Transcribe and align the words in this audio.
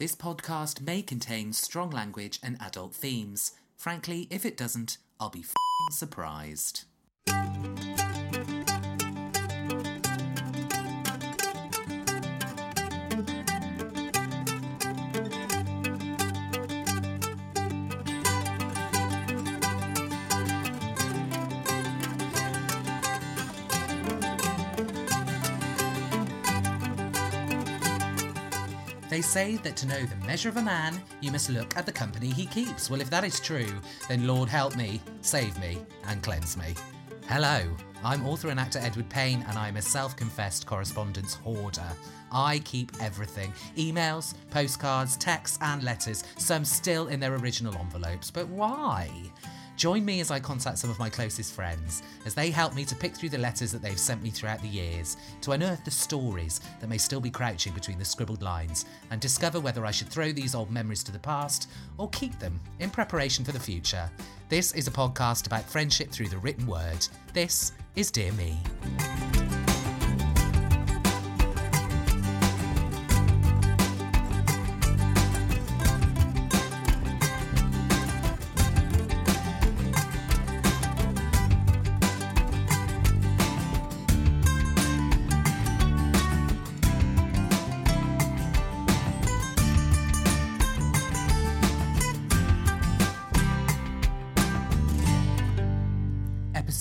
This 0.00 0.16
podcast 0.16 0.80
may 0.80 1.02
contain 1.02 1.52
strong 1.52 1.90
language 1.90 2.40
and 2.42 2.56
adult 2.58 2.94
themes. 2.94 3.52
Frankly, 3.76 4.28
if 4.30 4.46
it 4.46 4.56
doesn't, 4.56 4.96
I'll 5.20 5.28
be 5.28 5.44
surprised. 5.90 6.84
They 29.20 29.26
say 29.26 29.56
that 29.56 29.76
to 29.76 29.86
know 29.86 30.02
the 30.06 30.26
measure 30.26 30.48
of 30.48 30.56
a 30.56 30.62
man, 30.62 30.98
you 31.20 31.30
must 31.30 31.50
look 31.50 31.76
at 31.76 31.84
the 31.84 31.92
company 31.92 32.30
he 32.30 32.46
keeps. 32.46 32.88
Well, 32.88 33.02
if 33.02 33.10
that 33.10 33.22
is 33.22 33.38
true, 33.38 33.68
then 34.08 34.26
Lord 34.26 34.48
help 34.48 34.76
me, 34.76 35.02
save 35.20 35.58
me, 35.60 35.76
and 36.06 36.22
cleanse 36.22 36.56
me. 36.56 36.74
Hello, 37.28 37.60
I'm 38.02 38.26
author 38.26 38.48
and 38.48 38.58
actor 38.58 38.78
Edward 38.78 39.10
Payne, 39.10 39.44
and 39.46 39.58
I'm 39.58 39.76
a 39.76 39.82
self 39.82 40.16
confessed 40.16 40.64
correspondence 40.64 41.34
hoarder. 41.34 41.84
I 42.32 42.60
keep 42.60 42.92
everything 42.98 43.52
emails, 43.76 44.32
postcards, 44.48 45.18
texts, 45.18 45.58
and 45.60 45.82
letters, 45.82 46.24
some 46.38 46.64
still 46.64 47.08
in 47.08 47.20
their 47.20 47.34
original 47.34 47.76
envelopes. 47.76 48.30
But 48.30 48.48
why? 48.48 49.10
Join 49.80 50.04
me 50.04 50.20
as 50.20 50.30
I 50.30 50.38
contact 50.40 50.76
some 50.76 50.90
of 50.90 50.98
my 50.98 51.08
closest 51.08 51.54
friends, 51.54 52.02
as 52.26 52.34
they 52.34 52.50
help 52.50 52.74
me 52.74 52.84
to 52.84 52.94
pick 52.94 53.16
through 53.16 53.30
the 53.30 53.38
letters 53.38 53.72
that 53.72 53.80
they've 53.80 53.98
sent 53.98 54.22
me 54.22 54.28
throughout 54.28 54.60
the 54.60 54.68
years, 54.68 55.16
to 55.40 55.52
unearth 55.52 55.86
the 55.86 55.90
stories 55.90 56.60
that 56.80 56.90
may 56.90 56.98
still 56.98 57.18
be 57.18 57.30
crouching 57.30 57.72
between 57.72 57.98
the 57.98 58.04
scribbled 58.04 58.42
lines, 58.42 58.84
and 59.10 59.22
discover 59.22 59.58
whether 59.58 59.86
I 59.86 59.90
should 59.90 60.10
throw 60.10 60.32
these 60.32 60.54
old 60.54 60.70
memories 60.70 61.02
to 61.04 61.12
the 61.12 61.18
past 61.18 61.70
or 61.96 62.10
keep 62.10 62.38
them 62.38 62.60
in 62.78 62.90
preparation 62.90 63.42
for 63.42 63.52
the 63.52 63.58
future. 63.58 64.10
This 64.50 64.74
is 64.74 64.86
a 64.86 64.90
podcast 64.90 65.46
about 65.46 65.64
friendship 65.64 66.10
through 66.10 66.28
the 66.28 66.36
written 66.36 66.66
word. 66.66 67.08
This 67.32 67.72
is 67.96 68.10
Dear 68.10 68.32
Me. 68.32 68.58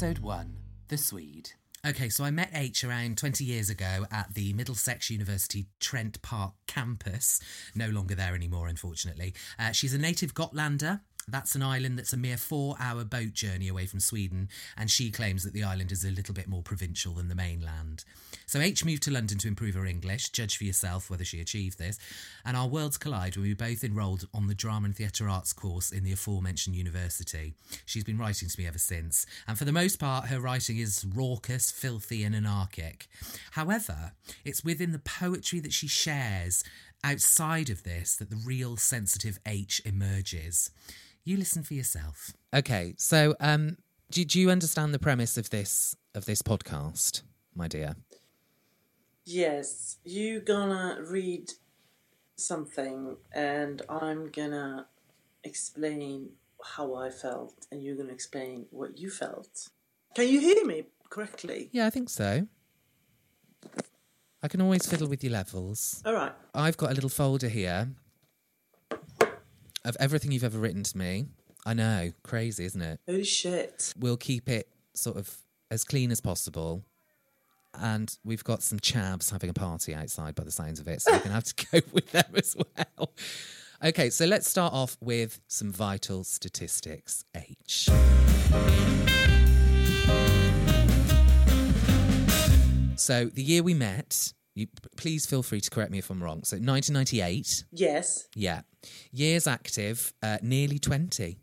Episode 0.10 0.26
1 0.26 0.58
The 0.88 0.98
Swede. 0.98 1.52
Okay, 1.86 2.10
so 2.10 2.24
I 2.24 2.32
met 2.32 2.50
H 2.52 2.84
around 2.84 3.20
20 3.20 3.44
years 3.44 3.70
ago 3.70 4.08
at 4.12 4.34
the 4.34 4.54
Middlesex 4.54 5.12
University 5.12 5.68
Trent 5.80 6.20
Park 6.24 6.54
campus. 6.66 7.40
No 7.76 7.90
longer 7.90 8.16
there 8.16 8.34
anymore, 8.34 8.68
unfortunately. 8.68 9.36
Uh, 9.60 9.72
she's 9.72 9.94
a 9.94 10.00
native 10.00 10.34
Gotlander. 10.34 11.02
That's 11.28 11.54
an 11.54 11.62
island 11.62 12.00
that's 12.00 12.12
a 12.12 12.18
mere 12.18 12.38
four 12.38 12.76
hour 12.80 13.04
boat 13.04 13.34
journey 13.34 13.68
away 13.68 13.86
from 13.86 14.00
Sweden, 14.00 14.50
and 14.76 14.90
she 14.90 15.12
claims 15.12 15.44
that 15.44 15.54
the 15.54 15.64
island 15.64 15.92
is 15.92 16.04
a 16.04 16.10
little 16.10 16.34
bit 16.34 16.48
more 16.48 16.64
provincial 16.64 17.14
than 17.14 17.28
the 17.28 17.36
mainland. 17.36 18.04
So 18.50 18.60
H 18.60 18.84
moved 18.84 19.04
to 19.04 19.12
London 19.12 19.38
to 19.38 19.48
improve 19.48 19.76
her 19.76 19.86
English, 19.86 20.32
judge 20.32 20.58
for 20.58 20.64
yourself 20.64 21.08
whether 21.08 21.24
she 21.24 21.40
achieved 21.40 21.78
this, 21.78 22.00
and 22.44 22.58
our 22.58 22.68
worlds 22.68 22.98
collide 22.98 23.38
when 23.38 23.44
we 23.44 23.54
both 23.54 23.84
enrolled 23.84 24.28
on 24.34 24.48
the 24.48 24.56
Drama 24.56 24.86
and 24.86 24.96
Theatre 24.96 25.30
Arts 25.30 25.54
course 25.54 25.92
in 25.92 26.04
the 26.04 26.14
aforementioned 26.14 26.76
university. 26.76 27.54
She's 27.86 28.04
been 28.04 28.18
writing 28.18 28.50
to 28.50 28.60
me 28.60 28.66
ever 28.66 28.80
since, 28.80 29.28
and 29.48 29.56
for 29.56 29.66
the 29.66 29.72
most 29.72 30.00
part, 30.00 30.30
her 30.30 30.40
writing 30.40 30.80
is 30.80 31.06
raucous, 31.14 31.70
filthy, 31.70 32.24
and 32.24 32.34
anarchic. 32.34 33.08
However, 33.52 34.14
it's 34.44 34.64
within 34.64 34.94
the 34.94 34.98
poetry 34.98 35.60
that 35.60 35.72
she 35.72 35.86
shares 35.88 36.64
outside 37.04 37.70
of 37.70 37.84
this 37.84 38.16
that 38.16 38.32
the 38.32 38.42
real 38.44 38.78
sensitive 38.78 39.38
H 39.46 39.80
emerges. 39.86 40.72
You 41.24 41.38
listen 41.38 41.62
for 41.62 41.76
yourself. 41.76 42.34
Okay, 42.52 42.96
so 42.98 43.36
um, 43.40 43.78
do, 44.10 44.26
do 44.26 44.40
you 44.40 44.50
understand 44.50 44.92
the 44.92 44.98
premise 44.98 45.38
of 45.38 45.52
this 45.52 45.96
of 46.16 46.26
this 46.26 46.42
podcast, 46.42 47.22
my 47.54 47.68
dear? 47.68 47.96
Yes, 49.32 49.98
you 50.04 50.40
gonna 50.40 51.04
read 51.08 51.52
something 52.36 53.18
and 53.32 53.80
I'm 53.88 54.32
gonna 54.32 54.88
explain 55.44 56.30
how 56.64 56.96
I 56.96 57.12
felt 57.12 57.54
and 57.72 57.84
you're 57.84 57.96
gonna 57.96 58.12
explain 58.12 58.66
what 58.72 58.98
you 58.98 59.12
felt. 59.12 59.70
Can 60.16 60.30
you 60.30 60.40
hear 60.40 60.66
me 60.66 60.86
correctly? 61.12 61.70
Yeah, 61.72 61.86
I 61.86 61.92
think 61.92 62.10
so. 62.10 62.48
I 64.42 64.48
can 64.48 64.62
always 64.62 64.88
fiddle 64.88 65.08
with 65.08 65.24
your 65.24 65.34
levels. 65.34 66.02
All 66.08 66.16
right. 66.16 66.34
I've 66.56 66.78
got 66.78 66.90
a 66.90 66.96
little 66.96 67.08
folder 67.08 67.50
here 67.50 67.90
of 69.86 69.96
everything 70.00 70.32
you've 70.32 70.44
ever 70.44 70.58
written 70.58 70.82
to 70.82 70.98
me. 70.98 71.28
I 71.68 71.76
know, 71.76 72.14
crazy, 72.24 72.66
isn't 72.66 72.82
it? 72.82 73.00
Oh 73.08 73.22
shit. 73.22 73.94
We'll 73.96 74.18
keep 74.18 74.50
it 74.50 74.70
sort 74.96 75.18
of 75.18 75.38
as 75.70 75.84
clean 75.84 76.10
as 76.10 76.20
possible. 76.20 76.84
And 77.74 78.16
we've 78.24 78.44
got 78.44 78.64
some 78.64 78.80
chavs 78.80 79.32
having 79.32 79.50
a 79.50 79.54
party 79.54 79.94
outside 79.94 80.36
by 80.36 80.44
the 80.44 80.52
sounds 80.52 80.80
of 80.80 80.88
it, 80.88 81.02
so 81.02 81.12
we're 81.12 81.18
going 81.20 81.28
to 81.30 81.34
have 81.34 81.44
to 81.46 81.66
go 81.72 81.80
with 81.94 82.12
them 82.12 82.26
as 82.36 82.56
well. 82.56 83.12
Okay, 83.84 84.10
so 84.10 84.26
let's 84.26 84.50
start 84.50 84.74
off 84.74 84.98
with 85.02 85.40
some 85.48 85.72
vital 85.72 86.24
statistics. 86.24 87.24
H. 87.36 87.90
So 92.96 93.26
the 93.26 93.42
year 93.42 93.64
we 93.64 93.74
met, 93.74 94.34
you 94.56 94.68
please 94.98 95.26
feel 95.26 95.42
free 95.42 95.62
to 95.62 95.70
correct 95.70 95.90
me 95.92 96.00
if 96.00 96.10
I'm 96.10 96.22
wrong. 96.22 96.44
So 96.44 96.58
1998, 96.58 97.64
Yes. 97.72 98.28
yeah. 98.36 98.62
Years 99.12 99.48
active, 99.48 100.14
uh, 100.22 100.38
nearly 100.42 100.80
20. 100.80 101.38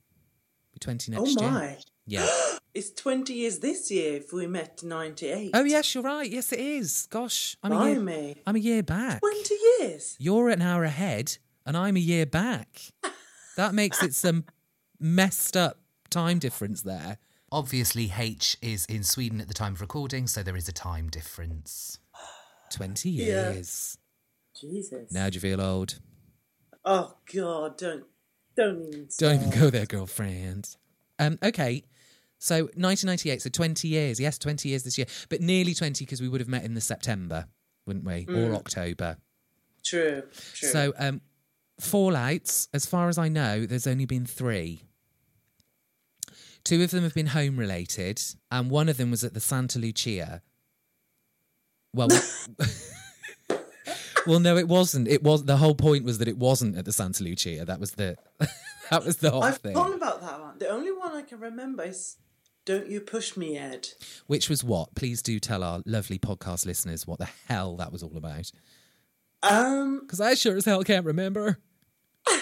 Be 0.73 0.79
20 0.79 1.15
Oh 1.17 1.21
next 1.23 1.41
year. 1.41 1.49
Oh 1.49 1.53
my. 1.53 1.77
Yeah. 2.07 2.29
It's 2.77 2.91
20 2.91 3.33
years 3.33 3.61
this 3.61 3.91
year 3.91 4.17
if 4.17 4.35
we 4.35 4.47
met 4.47 4.83
98. 4.83 5.53
Oh 5.55 5.65
yes, 5.65 5.95
you're 5.95 6.05
right. 6.05 6.31
Yes, 6.31 6.53
it 6.53 6.61
is. 6.61 7.07
Gosh, 7.07 7.57
I'm 7.63 7.73
a 7.73 7.87
year. 7.87 7.95
Blimey. 7.95 8.37
I'm 8.47 8.55
a 8.55 8.59
year 8.59 8.83
back. 8.83 9.21
20 9.21 9.55
years. 9.81 10.15
You're 10.19 10.51
an 10.51 10.61
hour 10.61 10.85
ahead, 10.85 11.39
and 11.65 11.75
I'm 11.75 11.97
a 11.97 12.01
year 12.01 12.27
back. 12.27 12.81
That 13.57 13.73
makes 13.73 14.03
it 14.03 14.15
some 14.15 14.45
messed 15.01 15.57
up 15.57 15.79
time 16.11 16.39
difference 16.39 16.83
there. 16.83 17.17
Obviously, 17.51 18.13
H 18.15 18.59
is 18.61 18.85
in 18.85 19.03
Sweden 19.03 19.41
at 19.41 19.49
the 19.49 19.55
time 19.55 19.73
of 19.73 19.81
recording, 19.81 20.27
so 20.27 20.43
there 20.43 20.57
is 20.57 20.69
a 20.69 20.73
time 20.73 21.09
difference. 21.09 21.99
Twenty 22.71 23.09
Yeah. 23.09 23.53
years. 23.53 23.97
Jesus. 24.61 25.11
Now 25.11 25.31
do 25.31 25.37
you 25.37 25.41
feel 25.41 25.63
old? 25.63 26.01
Oh 26.85 27.15
god, 27.35 27.79
don't 27.79 28.05
don't 28.55 28.83
even 28.89 29.09
Don't 29.19 29.35
even 29.37 29.59
go 29.59 29.71
there, 29.71 29.87
girlfriend. 29.87 30.77
Um, 31.19 31.39
okay. 31.43 31.85
So 32.39 32.65
1998, 32.75 33.43
so 33.43 33.51
20 33.51 33.89
years. 33.89 34.21
Yes, 34.21 34.39
20 34.39 34.69
years 34.69 34.83
this 34.83 34.99
year, 34.99 35.07
but 35.29 35.41
nearly 35.41 35.75
20 35.75 36.05
because 36.05 36.21
we 36.21 36.29
would 36.29 36.41
have 36.41 36.49
met 36.49 36.65
in 36.65 36.75
the 36.75 36.81
September, 36.81 37.47
wouldn't 37.87 38.05
we? 38.05 38.27
Or 38.29 38.55
October. 38.55 39.17
True. 39.85 40.23
True. 40.53 40.69
So, 40.69 40.93
um, 40.99 41.21
fallouts, 41.81 42.69
as 42.75 42.87
far 42.87 43.09
as 43.09 43.19
I 43.19 43.29
know, 43.29 43.67
there's 43.67 43.87
only 43.87 44.05
been 44.07 44.27
three. 44.27 44.83
Two 46.65 46.83
of 46.83 46.91
them 46.91 47.05
have 47.05 47.15
been 47.15 47.29
home 47.29 47.57
related, 47.57 48.21
and 48.51 48.71
one 48.71 48.89
of 48.89 48.97
them 48.97 49.11
was 49.13 49.23
at 49.23 49.35
the 49.35 49.41
Santa 49.41 49.79
Lucia. 49.79 50.43
Well, 51.95 52.09
we- 52.09 52.67
well, 54.27 54.41
no, 54.41 54.57
it 54.57 54.67
wasn't. 54.67 55.07
It 55.07 55.23
was 55.23 55.45
the 55.45 55.59
whole 55.59 55.77
point 55.77 56.05
was 56.05 56.19
that 56.19 56.27
it 56.29 56.37
wasn't 56.37 56.77
at 56.77 56.85
the 56.85 56.93
Santa 56.93 57.23
Lucia. 57.23 57.65
That 57.65 57.79
was 57.79 57.93
the 57.93 58.17
that 58.91 59.05
was 59.05 59.19
the 59.19 59.31
whole 59.31 59.45
I've 59.45 59.59
thing. 59.59 59.75
forgotten 59.75 59.95
about 59.95 60.21
that 60.23 60.41
one. 60.41 60.59
The 60.59 60.69
only 60.69 60.91
one 60.93 61.13
I 61.13 61.23
can 61.23 61.39
remember 61.39 61.85
is 61.85 62.17
Don't 62.67 62.89
You 62.89 63.01
Push 63.01 63.37
Me, 63.37 63.57
Ed. 63.57 63.91
Which 64.27 64.51
was 64.51 64.65
what? 64.65 64.97
Please 64.97 65.23
do 65.23 65.39
tell 65.39 65.63
our 65.63 65.83
lovely 65.87 66.19
podcast 66.19 66.67
listeners 66.67 67.07
what 67.07 67.21
the 67.21 67.29
hell 67.49 67.77
that 67.77 67.93
was 67.93 68.03
all 68.03 68.17
about. 68.17 68.51
Um, 69.45 70.01
Because 70.01 70.21
I 70.21 70.35
sure 70.35 70.57
as 70.57 70.65
hell 70.65 70.83
can't 70.83 71.07
remember. 71.07 71.61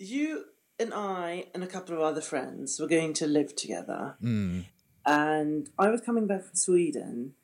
you 0.00 0.46
and 0.80 0.92
I 0.92 1.46
and 1.54 1.62
a 1.62 1.68
couple 1.68 1.94
of 1.94 2.02
other 2.02 2.20
friends 2.20 2.80
were 2.80 2.88
going 2.88 3.12
to 3.14 3.28
live 3.28 3.54
together. 3.54 4.16
Mm. 4.20 4.64
And 5.06 5.70
I 5.78 5.88
was 5.88 6.00
coming 6.00 6.26
back 6.26 6.42
from 6.42 6.56
Sweden 6.56 7.34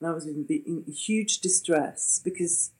and 0.00 0.08
I 0.08 0.14
was 0.14 0.24
in, 0.24 0.46
in 0.48 0.84
huge 0.92 1.40
distress 1.40 2.20
because 2.22 2.70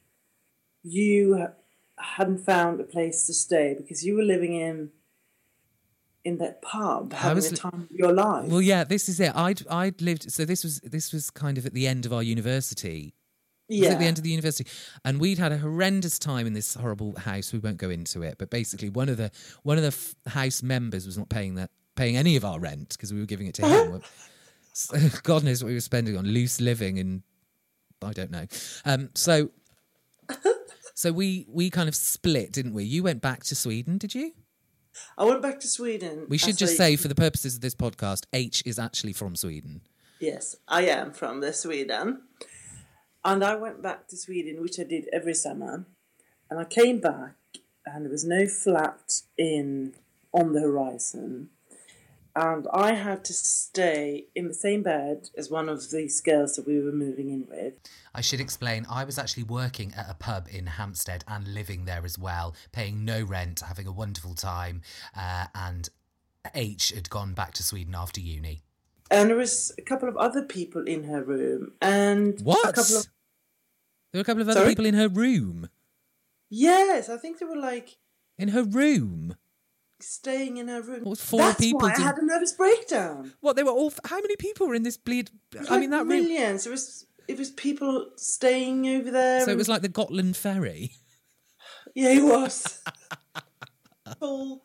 you 0.84 1.48
hadn't 1.96 2.38
found 2.38 2.80
a 2.80 2.84
place 2.84 3.26
to 3.26 3.34
stay 3.34 3.74
because 3.76 4.06
you 4.06 4.14
were 4.14 4.22
living 4.22 4.54
in 4.54 4.90
in 6.28 6.38
that 6.38 6.62
pub 6.62 7.12
having 7.12 7.36
was 7.36 7.50
the 7.50 7.56
time 7.56 7.88
of 7.90 7.96
your 7.96 8.12
life. 8.12 8.48
Well, 8.48 8.62
yeah, 8.62 8.84
this 8.84 9.08
is 9.08 9.18
it. 9.20 9.34
I'd 9.34 9.66
I'd 9.68 10.00
lived. 10.00 10.30
So 10.30 10.44
this 10.44 10.62
was 10.62 10.80
this 10.80 11.12
was 11.12 11.30
kind 11.30 11.58
of 11.58 11.66
at 11.66 11.74
the 11.74 11.86
end 11.86 12.06
of 12.06 12.12
our 12.12 12.22
university 12.22 13.14
was 13.68 13.88
at 13.88 13.98
the 13.98 14.06
end 14.06 14.18
of 14.18 14.24
the 14.24 14.30
university, 14.30 14.66
and 15.04 15.20
we'd 15.20 15.38
had 15.38 15.52
a 15.52 15.58
horrendous 15.58 16.18
time 16.18 16.46
in 16.46 16.54
this 16.54 16.74
horrible 16.74 17.14
house. 17.16 17.52
We 17.52 17.58
won't 17.58 17.76
go 17.76 17.90
into 17.90 18.22
it, 18.22 18.36
but 18.38 18.50
basically, 18.50 18.88
one 18.88 19.08
of 19.08 19.16
the 19.16 19.30
one 19.62 19.76
of 19.76 19.82
the 19.82 19.88
f- 19.88 20.14
house 20.26 20.62
members 20.62 21.06
was 21.06 21.18
not 21.18 21.28
paying 21.28 21.56
that 21.56 21.70
paying 21.96 22.16
any 22.16 22.36
of 22.36 22.44
our 22.44 22.58
rent 22.58 22.90
because 22.90 23.12
we 23.12 23.20
were 23.20 23.26
giving 23.26 23.46
it 23.46 23.54
to 23.56 23.66
him. 23.66 24.02
So 24.78 24.96
God 25.24 25.42
knows 25.42 25.60
what 25.60 25.68
we 25.68 25.74
were 25.74 25.80
spending 25.80 26.16
on 26.16 26.24
loose 26.24 26.60
living 26.60 27.00
and 27.00 27.24
I 28.00 28.12
don't 28.12 28.30
know. 28.30 28.46
Um, 28.84 29.10
so 29.14 29.50
so 30.94 31.10
we 31.10 31.46
we 31.48 31.68
kind 31.68 31.88
of 31.88 31.96
split, 31.96 32.52
didn't 32.52 32.74
we? 32.74 32.84
You 32.84 33.02
went 33.02 33.20
back 33.20 33.42
to 33.44 33.56
Sweden, 33.56 33.98
did 33.98 34.14
you? 34.14 34.32
I 35.16 35.24
went 35.24 35.42
back 35.42 35.60
to 35.60 35.68
Sweden. 35.68 36.26
We 36.28 36.38
should 36.38 36.56
just 36.56 36.76
say, 36.76 36.96
for 36.96 37.08
the 37.08 37.14
purposes 37.14 37.54
of 37.54 37.60
this 37.60 37.74
podcast, 37.74 38.24
H 38.32 38.62
is 38.66 38.78
actually 38.78 39.12
from 39.12 39.36
Sweden. 39.36 39.82
Yes, 40.20 40.56
I 40.66 40.82
am 40.86 41.12
from 41.12 41.40
the 41.40 41.52
Sweden. 41.52 42.22
And 43.24 43.44
I 43.44 43.56
went 43.56 43.82
back 43.82 44.08
to 44.08 44.16
Sweden, 44.16 44.62
which 44.62 44.78
I 44.80 44.84
did 44.84 45.08
every 45.12 45.34
summer. 45.34 45.86
And 46.50 46.58
I 46.58 46.64
came 46.64 47.00
back 47.00 47.34
and 47.84 48.04
there 48.04 48.12
was 48.12 48.24
no 48.24 48.46
flat 48.46 49.22
in 49.36 49.94
on 50.32 50.52
the 50.52 50.60
horizon. 50.60 51.50
And 52.36 52.66
I 52.72 52.92
had 52.92 53.24
to 53.24 53.32
stay 53.32 54.26
in 54.34 54.46
the 54.48 54.54
same 54.54 54.82
bed 54.82 55.30
as 55.36 55.50
one 55.50 55.68
of 55.68 55.90
these 55.90 56.20
girls 56.20 56.54
that 56.56 56.66
we 56.66 56.80
were 56.80 56.92
moving 56.92 57.30
in 57.30 57.46
with. 57.50 57.74
I 58.14 58.20
should 58.20 58.40
explain, 58.40 58.86
I 58.88 59.04
was 59.04 59.18
actually 59.18 59.42
working 59.44 59.92
at 59.96 60.08
a 60.08 60.14
pub 60.14 60.46
in 60.50 60.66
Hampstead 60.66 61.24
and 61.26 61.48
living 61.48 61.84
there 61.84 62.04
as 62.04 62.18
well, 62.18 62.54
paying 62.72 63.04
no 63.04 63.22
rent, 63.22 63.60
having 63.60 63.86
a 63.86 63.92
wonderful 63.92 64.34
time, 64.34 64.82
uh, 65.16 65.46
and 65.54 65.88
H 66.54 66.90
had 66.90 67.10
gone 67.10 67.34
back 67.34 67.54
to 67.54 67.62
Sweden 67.62 67.94
after 67.96 68.20
uni. 68.20 68.62
And 69.10 69.30
there 69.30 69.36
was 69.36 69.72
a 69.78 69.82
couple 69.82 70.08
of 70.08 70.16
other 70.16 70.42
people 70.42 70.86
in 70.86 71.04
her 71.04 71.22
room 71.22 71.72
and 71.82 72.38
What? 72.42 72.68
a 72.68 72.72
couple 72.72 72.96
of 72.98 73.06
There 74.12 74.18
were 74.18 74.22
a 74.22 74.24
couple 74.24 74.42
of 74.42 74.48
other 74.48 74.60
Sorry? 74.60 74.70
people 74.70 74.86
in 74.86 74.94
her 74.94 75.08
room. 75.08 75.68
Yes, 76.50 77.08
I 77.08 77.16
think 77.16 77.38
they 77.38 77.46
were 77.46 77.56
like 77.56 77.96
In 78.38 78.48
her 78.48 78.62
room. 78.62 79.36
Staying 80.00 80.56
in 80.58 80.68
her 80.68 80.80
room. 80.82 81.04
What, 81.04 81.18
four 81.18 81.40
That's 81.40 81.60
people 81.60 81.80
why 81.80 81.94
I 81.96 82.00
had 82.00 82.18
a 82.18 82.24
nervous 82.24 82.52
breakdown. 82.52 83.32
What 83.40 83.56
they 83.56 83.62
were 83.62 83.70
all? 83.70 83.92
How 84.04 84.16
many 84.20 84.36
people 84.36 84.66
were 84.68 84.74
in 84.74 84.82
this 84.82 84.96
bleed? 84.96 85.30
Was 85.56 85.70
I 85.70 85.78
mean 85.78 85.90
that 85.90 86.00
room. 86.00 86.08
millions. 86.08 86.66
It 86.66 86.70
was 86.70 87.06
it 87.26 87.38
was 87.38 87.50
people 87.50 88.10
staying 88.16 88.86
over 88.88 89.10
there. 89.10 89.44
So 89.44 89.50
it 89.50 89.56
was 89.56 89.68
like 89.68 89.82
the 89.82 89.88
Gotland 89.88 90.36
ferry. 90.36 90.92
yeah, 91.94 92.10
it 92.10 92.24
was 92.24 92.82
full 94.18 94.62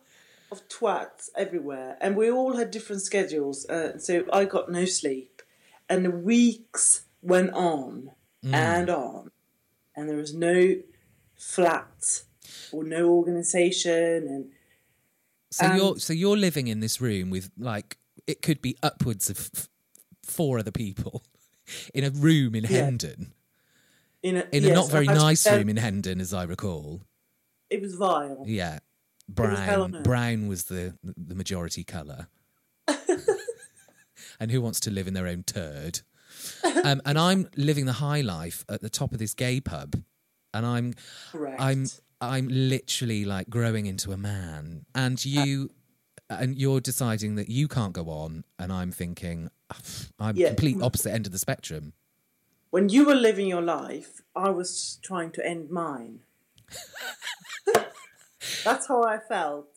of 0.51 0.67
twats 0.69 1.29
everywhere, 1.35 1.97
and 1.99 2.15
we 2.15 2.29
all 2.31 2.55
had 2.57 2.71
different 2.71 3.01
schedules. 3.01 3.65
Uh, 3.67 3.97
so 3.97 4.25
I 4.31 4.45
got 4.45 4.69
no 4.71 4.85
sleep, 4.85 5.41
and 5.89 6.05
the 6.05 6.11
weeks 6.11 7.05
went 7.21 7.51
on 7.53 8.11
Mm. 8.45 8.53
and 8.53 8.89
on, 8.89 9.31
and 9.95 10.09
there 10.09 10.17
was 10.17 10.33
no 10.33 10.75
flat 11.37 12.23
or 12.73 12.83
no 12.83 13.07
organisation, 13.09 14.27
and 14.27 14.51
So 15.53 15.65
And- 15.65 15.77
you're 15.77 15.99
so 15.99 16.13
you're 16.13 16.37
living 16.37 16.67
in 16.67 16.79
this 16.79 16.99
room 16.99 17.29
with 17.29 17.51
like 17.57 17.97
it 18.27 18.41
could 18.41 18.61
be 18.61 18.75
upwards 18.81 19.29
of 19.29 19.37
f- 19.55 19.69
four 20.23 20.57
other 20.59 20.71
people 20.71 21.23
in 21.93 22.03
a 22.03 22.09
room 22.09 22.55
in 22.55 22.63
Yeah. 22.63 22.85
Hendon. 22.85 23.33
in 24.23 24.37
a 24.37 24.47
In 24.51 24.63
yes, 24.63 24.71
a 24.71 24.75
not 24.75 24.89
very 24.89 25.05
nice 25.05 25.45
room 25.49 25.69
in 25.69 25.77
Hendon, 25.77 26.19
as 26.21 26.33
I 26.33 26.43
recall. 26.43 27.01
It 27.69 27.81
was 27.81 27.95
vile. 27.95 28.43
Yeah, 28.47 28.79
was 29.27 29.35
brown. 29.35 29.95
earth. 29.95 30.03
Brown 30.03 30.47
was 30.47 30.63
the 30.65 30.97
the 31.03 31.35
majority 31.35 31.83
color. 31.83 32.27
and 34.39 34.51
who 34.51 34.61
wants 34.61 34.79
to 34.81 34.91
live 34.91 35.07
in 35.07 35.13
their 35.13 35.27
own 35.27 35.43
turd? 35.43 36.01
Um, 36.83 37.01
and 37.05 37.17
I'm 37.17 37.47
living 37.55 37.85
the 37.85 37.93
high 37.93 38.19
life 38.21 38.65
at 38.67 38.81
the 38.81 38.89
top 38.89 39.13
of 39.13 39.17
this 39.19 39.33
gay 39.33 39.61
pub, 39.61 40.03
and 40.53 40.65
I'm 40.65 40.93
Correct. 41.31 41.61
I'm 41.61 41.85
I'm 42.29 42.47
literally 42.49 43.25
like 43.25 43.49
growing 43.49 43.85
into 43.85 44.11
a 44.11 44.17
man, 44.17 44.85
and 44.95 45.17
uh, 45.17 45.29
you 45.29 45.71
and 46.29 46.55
you're 46.57 46.79
deciding 46.81 47.35
that 47.35 47.49
you 47.49 47.67
can't 47.67 47.93
go 47.93 48.09
on, 48.09 48.43
and 48.57 48.71
I'm 48.71 48.91
thinking 48.91 49.49
I'm 50.19 50.35
Yeah. 50.35 50.47
complete 50.49 50.81
opposite 50.81 51.11
end 51.13 51.25
of 51.25 51.31
the 51.31 51.39
spectrum. 51.39 51.93
when 52.71 52.89
you 52.89 53.05
were 53.05 53.13
living 53.15 53.47
your 53.47 53.61
life, 53.61 54.21
I 54.35 54.49
was 54.49 54.97
trying 55.03 55.31
to 55.33 55.45
end 55.45 55.69
mine. 55.69 56.19
That's 58.63 58.87
how 58.87 59.03
I 59.03 59.19
felt. 59.19 59.67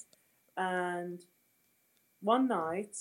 And 0.56 1.20
one 2.22 2.48
night, 2.48 2.96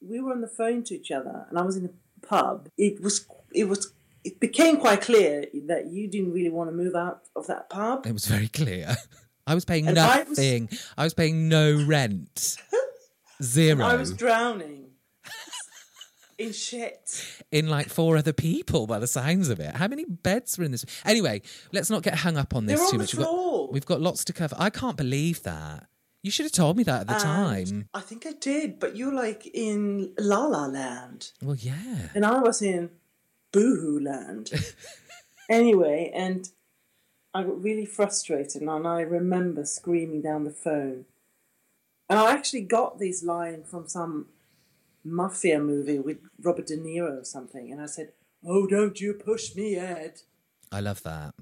we 0.00 0.20
were 0.20 0.32
on 0.32 0.40
the 0.40 0.48
phone 0.48 0.82
to 0.84 0.94
each 0.94 1.10
other, 1.10 1.46
and 1.48 1.58
I 1.58 1.62
was 1.62 1.76
in 1.76 1.84
a 1.86 2.26
pub. 2.26 2.68
It 2.78 3.02
was, 3.02 3.26
it 3.52 3.64
was, 3.64 3.92
it 4.24 4.40
became 4.40 4.76
quite 4.78 5.00
clear 5.00 5.46
that 5.66 5.86
you 5.90 6.08
didn't 6.08 6.32
really 6.32 6.50
want 6.50 6.70
to 6.70 6.76
move 6.76 6.94
out 6.94 7.22
of 7.36 7.46
that 7.46 7.70
pub. 7.70 8.06
It 8.06 8.12
was 8.12 8.26
very 8.26 8.48
clear. 8.48 8.96
I 9.46 9.54
was 9.54 9.64
paying 9.64 9.86
And 9.88 9.98
I 9.98 10.20
was- 10.22 10.38
nothing. 10.38 10.68
I 10.96 11.04
was 11.04 11.14
paying 11.14 11.48
no 11.48 11.84
rent. 11.86 12.56
Zero. 13.42 13.84
I 13.84 13.96
was 13.96 14.12
drowning 14.12 14.90
in 16.38 16.52
shit. 16.52 17.40
in 17.50 17.68
like 17.68 17.88
four 17.88 18.16
other 18.16 18.32
people 18.34 18.86
by 18.86 18.98
the 18.98 19.06
sounds 19.06 19.48
of 19.48 19.58
it. 19.60 19.74
How 19.76 19.88
many 19.88 20.04
beds 20.04 20.58
were 20.58 20.64
in 20.64 20.70
this? 20.72 20.84
Anyway, 21.04 21.42
let's 21.72 21.90
not 21.90 22.02
get 22.02 22.16
hung 22.16 22.36
up 22.36 22.54
on 22.54 22.66
this 22.66 22.78
They 22.78 22.84
were 22.84 22.90
too 22.90 22.96
on 22.96 22.98
much. 22.98 23.14
We've 23.14 23.24
got, 23.26 23.72
we've 23.72 23.86
got 23.86 24.00
lots 24.00 24.24
to 24.24 24.32
cover. 24.32 24.56
I 24.58 24.70
can't 24.70 24.96
believe 24.96 25.42
that. 25.44 25.86
You 26.22 26.30
should 26.30 26.44
have 26.44 26.52
told 26.52 26.76
me 26.76 26.82
that 26.82 27.00
at 27.02 27.06
the 27.06 27.14
And 27.14 27.22
time. 27.22 27.88
I 27.94 28.00
think 28.00 28.26
I 28.26 28.32
did, 28.32 28.78
but 28.78 28.94
you're 28.94 29.14
like 29.14 29.46
in 29.54 30.12
La 30.18 30.44
La 30.44 30.66
Land. 30.66 31.32
Well, 31.42 31.56
yeah. 31.56 32.08
and 32.14 32.26
I 32.26 32.40
was 32.40 32.60
in 32.60 32.90
Boohoo 33.52 34.00
Land. 34.00 34.50
anyway, 35.48 36.10
and 36.14 36.48
I 37.34 37.42
got 37.42 37.62
really 37.62 37.86
frustrated, 37.86 38.62
and 38.62 38.86
I 38.86 39.00
remember 39.00 39.64
screaming 39.64 40.22
down 40.22 40.44
the 40.44 40.50
phone. 40.50 41.06
And 42.08 42.18
I 42.18 42.32
actually 42.32 42.62
got 42.62 42.98
this 42.98 43.22
line 43.22 43.62
from 43.62 43.86
some 43.86 44.26
mafia 45.04 45.60
movie 45.60 45.98
with 45.98 46.18
Robert 46.42 46.66
De 46.66 46.76
Niro 46.76 47.20
or 47.20 47.24
something, 47.24 47.70
and 47.70 47.80
I 47.80 47.86
said, 47.86 48.12
"Oh, 48.44 48.66
don't 48.66 49.00
you 49.00 49.14
push 49.14 49.54
me, 49.54 49.76
Ed." 49.76 50.22
I 50.72 50.80
love 50.80 51.02
that. 51.04 51.34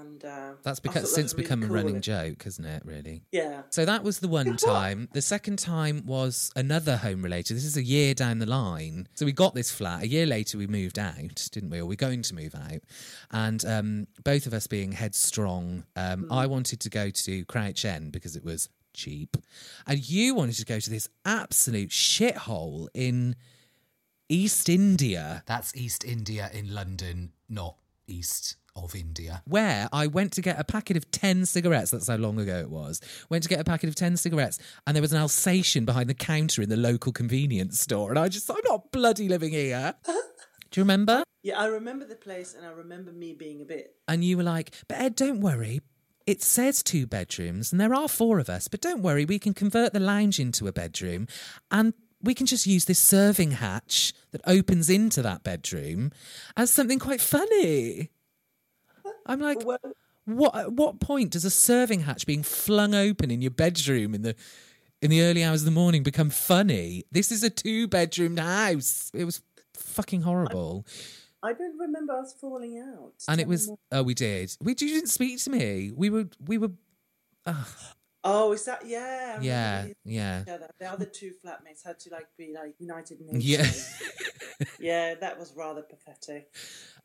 And 0.00 0.24
uh, 0.24 0.52
That's 0.62 0.80
I 0.80 0.82
become 0.82 0.94
thought 0.94 1.00
that 1.02 1.06
since 1.08 1.34
really 1.34 1.44
become 1.44 1.62
a 1.62 1.66
running 1.66 2.00
joke, 2.00 2.42
hasn't 2.42 2.66
it? 2.66 2.82
Really. 2.84 3.22
Yeah, 3.32 3.62
So 3.70 3.84
that 3.84 4.04
was 4.04 4.18
the 4.18 4.28
one 4.28 4.56
time. 4.56 5.08
The 5.12 5.22
second 5.22 5.58
time 5.58 6.04
was 6.06 6.50
another 6.56 6.96
home 6.96 7.22
related. 7.22 7.56
This 7.56 7.64
is 7.64 7.76
a 7.76 7.82
year 7.82 8.14
down 8.14 8.38
the 8.38 8.46
line. 8.46 9.08
So 9.14 9.24
we 9.24 9.32
got 9.32 9.54
this 9.54 9.70
flat. 9.70 10.02
A 10.02 10.08
year 10.08 10.26
later, 10.26 10.58
we 10.58 10.66
moved 10.66 10.98
out, 10.98 11.48
didn't 11.52 11.70
we? 11.70 11.80
Or 11.80 11.86
we're 11.86 11.96
going 11.96 12.22
to 12.22 12.34
move 12.34 12.54
out. 12.54 12.82
And 13.30 13.64
um, 13.64 14.06
both 14.24 14.46
of 14.46 14.52
us 14.52 14.66
being 14.66 14.92
headstrong, 14.92 15.84
um, 15.96 16.26
I 16.30 16.46
wanted 16.46 16.80
to 16.80 16.90
go 16.90 17.10
to 17.10 17.44
Crouch 17.46 17.84
End 17.84 18.12
because 18.12 18.36
it 18.36 18.44
was 18.44 18.68
cheap. 18.92 19.36
And 19.86 20.08
you 20.08 20.34
wanted 20.34 20.56
to 20.56 20.64
go 20.64 20.80
to 20.80 20.90
this 20.90 21.08
absolute 21.24 21.90
shithole 21.90 22.88
in 22.94 23.36
East 24.28 24.68
India. 24.68 25.42
That's 25.46 25.74
East 25.76 26.04
India 26.04 26.50
in 26.52 26.74
London, 26.74 27.32
not 27.48 27.76
East 28.08 28.56
of 28.76 28.94
India. 28.94 29.42
Where 29.46 29.88
I 29.92 30.06
went 30.06 30.32
to 30.34 30.42
get 30.42 30.60
a 30.60 30.64
packet 30.64 30.96
of 30.96 31.10
10 31.10 31.46
cigarettes, 31.46 31.90
that's 31.90 32.08
how 32.08 32.16
long 32.16 32.38
ago 32.38 32.58
it 32.58 32.70
was. 32.70 33.00
Went 33.30 33.42
to 33.44 33.48
get 33.48 33.60
a 33.60 33.64
packet 33.64 33.88
of 33.88 33.94
10 33.94 34.16
cigarettes, 34.16 34.58
and 34.86 34.94
there 34.94 35.02
was 35.02 35.12
an 35.12 35.18
Alsatian 35.18 35.84
behind 35.84 36.08
the 36.08 36.14
counter 36.14 36.62
in 36.62 36.68
the 36.68 36.76
local 36.76 37.12
convenience 37.12 37.80
store. 37.80 38.10
And 38.10 38.18
I 38.18 38.28
just, 38.28 38.50
I'm 38.50 38.56
not 38.64 38.92
bloody 38.92 39.28
living 39.28 39.50
here. 39.52 39.94
Do 40.06 40.80
you 40.80 40.82
remember? 40.82 41.24
yeah. 41.42 41.58
I 41.58 41.66
remember 41.66 42.04
the 42.04 42.16
place, 42.16 42.54
and 42.54 42.66
I 42.66 42.70
remember 42.70 43.12
me 43.12 43.32
being 43.32 43.62
a 43.62 43.64
bit. 43.64 43.94
And 44.08 44.22
you 44.24 44.36
were 44.36 44.42
like, 44.42 44.74
but 44.88 44.98
Ed, 44.98 45.14
don't 45.14 45.40
worry. 45.40 45.80
It 46.26 46.42
says 46.42 46.82
two 46.82 47.06
bedrooms, 47.06 47.70
and 47.70 47.80
there 47.80 47.94
are 47.94 48.08
four 48.08 48.40
of 48.40 48.50
us, 48.50 48.66
but 48.66 48.80
don't 48.80 49.00
worry, 49.02 49.24
we 49.24 49.38
can 49.38 49.54
convert 49.54 49.92
the 49.92 50.00
lounge 50.00 50.40
into 50.40 50.66
a 50.66 50.72
bedroom, 50.72 51.28
and 51.70 51.94
we 52.20 52.34
can 52.34 52.46
just 52.46 52.66
use 52.66 52.86
this 52.86 52.98
serving 52.98 53.52
hatch 53.52 54.12
that 54.32 54.40
opens 54.46 54.90
into 54.90 55.22
that 55.22 55.44
bedroom 55.44 56.10
as 56.56 56.72
something 56.72 56.98
quite 56.98 57.20
funny. 57.20 58.10
I'm 59.26 59.40
like, 59.40 59.64
Well, 59.64 59.78
what 60.24 60.56
at 60.56 60.72
what 60.72 61.00
point 61.00 61.30
does 61.32 61.44
a 61.44 61.50
serving 61.50 62.00
hatch 62.00 62.26
being 62.26 62.42
flung 62.42 62.94
open 62.94 63.30
in 63.30 63.42
your 63.42 63.50
bedroom 63.52 64.14
in 64.14 64.22
the 64.22 64.34
in 65.02 65.10
the 65.10 65.22
early 65.22 65.44
hours 65.44 65.60
of 65.62 65.66
the 65.66 65.70
morning 65.70 66.02
become 66.02 66.30
funny? 66.30 67.04
This 67.12 67.30
is 67.30 67.42
a 67.42 67.50
two 67.50 67.86
bedroomed 67.88 68.38
house. 68.38 69.10
It 69.14 69.24
was 69.24 69.42
fucking 69.74 70.22
horrible. 70.22 70.86
I 71.42 71.52
don't 71.52 71.78
remember 71.78 72.14
us 72.14 72.32
falling 72.40 72.78
out. 72.78 73.12
and 73.28 73.40
it 73.40 73.46
was 73.46 73.68
more. 73.68 73.78
oh 73.92 74.02
we 74.02 74.14
did. 74.14 74.56
We 74.60 74.72
you 74.72 74.74
didn't 74.74 75.08
speak 75.10 75.38
to 75.44 75.50
me. 75.50 75.92
We 75.94 76.10
were 76.10 76.28
we 76.44 76.58
were 76.58 76.70
Oh, 78.28 78.52
is 78.52 78.64
that 78.64 78.84
yeah? 78.86 79.38
Yeah, 79.40 79.82
the- 79.82 79.94
yeah. 80.04 80.42
The, 80.44 80.68
the 80.80 80.86
other 80.90 81.04
two 81.04 81.32
flatmates 81.44 81.84
had 81.84 81.98
to 82.00 82.10
like 82.10 82.26
be 82.36 82.52
like 82.52 82.74
United 82.78 83.20
Nations. 83.20 84.02
Yeah. 84.60 84.66
yeah, 84.80 85.14
that 85.14 85.38
was 85.38 85.52
rather 85.56 85.82
pathetic. 85.82 86.52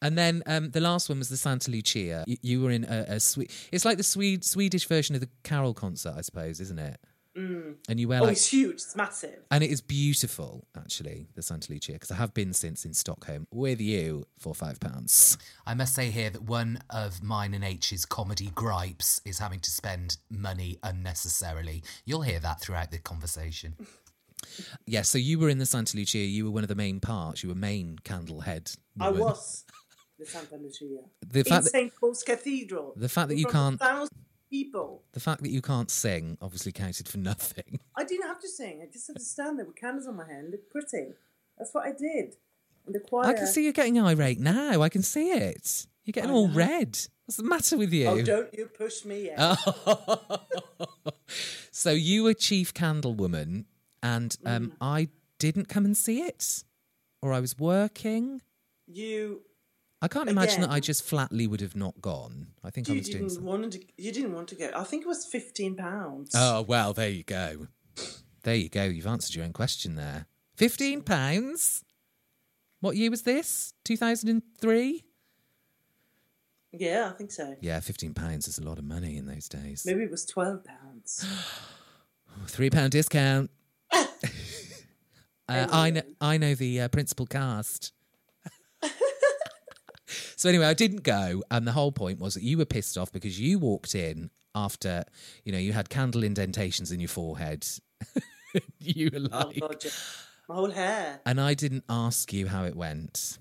And 0.01 0.17
then 0.17 0.41
um, 0.47 0.71
the 0.71 0.81
last 0.81 1.09
one 1.09 1.19
was 1.19 1.29
the 1.29 1.37
Santa 1.37 1.69
Lucia. 1.69 2.23
You, 2.25 2.37
you 2.41 2.61
were 2.61 2.71
in 2.71 2.85
a, 2.85 3.05
a 3.07 3.19
sweet. 3.19 3.51
It's 3.71 3.85
like 3.85 3.97
the 3.97 4.03
Swede 4.03 4.43
Swedish 4.43 4.87
version 4.87 5.13
of 5.13 5.21
the 5.21 5.29
Carol 5.43 5.75
concert, 5.75 6.15
I 6.17 6.21
suppose, 6.21 6.59
isn't 6.59 6.79
it? 6.79 6.99
Mm. 7.37 7.75
And 7.87 7.99
you 7.99 8.07
wear 8.09 8.19
Oh, 8.19 8.23
like 8.23 8.33
it's 8.33 8.47
huge. 8.47 8.75
It's 8.75 8.95
massive. 8.95 9.39
And 9.49 9.63
it 9.63 9.71
is 9.71 9.79
beautiful, 9.81 10.67
actually, 10.77 11.27
the 11.35 11.41
Santa 11.41 11.71
Lucia, 11.71 11.93
because 11.93 12.11
I 12.11 12.15
have 12.15 12.33
been 12.33 12.53
since 12.53 12.83
in 12.83 12.93
Stockholm 12.93 13.47
with 13.51 13.79
you 13.79 14.25
for 14.37 14.53
five 14.53 14.79
pounds. 14.79 15.37
I 15.65 15.73
must 15.73 15.95
say 15.95 16.11
here 16.11 16.29
that 16.29 16.43
one 16.43 16.79
of 16.89 17.23
mine 17.23 17.53
and 17.53 17.63
H's 17.63 18.05
comedy 18.05 18.51
gripes 18.53 19.21
is 19.23 19.39
having 19.39 19.59
to 19.61 19.71
spend 19.71 20.17
money 20.29 20.77
unnecessarily. 20.83 21.83
You'll 22.05 22.23
hear 22.23 22.39
that 22.39 22.59
throughout 22.59 22.91
the 22.91 22.99
conversation. 22.99 23.75
yeah, 24.85 25.03
so 25.03 25.17
you 25.17 25.39
were 25.39 25.49
in 25.49 25.57
the 25.57 25.65
Santa 25.65 25.95
Lucia, 25.95 26.17
you 26.17 26.45
were 26.45 26.51
one 26.51 26.63
of 26.63 26.69
the 26.69 26.75
main 26.75 26.99
parts, 26.99 27.43
you 27.43 27.49
were 27.49 27.55
main 27.55 27.97
candle 28.03 28.41
head. 28.41 28.71
I 28.99 29.09
was 29.09 29.63
the 30.19 30.25
Santa 30.25 30.57
Lucia 30.57 30.85
The 31.29 31.39
in 31.39 31.45
fact 31.45 31.63
that, 31.65 31.69
St 31.71 31.93
Paul's 31.95 32.23
Cathedral. 32.23 32.93
the 32.95 33.09
fact 33.09 33.29
that 33.29 33.35
in 33.35 33.39
you 33.39 33.49
front 33.49 33.79
can't 33.79 33.79
Thousands 33.79 34.11
of 34.11 34.30
people. 34.51 35.01
the 35.13 35.19
fact 35.19 35.41
that 35.41 35.49
you 35.49 35.61
can't 35.61 35.89
sing 35.89 36.37
obviously 36.41 36.71
counted 36.71 37.07
for 37.09 37.17
nothing. 37.31 37.79
I 37.97 38.03
didn't 38.03 38.27
have 38.27 38.39
to 38.41 38.47
sing. 38.49 38.81
I 38.83 38.91
just 38.91 39.07
had 39.07 39.15
to 39.17 39.23
stand 39.23 39.57
there 39.57 39.65
with 39.65 39.75
candles 39.77 40.05
on 40.07 40.17
my 40.17 40.27
hand, 40.27 40.51
look 40.51 40.69
pretty. 40.69 41.13
That's 41.57 41.73
what 41.73 41.85
I 41.87 41.91
did. 41.91 42.35
And 42.85 42.95
the 42.95 42.99
choir. 42.99 43.27
I 43.27 43.33
can 43.33 43.47
see 43.47 43.63
you're 43.63 43.73
getting 43.73 43.99
irate 43.99 44.39
now. 44.39 44.81
I 44.81 44.89
can 44.89 45.03
see 45.03 45.29
it. 45.31 45.85
You're 46.03 46.13
getting 46.13 46.31
I 46.31 46.33
all 46.33 46.47
know. 46.47 46.55
red. 46.55 46.97
What's 47.25 47.37
the 47.37 47.43
matter 47.43 47.77
with 47.77 47.93
you? 47.93 48.07
Oh, 48.07 48.21
don't 48.21 48.53
you 48.57 48.65
push 48.65 49.05
me 49.05 49.25
yet. 49.25 49.39
so 51.71 51.91
you 51.91 52.23
were 52.23 52.33
chief 52.33 52.73
candle 52.73 53.13
woman, 53.13 53.65
and 54.03 54.35
um, 54.45 54.71
Mm. 54.71 54.75
I 54.81 55.07
didn't 55.39 55.69
come 55.69 55.85
and 55.85 55.95
see 55.95 56.21
it, 56.21 56.63
or 57.21 57.33
I 57.33 57.39
was 57.39 57.57
working. 57.57 58.41
you 58.87 59.43
I 60.03 60.07
can't 60.07 60.29
imagine 60.29 60.61
that 60.61 60.71
I 60.71 60.79
just 60.79 61.03
flatly 61.03 61.45
would 61.45 61.61
have 61.61 61.75
not 61.75 62.01
gone. 62.01 62.47
I 62.63 62.71
think 62.71 62.89
I 62.89 62.93
was 62.93 63.07
doing 63.07 63.23
didn't 63.23 63.29
something. 63.33 63.45
want 63.45 63.73
to. 63.73 63.81
You 63.97 64.11
didn't 64.11 64.33
want 64.33 64.47
to 64.47 64.55
go. 64.55 64.71
I 64.75 64.83
think 64.83 65.03
it 65.03 65.07
was 65.07 65.25
fifteen 65.25 65.75
pounds. 65.75 66.31
Oh 66.35 66.63
well, 66.63 66.93
there 66.93 67.09
you 67.09 67.23
go. 67.23 67.67
There 68.43 68.55
you 68.55 68.69
go. 68.69 68.83
You've 68.85 69.05
answered 69.05 69.35
your 69.35 69.45
own 69.45 69.53
question 69.53 69.95
there. 69.95 70.25
Fifteen 70.55 71.03
pounds. 71.03 71.85
What 72.79 72.95
year 72.95 73.11
was 73.11 73.21
this? 73.21 73.73
Two 73.83 73.95
thousand 73.95 74.29
and 74.29 74.41
three. 74.59 75.03
Yeah, 76.71 77.11
I 77.13 77.17
think 77.17 77.31
so. 77.31 77.55
Yeah, 77.61 77.79
fifteen 77.79 78.15
pounds 78.15 78.47
is 78.47 78.57
a 78.57 78.63
lot 78.63 78.79
of 78.79 78.83
money 78.85 79.17
in 79.17 79.27
those 79.27 79.47
days. 79.47 79.83
Maybe 79.85 80.03
it 80.03 80.11
was 80.11 80.25
twelve 80.25 80.63
pounds. 80.65 81.25
Three 82.47 82.69
pound 82.69 82.91
discount. 82.93 83.51
uh, 83.91 84.05
I 85.47 85.91
know. 85.91 86.01
I 86.21 86.37
know 86.37 86.55
the 86.55 86.81
uh, 86.81 86.87
principal 86.87 87.25
cast. 87.27 87.91
So 90.35 90.49
anyway, 90.49 90.65
I 90.65 90.73
didn't 90.73 91.03
go, 91.03 91.43
and 91.51 91.65
the 91.67 91.71
whole 91.71 91.91
point 91.91 92.19
was 92.19 92.33
that 92.35 92.43
you 92.43 92.57
were 92.57 92.65
pissed 92.65 92.97
off 92.97 93.11
because 93.11 93.39
you 93.39 93.59
walked 93.59 93.95
in 93.95 94.29
after 94.53 95.03
you 95.45 95.51
know 95.51 95.57
you 95.57 95.73
had 95.73 95.89
candle 95.89 96.23
indentations 96.23 96.91
in 96.91 96.99
your 96.99 97.09
forehead. 97.09 97.65
you 98.79 99.09
were 99.13 99.19
Oh 99.31 99.47
like, 99.47 99.59
God, 99.59 99.85
my 100.49 100.55
whole 100.55 100.71
hair. 100.71 101.21
and 101.25 101.39
I 101.39 101.53
didn't 101.53 101.83
ask 101.89 102.33
you 102.33 102.47
how 102.47 102.65
it 102.65 102.75
went. 102.75 103.37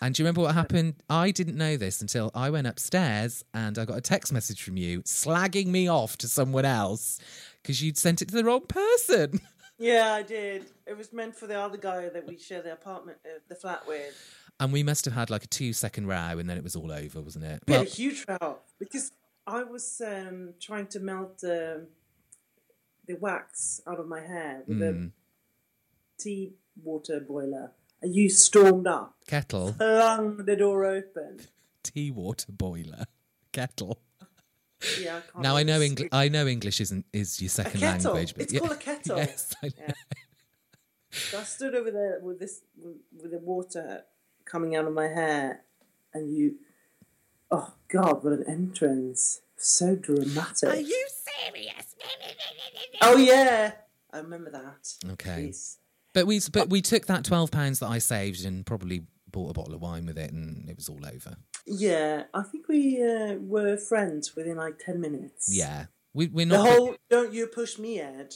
And 0.00 0.12
do 0.12 0.20
you 0.20 0.24
remember 0.26 0.40
what 0.40 0.54
happened? 0.54 0.94
I 1.08 1.30
didn't 1.30 1.56
know 1.56 1.76
this 1.76 2.00
until 2.00 2.32
I 2.34 2.50
went 2.50 2.66
upstairs 2.66 3.44
and 3.54 3.78
I 3.78 3.84
got 3.84 3.96
a 3.96 4.00
text 4.00 4.32
message 4.32 4.60
from 4.60 4.76
you 4.76 5.02
slagging 5.02 5.68
me 5.68 5.88
off 5.88 6.18
to 6.18 6.26
someone 6.26 6.64
else 6.64 7.20
because 7.62 7.80
you'd 7.80 7.96
sent 7.96 8.20
it 8.20 8.28
to 8.30 8.34
the 8.34 8.44
wrong 8.44 8.62
person. 8.66 9.40
Yeah, 9.78 10.14
I 10.14 10.22
did. 10.22 10.66
It 10.86 10.96
was 10.96 11.12
meant 11.12 11.34
for 11.34 11.48
the 11.48 11.58
other 11.58 11.76
guy 11.78 12.08
that 12.08 12.24
we 12.28 12.38
share 12.38 12.62
the 12.62 12.72
apartment, 12.72 13.18
uh, 13.26 13.40
the 13.48 13.56
flat 13.56 13.84
with. 13.88 14.14
And 14.62 14.72
we 14.72 14.82
must 14.84 15.04
have 15.06 15.14
had 15.14 15.28
like 15.28 15.42
a 15.42 15.48
two 15.48 15.72
second 15.72 16.06
row 16.06 16.38
and 16.38 16.48
then 16.48 16.56
it 16.56 16.62
was 16.62 16.76
all 16.76 16.92
over, 16.92 17.20
wasn't 17.20 17.44
it? 17.46 17.62
Well, 17.66 17.78
had 17.80 17.88
a 17.88 17.90
huge 17.90 18.24
row 18.28 18.58
because 18.78 19.10
I 19.46 19.64
was 19.64 20.00
um, 20.06 20.54
trying 20.60 20.86
to 20.88 21.00
melt 21.00 21.42
um, 21.44 21.88
the 23.08 23.14
wax 23.20 23.80
out 23.88 23.98
of 23.98 24.06
my 24.06 24.20
hair 24.20 24.62
with 24.68 24.78
Hmm. 24.78 24.84
a 25.06 25.10
tea 26.22 26.52
water 26.80 27.18
boiler, 27.18 27.72
and 28.00 28.14
you 28.14 28.28
stormed 28.30 28.86
up, 28.86 29.16
kettle, 29.26 29.72
flung 29.72 30.36
the 30.46 30.54
door 30.54 30.84
open. 30.84 31.40
tea 31.82 32.12
water 32.12 32.52
boiler, 32.52 33.04
kettle. 33.50 33.98
Yeah, 35.00 35.16
I 35.16 35.20
can't 35.32 35.42
Now 35.42 35.56
I 35.56 35.64
know 35.64 35.80
English. 35.80 36.08
I 36.12 36.28
know 36.28 36.46
English 36.46 36.80
isn't 36.80 37.04
is 37.12 37.40
your 37.42 37.48
second 37.50 37.80
language, 37.80 38.34
but 38.34 38.42
It's 38.44 38.58
called 38.58 38.72
a 38.72 38.76
kettle. 38.76 39.16
Yes, 39.26 39.54
I 39.60 39.66
know. 39.66 39.72
Yeah. 39.88 39.92
So 41.10 41.40
I 41.40 41.42
stood 41.42 41.74
over 41.74 41.90
there 41.90 42.20
with 42.22 42.38
this 42.38 42.62
with 43.20 43.30
the 43.32 43.38
water 43.40 44.04
coming 44.44 44.76
out 44.76 44.86
of 44.86 44.92
my 44.92 45.08
hair, 45.08 45.62
and 46.14 46.34
you, 46.36 46.56
oh 47.50 47.72
God, 47.88 48.22
what 48.24 48.32
an 48.32 48.44
entrance! 48.48 49.40
So 49.56 49.94
dramatic. 49.96 50.68
Are 50.68 50.76
you 50.76 51.06
serious? 51.44 51.94
Oh 53.00 53.16
yeah, 53.16 53.72
I 54.12 54.18
remember 54.18 54.50
that. 54.50 54.94
Okay. 55.12 55.48
Jeez. 55.48 55.76
But 56.14 56.26
we 56.26 56.40
but 56.52 56.70
we 56.70 56.80
took 56.82 57.06
that 57.06 57.24
twelve 57.24 57.50
pounds 57.50 57.80
that 57.80 57.88
I 57.88 57.98
saved 57.98 58.44
and 58.44 58.64
probably 58.64 59.06
bought 59.30 59.50
a 59.50 59.54
bottle 59.54 59.74
of 59.74 59.80
wine 59.80 60.06
with 60.06 60.18
it, 60.18 60.30
and 60.32 60.68
it 60.68 60.76
was 60.76 60.88
all 60.88 61.04
over. 61.04 61.36
Yeah, 61.66 62.24
I 62.34 62.42
think 62.42 62.68
we 62.68 63.02
uh, 63.02 63.34
were 63.40 63.76
friends 63.76 64.36
within 64.36 64.56
like 64.56 64.78
ten 64.78 65.00
minutes. 65.00 65.48
Yeah, 65.52 65.86
we, 66.14 66.26
we're 66.28 66.46
The 66.46 66.56
not. 66.58 66.68
whole 66.68 66.94
"Don't 67.10 67.32
you 67.32 67.46
push 67.48 67.78
me, 67.78 67.98
Ed." 68.00 68.34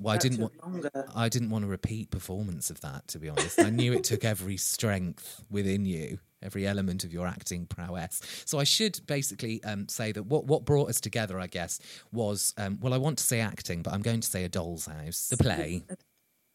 Well, 0.00 0.14
I 0.14 0.18
didn't 0.18 0.38
want. 0.38 0.62
longer. 0.62 0.90
I 1.14 1.28
didn't 1.28 1.50
want 1.50 1.64
a 1.64 1.68
repeat 1.68 2.10
performance 2.10 2.70
of 2.70 2.80
that, 2.82 3.08
to 3.08 3.18
be 3.18 3.28
honest. 3.28 3.60
I 3.60 3.70
knew 3.70 3.92
it 3.92 4.04
took 4.04 4.24
every 4.24 4.56
strength 4.56 5.44
within 5.50 5.84
you, 5.84 6.18
every 6.42 6.66
element 6.66 7.04
of 7.04 7.12
your 7.12 7.26
acting 7.26 7.66
prowess. 7.66 8.20
So 8.44 8.58
I 8.58 8.64
should 8.64 9.00
basically 9.06 9.62
um, 9.64 9.88
say 9.88 10.12
that 10.12 10.24
what, 10.24 10.44
what 10.44 10.64
brought 10.64 10.88
us 10.88 11.00
together, 11.00 11.40
I 11.40 11.48
guess, 11.48 11.80
was 12.12 12.54
um, 12.56 12.78
well, 12.80 12.94
I 12.94 12.98
want 12.98 13.18
to 13.18 13.24
say 13.24 13.40
acting, 13.40 13.82
but 13.82 13.92
I'm 13.92 14.02
going 14.02 14.20
to 14.20 14.28
say 14.28 14.44
A 14.44 14.48
Doll's 14.48 14.86
House, 14.86 15.28
the 15.28 15.36
play. 15.36 15.84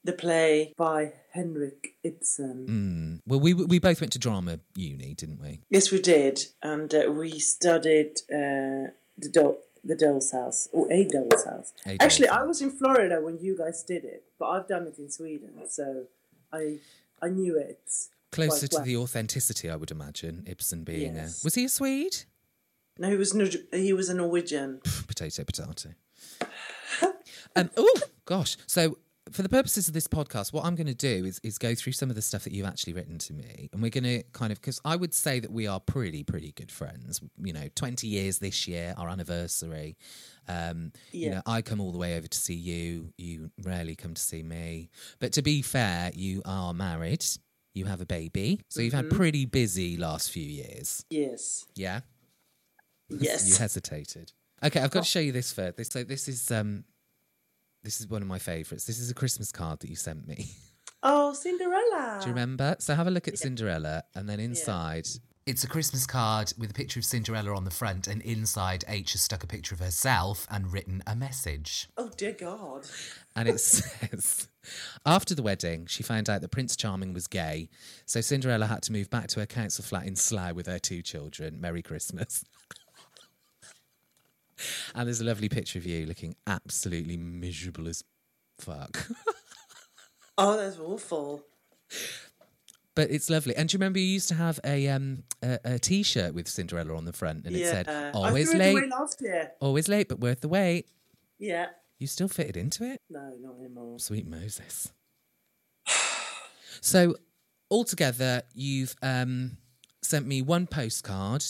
The 0.06 0.12
play 0.12 0.74
by 0.76 1.14
Henrik 1.32 1.96
Ibsen. 2.04 2.68
Mm. 2.68 3.22
Well, 3.26 3.40
we 3.40 3.54
we 3.54 3.80
both 3.80 4.02
went 4.02 4.12
to 4.12 4.20
drama 4.20 4.60
uni, 4.76 5.14
didn't 5.14 5.40
we? 5.40 5.62
Yes, 5.70 5.92
we 5.94 6.02
did, 6.02 6.44
and 6.62 6.94
uh, 6.94 7.10
we 7.10 7.40
studied 7.40 8.18
uh, 8.30 8.92
the 9.18 9.30
doll, 9.32 9.60
the 9.84 9.96
doll's 9.96 10.32
house 10.32 10.70
or 10.72 10.92
a 10.92 11.04
doll's 11.06 11.44
house. 11.46 11.74
A 11.86 11.90
Doll's 11.90 11.98
Actually, 12.00 12.30
I 12.30 12.44
was 12.44 12.62
in 12.62 12.72
Florida 12.72 13.20
when 13.22 13.38
you 13.40 13.58
guys 13.58 13.84
did 13.84 14.04
it, 14.06 14.24
but 14.40 14.48
I've 14.50 14.68
done 14.68 14.88
it 14.88 14.98
in 14.98 15.10
Sweden, 15.10 15.52
so 15.70 16.06
I 16.52 16.80
I 17.22 17.30
knew 17.30 17.58
it. 17.58 17.82
Closer 18.32 18.68
to 18.68 18.78
well. 18.78 18.86
the 18.86 18.98
authenticity, 18.98 19.70
I 19.70 19.75
would 19.75 19.92
imagine. 19.92 20.44
Ibsen 20.48 20.84
being 20.84 21.16
Yes. 21.16 21.44
a 21.44 21.46
was 21.46 21.56
he 21.56 21.66
a 21.66 21.70
Swede? 21.70 22.18
No, 22.98 23.10
he 23.10 23.16
was 23.18 23.32
he 23.72 23.94
was 23.94 24.10
a 24.10 24.13
Norwegian. 24.13 24.80
potato 25.08 25.44
potato 25.44 25.90
um, 27.56 27.70
oh 27.78 28.00
gosh 28.25 28.58
so 28.66 28.98
for 29.32 29.42
the 29.42 29.50
purposes 29.50 29.88
of 29.88 29.94
this 29.94 30.08
podcast 30.08 30.51
what 30.51 30.65
i'm 30.65 30.75
going 30.75 30.88
to 30.88 30.94
do 30.94 31.25
is, 31.25 31.39
is 31.44 31.58
go 31.58 31.74
through 31.74 31.94
some 31.94 32.10
of 32.10 32.15
the 32.15 32.22
stuff 32.22 32.44
that 32.44 32.53
you've 32.53 32.65
actually 32.65 32.94
written 32.94 33.18
to 33.18 33.34
me 33.34 33.70
and 33.72 33.82
we're 33.82 33.89
going 33.89 34.03
to 34.03 34.24
kind 34.34 34.51
of 34.51 34.60
because 34.60 34.82
i 34.86 34.96
would 34.96 35.13
say 35.13 35.39
that 35.39 35.51
we 35.51 35.65
are 35.68 35.80
pretty 35.80 36.24
pretty 36.24 36.51
good 36.51 36.72
friends. 36.72 37.22
You 37.42 37.53
know 37.53 37.68
20 37.75 38.08
years 38.08 38.39
this 38.39 38.68
year 38.68 38.94
our 38.98 39.10
anniversary. 39.10 39.98
Um, 40.48 40.92
you 41.12 41.30
know 41.30 41.42
i 41.46 41.62
come 41.62 41.80
all 41.80 41.92
the 41.92 41.98
way 41.98 42.18
over 42.18 42.27
to 42.27 42.38
see 42.38 42.53
you. 42.53 43.13
You 43.18 43.50
rarely 43.63 43.96
come 43.96 44.13
to 44.13 44.22
see 44.22 44.44
me. 44.44 44.89
But 45.20 45.34
to 45.34 45.42
be 45.42 45.62
fair 45.62 46.12
you 46.13 46.42
are 46.46 46.74
married. 46.74 47.25
You 47.74 47.86
have 47.86 48.01
a 48.01 48.06
baby. 48.06 48.62
So 48.70 48.82
you've 48.82 48.94
had 48.94 49.10
pretty 49.10 49.46
busy 49.46 49.98
last 49.98 50.32
few 50.32 50.44
years. 50.44 51.06
Yes, 51.10 51.65
yeah? 51.75 52.01
Yes. 53.10 53.50
you 53.50 53.56
hesitated. 53.56 54.32
Okay, 54.63 54.80
I've 54.80 54.92
got 54.92 55.03
to 55.03 55.10
show 55.10 55.20
you 55.20 55.32
this 55.32 55.51
first. 55.51 55.77
This, 55.77 55.89
so 55.89 56.03
this 56.03 56.27
is 56.27 56.51
um, 56.51 56.86
this 57.84 58.00
is 58.00 58.08
one 58.08 58.22
of 58.22 58.28
my 58.28 58.40
favourites. 58.40 58.86
This 58.86 59.00
is 59.00 59.10
a 59.12 59.13
Christmas 59.13 59.52
card 59.52 59.80
that 59.82 59.90
you 59.90 59.96
sent 59.96 60.28
me. 60.28 60.48
Oh, 61.06 61.34
Cinderella. 61.34 62.20
Do 62.22 62.28
you 62.30 62.34
remember? 62.34 62.78
So 62.80 62.96
have 62.96 63.08
a 63.08 63.12
look 63.12 63.28
at 63.28 63.38
Cinderella, 63.38 64.04
and 64.16 64.30
then 64.30 64.40
inside. 64.40 65.06
It's 65.46 65.66
a 65.66 65.68
Christmas 65.68 66.08
card 66.08 66.54
with 66.58 66.72
a 66.72 66.74
picture 66.74 66.98
of 67.02 67.04
Cinderella 67.04 67.54
on 67.54 67.66
the 67.66 67.72
front, 67.72 68.08
and 68.08 68.22
inside 68.22 68.86
H 68.88 69.12
has 69.12 69.22
stuck 69.22 69.44
a 69.44 69.48
picture 69.48 69.75
of 69.75 69.82
herself 69.82 70.48
and 70.50 70.72
written 70.72 71.04
a 71.06 71.13
message. 71.13 71.90
Oh 71.98 72.10
dear 72.16 72.32
God. 72.32 72.88
And 73.36 73.50
it 73.50 73.60
says, 73.60 74.48
after 75.06 75.36
the 75.36 75.44
wedding, 75.44 75.88
she 75.88 76.04
found 76.04 76.30
out 76.30 76.40
that 76.40 76.52
Prince 76.52 76.78
Charming 76.78 77.12
was 77.12 77.28
gay, 77.28 77.68
so 78.06 78.22
Cinderella 78.22 78.68
had 78.68 78.84
to 78.84 78.94
move 78.94 79.10
back 79.10 79.28
to 79.28 79.42
her 79.42 79.46
council 79.46 79.84
flat 79.84 80.06
in 80.06 80.16
Slough 80.16 80.56
with 80.56 80.68
her 80.68 80.80
two 80.80 81.02
children. 81.02 81.60
Merry 81.60 81.82
Christmas. 81.82 82.46
And 84.96 85.08
there's 85.08 85.22
a 85.22 85.26
lovely 85.26 85.50
picture 85.50 85.80
of 85.80 85.86
you 85.86 86.06
looking 86.06 86.36
absolutely 86.48 87.18
miserable 87.18 87.88
as 87.88 88.04
fuck. 88.60 89.08
Oh, 90.36 90.58
that's 90.58 90.80
awful. 90.80 91.44
but 92.96 93.12
it's 93.12 93.30
lovely. 93.30 93.56
And 93.56 93.70
do 93.70 93.76
you 93.76 93.78
remember 93.78 94.00
you 94.00 94.06
used 94.08 94.30
to 94.30 94.36
have 94.36 94.60
a 94.66 94.88
um 94.90 95.24
a, 95.44 95.60
a 95.64 95.78
t-shirt 95.80 96.34
with 96.34 96.48
Cinderella 96.48 96.96
on 96.96 97.06
the 97.06 97.14
front, 97.14 97.46
and 97.46 97.56
it 97.56 97.60
yeah, 97.60 97.70
said 97.72 97.88
I 97.88 98.10
"Always 98.12 98.52
it 98.52 98.58
late, 98.58 98.72
away 98.72 98.88
last 98.90 99.22
year. 99.22 99.52
always 99.60 99.88
late, 99.88 100.10
but 100.10 100.20
worth 100.20 100.42
the 100.42 100.48
wait." 100.48 100.88
Yeah. 101.38 101.68
You 102.00 102.08
still 102.08 102.28
fitted 102.28 102.58
into 102.58 102.84
it. 102.84 103.00
No, 103.12 103.34
not 103.40 103.60
anymore. 103.60 104.00
Sweet 104.00 104.28
Moses. 104.28 104.92
so, 106.82 107.16
altogether, 107.70 108.42
you've 108.54 108.96
um, 109.04 109.58
sent 110.02 110.26
me 110.26 110.42
one 110.42 110.66
postcard, 110.68 111.46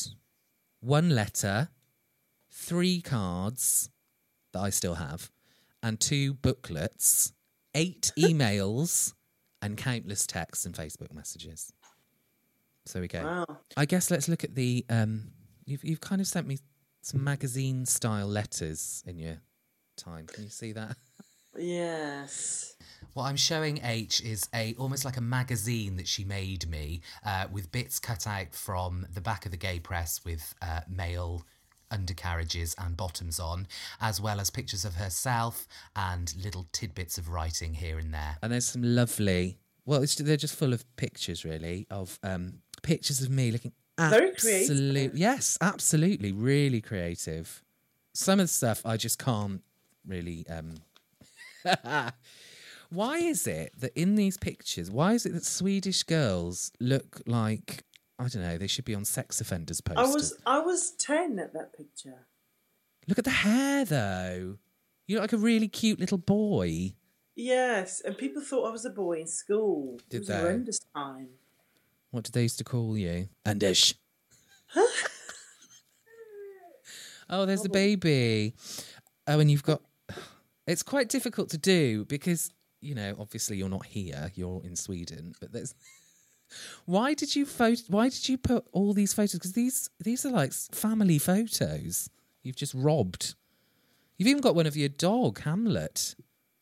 one 0.81 1.09
letter, 1.09 1.69
three 2.53 3.01
cards 3.01 3.89
that 4.53 4.59
I 4.59 4.69
still 4.69 4.95
have, 4.95 5.31
and 5.81 5.99
two 5.99 6.33
booklets, 6.35 7.33
eight 7.73 8.11
emails, 8.17 9.13
and 9.61 9.77
countless 9.77 10.27
texts 10.27 10.65
and 10.65 10.75
Facebook 10.75 11.13
messages. 11.13 11.73
So 12.85 13.01
we 13.01 13.07
go. 13.07 13.23
Wow. 13.23 13.57
I 13.75 13.85
guess 13.85 14.11
let's 14.11 14.29
look 14.29 14.43
at 14.43 14.55
the. 14.55 14.85
Um, 14.89 15.31
you've 15.65 15.83
you've 15.83 16.01
kind 16.01 16.21
of 16.21 16.27
sent 16.27 16.47
me 16.47 16.59
some 17.01 17.23
magazine 17.23 17.85
style 17.85 18.27
letters 18.27 19.03
in 19.07 19.17
your 19.17 19.41
time. 19.97 20.27
Can 20.27 20.43
you 20.43 20.49
see 20.49 20.71
that? 20.73 20.95
Yes. 21.57 22.75
What 23.13 23.25
I'm 23.25 23.35
showing 23.35 23.79
H 23.83 24.21
is 24.21 24.49
a 24.55 24.73
almost 24.79 25.05
like 25.05 25.17
a 25.17 25.21
magazine 25.21 25.97
that 25.97 26.07
she 26.07 26.23
made 26.23 26.67
me 26.67 27.01
uh, 27.25 27.45
with 27.51 27.71
bits 27.71 27.99
cut 27.99 28.25
out 28.25 28.53
from 28.55 29.05
the 29.13 29.21
back 29.21 29.45
of 29.45 29.51
the 29.51 29.57
gay 29.57 29.79
press 29.79 30.21
with 30.25 30.55
uh, 30.61 30.81
male 30.89 31.45
undercarriages 31.93 32.75
and 32.77 32.97
bottoms 32.97 33.39
on, 33.39 33.67
as 34.01 34.19
well 34.19 34.39
as 34.39 34.49
pictures 34.49 34.83
of 34.83 34.95
herself 34.95 35.67
and 35.95 36.33
little 36.43 36.65
tidbits 36.71 37.17
of 37.17 37.29
writing 37.29 37.75
here 37.75 37.99
and 37.99 38.13
there. 38.13 38.37
And 38.41 38.51
there's 38.51 38.67
some 38.67 38.83
lovely. 38.83 39.59
Well, 39.85 40.01
it's, 40.01 40.15
they're 40.15 40.37
just 40.37 40.55
full 40.55 40.73
of 40.73 40.83
pictures, 40.95 41.45
really, 41.45 41.87
of 41.91 42.19
um, 42.23 42.59
pictures 42.81 43.21
of 43.21 43.29
me 43.29 43.51
looking 43.51 43.73
Very 43.97 44.31
creative. 44.31 45.15
Yes, 45.15 45.57
absolutely, 45.61 46.31
really 46.31 46.81
creative. 46.81 47.63
Some 48.13 48.39
of 48.39 48.45
the 48.45 48.53
stuff 48.53 48.81
I 48.85 48.97
just 48.97 49.19
can't 49.19 49.61
really. 50.07 50.45
Um, 50.47 50.75
why 52.89 53.17
is 53.17 53.47
it 53.47 53.73
that 53.79 53.97
in 53.99 54.15
these 54.15 54.37
pictures, 54.37 54.89
why 54.89 55.13
is 55.13 55.25
it 55.25 55.33
that 55.33 55.45
Swedish 55.45 56.03
girls 56.03 56.71
look 56.79 57.21
like 57.25 57.83
I 58.19 58.27
don't 58.27 58.43
know? 58.43 58.57
They 58.57 58.67
should 58.67 58.85
be 58.85 58.95
on 58.95 59.05
sex 59.05 59.41
offenders 59.41 59.81
posters. 59.81 60.07
I 60.07 60.13
was 60.13 60.37
I 60.45 60.59
was 60.59 60.91
ten 60.91 61.39
at 61.39 61.53
that 61.53 61.75
picture. 61.75 62.27
Look 63.07 63.17
at 63.19 63.25
the 63.25 63.31
hair, 63.31 63.85
though. 63.85 64.57
You 65.07 65.15
look 65.15 65.23
like 65.23 65.33
a 65.33 65.37
really 65.37 65.67
cute 65.67 65.99
little 65.99 66.17
boy. 66.17 66.93
Yes, 67.35 68.01
and 68.01 68.17
people 68.17 68.41
thought 68.41 68.67
I 68.67 68.71
was 68.71 68.85
a 68.85 68.89
boy 68.89 69.19
in 69.21 69.27
school. 69.27 69.99
Did 70.09 70.17
it 70.17 70.19
was 70.19 70.27
they? 70.27 70.39
horrendous 70.39 70.79
time. 70.95 71.29
What 72.11 72.23
did 72.23 72.33
they 72.33 72.43
used 72.43 72.59
to 72.59 72.63
call 72.63 72.97
you? 72.97 73.27
Anders. 73.45 73.95
oh, 77.29 77.45
there's 77.45 77.63
the 77.63 77.69
oh. 77.69 77.73
baby. 77.73 78.53
Oh, 79.27 79.39
and 79.39 79.49
you've 79.49 79.63
got. 79.63 79.81
It's 80.65 80.83
quite 80.83 81.09
difficult 81.09 81.49
to 81.49 81.57
do 81.57 82.05
because 82.05 82.51
you 82.79 82.95
know, 82.95 83.15
obviously, 83.19 83.57
you're 83.57 83.69
not 83.69 83.85
here. 83.85 84.31
You're 84.35 84.61
in 84.63 84.75
Sweden, 84.75 85.33
but 85.39 85.51
there's. 85.51 85.73
Why 86.85 87.13
did 87.13 87.35
you 87.35 87.45
photo? 87.45 87.81
Why 87.87 88.09
did 88.09 88.27
you 88.29 88.37
put 88.37 88.65
all 88.71 88.93
these 88.93 89.13
photos? 89.13 89.33
Because 89.33 89.53
these 89.53 89.89
these 89.99 90.25
are 90.25 90.31
like 90.31 90.53
family 90.53 91.19
photos. 91.19 92.09
You've 92.43 92.55
just 92.55 92.73
robbed. 92.73 93.35
You've 94.17 94.27
even 94.27 94.41
got 94.41 94.55
one 94.55 94.67
of 94.67 94.75
your 94.75 94.89
dog, 94.89 95.41
Hamlet, 95.41 96.15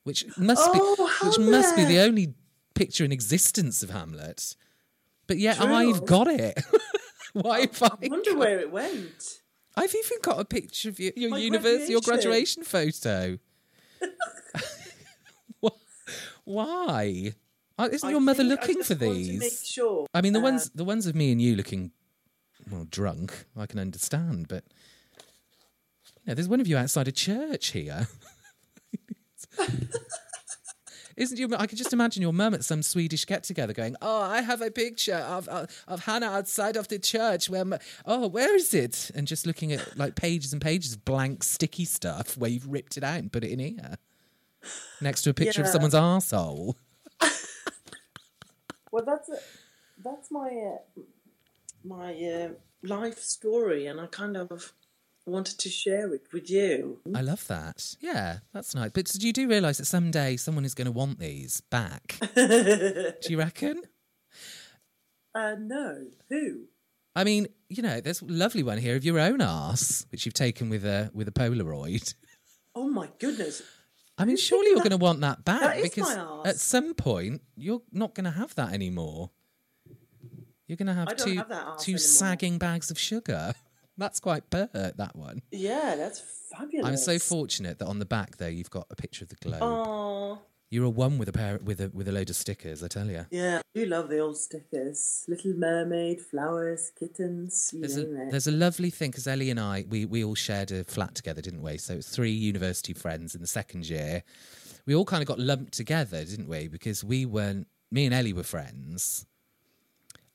which 0.03 0.25
must 0.37 0.61
Oh, 0.73 0.95
be 1.21 1.27
which 1.27 1.39
must 1.39 1.75
be 1.75 1.85
the 1.85 1.99
only 1.99 2.33
picture 2.75 3.03
in 3.03 3.11
existence 3.11 3.83
of 3.83 3.89
Hamlet. 3.89 4.55
But 5.27 5.37
yet 5.37 5.57
True. 5.57 5.67
I've 5.67 6.05
got 6.05 6.27
it. 6.27 6.63
Why 7.33 7.67
I? 7.81 7.89
I 8.03 8.07
wonder 8.07 8.35
where 8.37 8.59
it 8.59 8.71
went. 8.71 9.41
I've 9.75 9.95
even 9.95 10.17
got 10.21 10.39
a 10.39 10.45
picture 10.45 10.89
of 10.89 10.99
your, 10.99 11.13
your 11.15 11.37
university, 11.37 11.91
your 11.93 12.01
graduation. 12.01 12.63
graduation 12.63 12.99
photo. 12.99 13.37
Why? 16.43 17.33
Uh, 17.81 17.89
Isn't 17.91 18.09
I 18.09 18.11
your 18.11 18.21
mother 18.21 18.43
looking 18.43 18.83
for 18.83 18.93
want 18.93 19.15
to 19.17 19.33
make 19.33 19.39
these? 19.39 19.67
sure. 19.67 20.05
I 20.13 20.21
mean, 20.21 20.33
the 20.33 20.39
uh, 20.39 20.43
ones 20.43 20.69
the 20.75 20.83
ones 20.83 21.07
of 21.07 21.15
me 21.15 21.31
and 21.31 21.41
you 21.41 21.55
looking 21.55 21.91
well 22.69 22.85
drunk, 22.89 23.45
I 23.57 23.65
can 23.65 23.79
understand, 23.79 24.47
but 24.47 24.63
you 25.17 26.27
know, 26.27 26.33
there's 26.35 26.47
one 26.47 26.61
of 26.61 26.67
you 26.67 26.77
outside 26.77 27.07
a 27.07 27.11
church 27.11 27.69
here. 27.69 28.07
Isn't 31.17 31.37
your? 31.37 31.49
I 31.57 31.65
could 31.67 31.77
just 31.77 31.91
imagine 31.91 32.21
your 32.21 32.33
mum 32.33 32.53
at 32.53 32.63
some 32.63 32.81
Swedish 32.83 33.25
get 33.25 33.43
together 33.43 33.73
going, 33.73 33.95
"Oh, 34.01 34.21
I 34.21 34.41
have 34.41 34.61
a 34.61 34.71
picture 34.71 35.15
of 35.15 35.47
of, 35.49 35.83
of 35.87 36.05
Hannah 36.05 36.27
outside 36.27 36.77
of 36.77 36.87
the 36.87 36.99
church. 36.99 37.49
Where? 37.49 37.65
My, 37.65 37.79
oh, 38.05 38.27
where 38.27 38.55
is 38.55 38.73
it?" 38.73 39.11
And 39.13 39.27
just 39.27 39.45
looking 39.45 39.73
at 39.73 39.97
like 39.97 40.15
pages 40.15 40.53
and 40.53 40.61
pages 40.61 40.93
of 40.93 41.03
blank 41.03 41.43
sticky 41.43 41.85
stuff 41.85 42.37
where 42.37 42.49
you've 42.49 42.67
ripped 42.67 42.95
it 42.97 43.03
out 43.03 43.19
and 43.19 43.31
put 43.31 43.43
it 43.43 43.49
in 43.51 43.59
here, 43.59 43.97
next 45.01 45.23
to 45.23 45.31
a 45.31 45.33
picture 45.33 45.61
of 45.61 45.67
someone's 45.67 45.93
arsehole. 45.95 46.75
Well, 48.91 49.05
that's 49.05 49.29
a, 49.29 49.37
that's 50.03 50.31
my 50.31 50.49
uh, 50.49 51.01
my 51.83 52.13
uh, 52.13 52.49
life 52.83 53.19
story, 53.19 53.87
and 53.87 53.99
I 53.99 54.07
kind 54.07 54.37
of 54.37 54.73
wanted 55.25 55.59
to 55.59 55.69
share 55.69 56.13
it 56.13 56.27
with 56.33 56.49
you. 56.49 56.99
I 57.13 57.21
love 57.21 57.47
that. 57.47 57.95
Yeah, 57.99 58.39
that's 58.53 58.75
nice. 58.75 58.91
But 58.93 59.05
do 59.05 59.25
you 59.25 59.33
do 59.33 59.47
realise 59.47 59.77
that 59.77 59.85
someday 59.85 60.35
someone 60.35 60.65
is 60.65 60.73
going 60.73 60.85
to 60.85 60.91
want 60.91 61.19
these 61.19 61.61
back. 61.61 62.17
do 62.35 63.13
you 63.29 63.37
reckon? 63.37 63.81
Uh, 65.33 65.55
no, 65.59 66.07
who? 66.29 66.65
I 67.15 67.23
mean, 67.23 67.47
you 67.69 67.83
know, 67.83 68.01
there's 68.01 68.21
a 68.21 68.25
lovely 68.25 68.63
one 68.63 68.77
here 68.77 68.95
of 68.95 69.03
your 69.03 69.19
own 69.19 69.41
ass, 69.41 70.05
which 70.11 70.25
you've 70.25 70.33
taken 70.33 70.69
with 70.69 70.85
a 70.85 71.11
with 71.13 71.27
a 71.27 71.31
Polaroid. 71.31 72.13
Oh 72.73 72.89
my 72.89 73.09
goodness! 73.19 73.61
I 74.17 74.25
mean, 74.25 74.37
surely 74.37 74.69
you're 74.69 74.77
going 74.77 74.91
to 74.91 74.97
want 74.97 75.21
that 75.21 75.43
back 75.43 75.61
That 75.61 75.83
because 75.83 76.15
at 76.45 76.57
some 76.57 76.93
point 76.93 77.41
you're 77.55 77.81
not 77.91 78.13
going 78.13 78.25
to 78.25 78.31
have 78.31 78.53
that 78.55 78.73
anymore. 78.73 79.31
You're 80.67 80.77
going 80.77 80.87
to 80.87 80.93
have 80.93 81.15
two 81.17 81.37
have 81.37 81.77
two 81.79 81.91
anymore. 81.91 81.97
sagging 81.97 82.57
bags 82.57 82.91
of 82.91 82.99
sugar. 82.99 83.53
That's 83.97 84.19
quite 84.19 84.49
pert. 84.49 84.71
That 84.73 85.15
one. 85.15 85.41
Yeah, 85.51 85.95
that's 85.95 86.23
fabulous. 86.49 86.87
I'm 86.87 86.97
so 86.97 87.19
fortunate 87.19 87.77
that 87.79 87.85
on 87.85 87.99
the 87.99 88.05
back 88.05 88.37
there 88.37 88.49
you've 88.49 88.69
got 88.71 88.87
a 88.89 88.95
picture 88.95 89.25
of 89.25 89.29
the 89.29 89.35
globe. 89.35 89.59
Oh, 89.61 90.39
You're 90.71 90.85
a 90.85 90.89
one 90.89 91.17
with 91.17 91.27
a 91.27 91.33
pair 91.33 91.59
with 91.61 91.81
a 91.81 91.91
with 91.93 92.07
a 92.07 92.13
load 92.13 92.29
of 92.29 92.35
stickers. 92.37 92.81
I 92.81 92.87
tell 92.87 93.07
you. 93.07 93.25
yeah, 93.29 93.57
I 93.59 93.79
do 93.79 93.85
love 93.85 94.07
the 94.07 94.19
old 94.19 94.37
stickers. 94.37 95.25
Little 95.27 95.53
mermaid, 95.53 96.21
flowers, 96.21 96.93
kittens. 96.97 97.71
You 97.73 97.81
There's 97.81 97.97
a, 97.97 98.05
there's 98.31 98.47
a 98.47 98.53
lovely 98.53 98.89
thing 98.89 99.11
because 99.11 99.27
Ellie 99.27 99.49
and 99.49 99.59
I 99.59 99.85
we, 99.89 100.05
we 100.05 100.23
all 100.23 100.33
shared 100.33 100.71
a 100.71 100.85
flat 100.85 101.13
together, 101.13 101.41
didn't 101.41 101.61
we? 101.61 101.77
So 101.77 101.95
it's 101.95 102.07
three 102.07 102.31
university 102.31 102.93
friends 102.93 103.35
in 103.35 103.41
the 103.41 103.47
second 103.47 103.89
year. 103.89 104.23
We 104.85 104.95
all 104.95 105.03
kind 105.03 105.21
of 105.21 105.27
got 105.27 105.39
lumped 105.39 105.73
together, 105.73 106.23
didn't 106.23 106.47
we? 106.47 106.69
Because 106.69 107.03
we 107.03 107.25
weren't. 107.25 107.67
Me 107.91 108.05
and 108.05 108.13
Ellie 108.13 108.31
were 108.31 108.43
friends, 108.43 109.25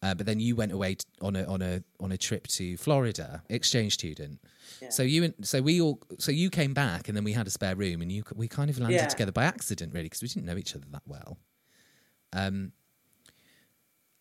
uh, 0.03 0.15
but 0.15 0.27
then 0.27 0.39
you 0.41 0.55
went 0.57 0.73
away 0.73 0.95
t- 0.97 1.05
on 1.23 1.37
a 1.37 1.45
on 1.45 1.63
a 1.63 1.83
on 2.01 2.13
a 2.13 2.17
trip 2.19 2.47
to 2.49 2.77
Florida, 2.77 3.43
exchange 3.49 3.95
student. 3.95 4.41
Yeah. 4.83 4.91
So 4.91 5.03
you 5.03 5.25
and 5.25 5.35
so 5.43 5.63
we 5.63 5.81
all 5.81 6.01
so 6.19 6.31
you 6.33 6.51
came 6.51 6.75
back, 6.75 7.09
and 7.09 7.17
then 7.17 7.25
we 7.25 7.33
had 7.33 7.47
a 7.47 7.51
spare 7.51 7.75
room, 7.77 8.03
and 8.03 8.11
you 8.13 8.23
we 8.35 8.49
kind 8.49 8.69
of 8.71 8.79
landed 8.79 8.97
Yeah. 8.97 9.07
together 9.07 9.33
by 9.33 9.45
accident, 9.45 9.93
really, 9.95 10.05
because 10.07 10.23
we 10.23 10.29
didn't 10.29 10.45
know 10.47 10.57
each 10.57 10.75
other 10.77 10.85
that 10.93 11.03
well. 11.07 11.39
Um, 12.33 12.73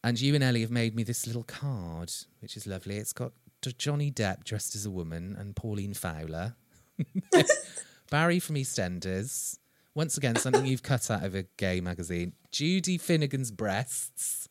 and 0.04 0.22
you 0.22 0.36
and 0.36 0.44
Ellie 0.44 0.62
have 0.62 0.72
made 0.72 0.96
me 0.96 1.04
this 1.04 1.26
little 1.26 1.44
card, 1.44 2.12
which 2.40 2.56
is 2.56 2.68
lovely. 2.68 2.98
It's 2.98 3.12
got 3.14 3.32
Johnny 3.80 4.12
Depp 4.12 4.44
dressed 4.44 4.76
as 4.76 4.86
a 4.86 4.92
woman 4.92 5.36
and 5.38 5.56
Pauline 5.56 5.96
Fowler. 5.96 6.56
Barry 8.12 8.40
from 8.40 8.56
EastEnders. 8.56 9.58
Once 9.96 10.18
again, 10.18 10.36
something 10.36 10.66
you've 10.66 10.84
cut 10.84 11.10
out 11.10 11.24
of 11.24 11.34
a 11.34 11.44
gay 11.58 11.82
magazine. 11.82 12.34
Judy 12.52 12.98
Finnegan's 13.00 13.50
breasts. 13.50 14.48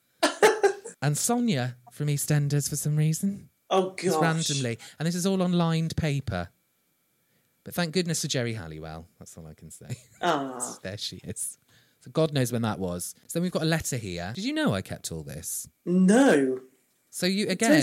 And 1.05 1.17
Sonia 1.19 1.77
from 1.93 2.07
EastEnders 2.09 2.69
for 2.69 2.77
some 2.77 2.97
reason. 2.97 3.49
oh 3.71 3.95
Just 3.99 4.21
gosh! 4.21 4.23
randomly. 4.23 4.79
And 4.99 5.07
this 5.07 5.15
is 5.15 5.27
all 5.27 5.43
on 5.43 5.53
lined 5.53 5.97
paper. 5.97 6.49
But 7.65 7.75
thank 7.75 7.93
goodness 7.93 8.23
for 8.23 8.29
Geri 8.29 8.55
Halliwell. 8.55 9.07
That's 9.19 9.37
all 9.39 9.47
I 9.47 9.55
can 9.55 9.71
say. 9.71 9.97
Ah, 10.21 10.77
there 10.83 10.99
she 10.99 11.17
is. 11.25 11.59
So 12.01 12.11
God 12.11 12.33
knows 12.33 12.53
when 12.53 12.63
that 12.63 12.79
was. 12.79 13.15
So 13.27 13.39
then 13.39 13.43
we've 13.43 13.53
got 13.53 13.63
a 13.63 13.67
letter 13.67 13.97
here. 13.97 14.33
Did 14.35 14.45
you 14.45 14.53
know 14.53 14.75
I 14.75 14.83
kept 14.83 15.11
all 15.13 15.23
this? 15.23 15.69
no. 15.85 16.61
So 17.11 17.27
you 17.27 17.47
again 17.49 17.81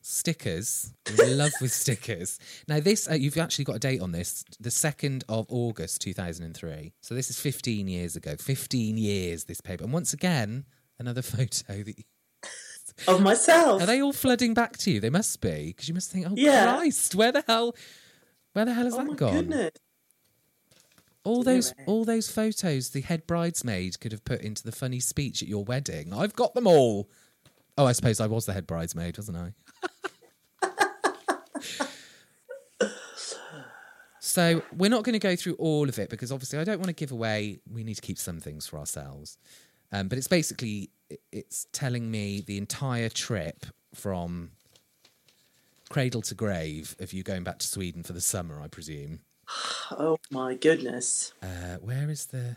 stickers. 0.00 0.94
In 1.18 1.36
love 1.36 1.52
with 1.60 1.70
stickers. 1.72 2.38
Now 2.66 2.80
this 2.80 3.08
uh, 3.10 3.14
you've 3.14 3.36
actually 3.36 3.66
got 3.66 3.76
a 3.76 3.78
date 3.78 4.00
on 4.00 4.12
this, 4.12 4.42
the 4.58 4.70
second 4.70 5.22
of 5.28 5.44
August 5.50 6.00
two 6.00 6.14
thousand 6.14 6.46
and 6.46 6.56
three. 6.56 6.94
So 7.02 7.14
this 7.14 7.28
is 7.30 7.38
fifteen 7.38 7.88
years 7.88 8.16
ago. 8.16 8.36
Fifteen 8.38 8.96
years 8.96 9.44
this 9.44 9.60
paper, 9.60 9.84
and 9.84 9.92
once 9.92 10.12
again 10.14 10.64
another 10.98 11.22
photo. 11.34 11.82
That 11.82 12.04
Of 13.08 13.22
myself. 13.22 13.82
are 13.82 13.86
they 13.86 14.02
all 14.02 14.12
flooding 14.12 14.54
back 14.54 14.76
to 14.78 14.90
you? 14.90 15.00
They 15.00 15.10
must 15.10 15.40
be 15.40 15.68
because 15.68 15.88
you 15.88 15.94
must 15.94 16.10
think, 16.10 16.26
oh 16.28 16.34
Yeah. 16.36 16.76
Christ, 16.76 17.14
where 17.14 17.32
the 17.32 17.44
hell, 17.46 17.74
where 18.52 18.64
the 18.64 18.74
hell 18.74 18.84
has 18.84 18.94
oh 18.94 18.98
that 18.98 19.06
my 19.06 19.14
gone? 19.14 19.32
goodness! 19.34 19.70
All 21.22 21.42
those 21.42 21.70
Anyway. 21.72 21.84
all 21.86 22.04
those 22.04 22.30
photos 22.30 22.90
the 22.90 23.02
head 23.02 23.26
bridesmaid 23.26 24.00
could 24.00 24.12
have 24.12 24.24
put 24.24 24.40
into 24.40 24.62
the 24.62 24.72
funny 24.72 25.00
speech 25.00 25.42
at 25.42 25.48
your 25.48 25.64
wedding. 25.64 26.12
I've 26.14 26.34
got 26.34 26.54
them 26.54 26.66
all. 26.66 27.10
Oh, 27.76 27.86
I 27.86 27.92
suppose 27.92 28.20
I 28.20 28.26
was 28.26 28.46
the 28.46 28.52
head 28.54 28.66
bridesmaid, 28.66 29.18
wasn't 29.18 29.38
I? 29.38 29.52
so 34.20 34.62
we're 34.76 34.90
not 34.90 35.04
going 35.04 35.14
to 35.14 35.18
go 35.18 35.34
through 35.36 35.54
all 35.54 35.88
of 35.88 35.98
it 35.98 36.10
because 36.10 36.30
obviously 36.30 36.58
I 36.58 36.64
don't 36.64 36.78
want 36.78 36.88
to 36.88 36.94
give 36.94 37.12
away. 37.12 37.60
We 37.70 37.84
need 37.84 37.94
to 37.94 38.02
keep 38.02 38.18
some 38.18 38.40
things 38.40 38.66
for 38.66 38.78
ourselves. 38.78 39.38
Um, 39.92 40.08
but 40.08 40.18
it's 40.18 40.28
basically 40.28 40.90
it's 41.32 41.66
telling 41.72 42.10
me 42.10 42.40
the 42.40 42.58
entire 42.58 43.08
trip 43.08 43.66
from 43.94 44.50
cradle 45.88 46.22
to 46.22 46.34
grave 46.34 46.94
of 47.00 47.12
you 47.12 47.22
going 47.22 47.42
back 47.44 47.58
to 47.58 47.66
Sweden 47.66 48.02
for 48.02 48.12
the 48.12 48.20
summer, 48.20 48.60
I 48.60 48.68
presume. 48.68 49.20
Oh 49.92 50.18
my 50.30 50.54
goodness. 50.54 51.32
Uh, 51.42 51.76
where 51.80 52.08
is 52.08 52.26
the? 52.26 52.56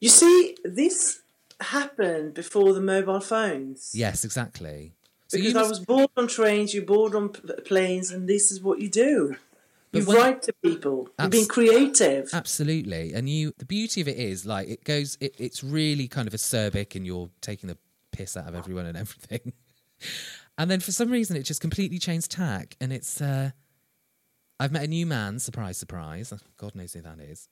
You 0.00 0.08
see, 0.08 0.56
this 0.64 1.22
happened 1.60 2.34
before 2.34 2.72
the 2.74 2.80
mobile 2.80 3.20
phones. 3.20 3.92
Yes, 3.94 4.24
exactly. 4.24 4.92
So 5.28 5.38
Because 5.38 5.52
you 5.54 5.60
I 5.60 5.68
was 5.68 5.78
bored 5.78 6.10
on 6.16 6.26
trains, 6.26 6.74
you're 6.74 6.84
bored 6.84 7.14
on 7.14 7.28
planes, 7.28 8.10
and 8.10 8.28
this 8.28 8.50
is 8.50 8.60
what 8.60 8.80
you 8.80 8.88
do. 8.88 9.36
But 9.92 10.00
You 10.00 10.06
when- 10.08 10.16
write 10.16 10.42
to 10.42 10.52
people. 10.64 11.08
You're 11.20 11.28
being 11.28 11.46
creative. 11.46 12.30
Absolutely, 12.32 13.12
and 13.14 13.28
you. 13.28 13.54
The 13.56 13.64
beauty 13.64 14.00
of 14.00 14.08
it 14.08 14.16
is, 14.18 14.44
like, 14.44 14.68
it 14.68 14.82
goes. 14.82 15.16
It, 15.20 15.36
it's 15.38 15.62
really 15.62 16.08
kind 16.08 16.26
of 16.26 16.34
acerbic, 16.34 16.96
and 16.96 17.06
you're 17.06 17.30
taking 17.40 17.68
the 17.68 17.78
piss 18.16 18.36
out 18.36 18.48
of 18.48 18.54
everyone 18.54 18.86
and 18.86 18.96
everything. 18.96 19.52
and 20.58 20.70
then 20.70 20.80
for 20.80 20.92
some 20.92 21.10
reason, 21.10 21.36
it 21.36 21.42
just 21.42 21.60
completely 21.60 21.98
changed 21.98 22.30
tack, 22.30 22.76
and 22.80 22.92
it's. 22.92 23.20
uh 23.20 23.50
I've 24.60 24.70
met 24.72 24.84
a 24.84 24.88
new 24.88 25.04
man. 25.04 25.40
Surprise, 25.40 25.76
surprise. 25.78 26.32
God 26.56 26.76
knows 26.76 26.92
who 26.92 27.02
that 27.02 27.18
is. 27.18 27.48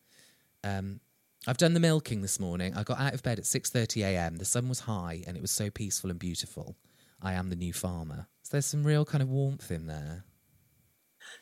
Um, 0.62 1.00
I've 1.48 1.56
done 1.56 1.74
the 1.74 1.80
milking 1.80 2.22
this 2.22 2.38
morning. 2.38 2.76
I 2.76 2.84
got 2.84 3.00
out 3.00 3.14
of 3.14 3.22
bed 3.24 3.38
at 3.38 3.46
six 3.46 3.70
thirty 3.70 4.02
a.m. 4.02 4.36
The 4.36 4.44
sun 4.44 4.68
was 4.68 4.80
high, 4.80 5.24
and 5.26 5.36
it 5.36 5.40
was 5.40 5.50
so 5.50 5.68
peaceful 5.70 6.10
and 6.10 6.18
beautiful. 6.18 6.76
I 7.20 7.32
am 7.32 7.50
the 7.50 7.56
new 7.56 7.72
farmer. 7.72 8.28
So 8.42 8.50
there's 8.52 8.66
some 8.66 8.84
real 8.84 9.04
kind 9.04 9.22
of 9.22 9.28
warmth 9.28 9.70
in 9.70 9.86
there. 9.86 10.24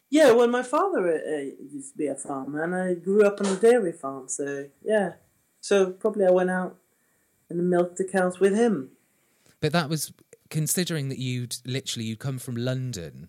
Yeah, 0.08 0.32
well, 0.32 0.48
my 0.48 0.62
father 0.62 1.08
uh, 1.08 1.36
uh, 1.36 1.50
used 1.70 1.92
to 1.92 1.98
be 1.98 2.06
a 2.06 2.14
farmer, 2.14 2.62
and 2.62 2.74
I 2.74 2.94
grew 2.94 3.24
up 3.26 3.40
on 3.40 3.46
a 3.46 3.56
dairy 3.56 3.92
farm, 3.92 4.28
so 4.28 4.66
yeah. 4.82 5.14
So 5.60 5.90
probably 5.90 6.26
I 6.26 6.30
went 6.30 6.50
out 6.50 6.78
and 7.48 7.68
milked 7.68 7.96
the 7.96 8.04
cows 8.04 8.40
with 8.40 8.54
him. 8.54 8.92
But 9.60 9.72
that 9.72 9.88
was 9.88 10.12
considering 10.48 11.08
that 11.08 11.18
you'd 11.18 11.56
literally 11.64 12.06
you'd 12.06 12.18
come 12.18 12.38
from 12.38 12.56
London 12.56 13.28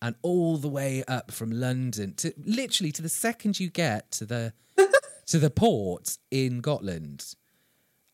and 0.00 0.14
all 0.22 0.58
the 0.58 0.68
way 0.68 1.02
up 1.08 1.30
from 1.32 1.50
London 1.50 2.14
to 2.14 2.32
literally 2.44 2.92
to 2.92 3.02
the 3.02 3.08
second 3.08 3.58
you 3.58 3.70
get 3.70 4.10
to 4.12 4.26
the 4.26 4.52
to 5.26 5.38
the 5.38 5.50
port 5.50 6.18
in 6.30 6.60
Gotland. 6.60 7.34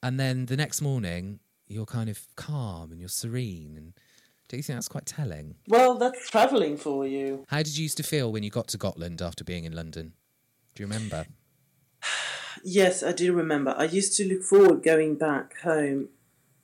And 0.03 0.21
then 0.21 0.47
the 0.47 0.57
next 0.57 0.81
morning 0.81 1.41
you're 1.67 1.87
kind 1.87 2.09
of 2.11 2.27
calm 2.37 2.93
and 2.93 3.01
you're 3.01 3.09
serene 3.09 3.75
and 3.77 3.95
do 4.49 4.59
you 4.59 4.63
think 4.63 4.77
that's 4.77 4.89
quite 4.89 5.07
telling? 5.07 5.55
Well, 5.69 5.95
that's 5.97 6.29
travelling 6.29 6.77
for 6.77 7.07
you. 7.07 7.45
How 7.49 7.59
did 7.59 7.77
you 7.79 7.85
used 7.85 7.97
to 7.97 8.03
feel 8.03 8.31
when 8.31 8.43
you 8.43 8.51
got 8.51 8.69
to 8.69 8.79
Gotland 8.79 9.23
after 9.23 9.43
being 9.43 9.65
in 9.65 9.73
London? 9.73 10.13
Do 10.75 10.83
you 10.83 10.87
remember? 10.87 11.27
Yes, 12.67 13.03
I 13.03 13.13
do 13.13 13.35
remember. 13.35 13.75
I 13.77 13.85
used 13.85 14.17
to 14.17 14.27
look 14.27 14.43
forward 14.43 14.83
going 14.83 15.17
back 15.17 15.61
home 15.61 16.09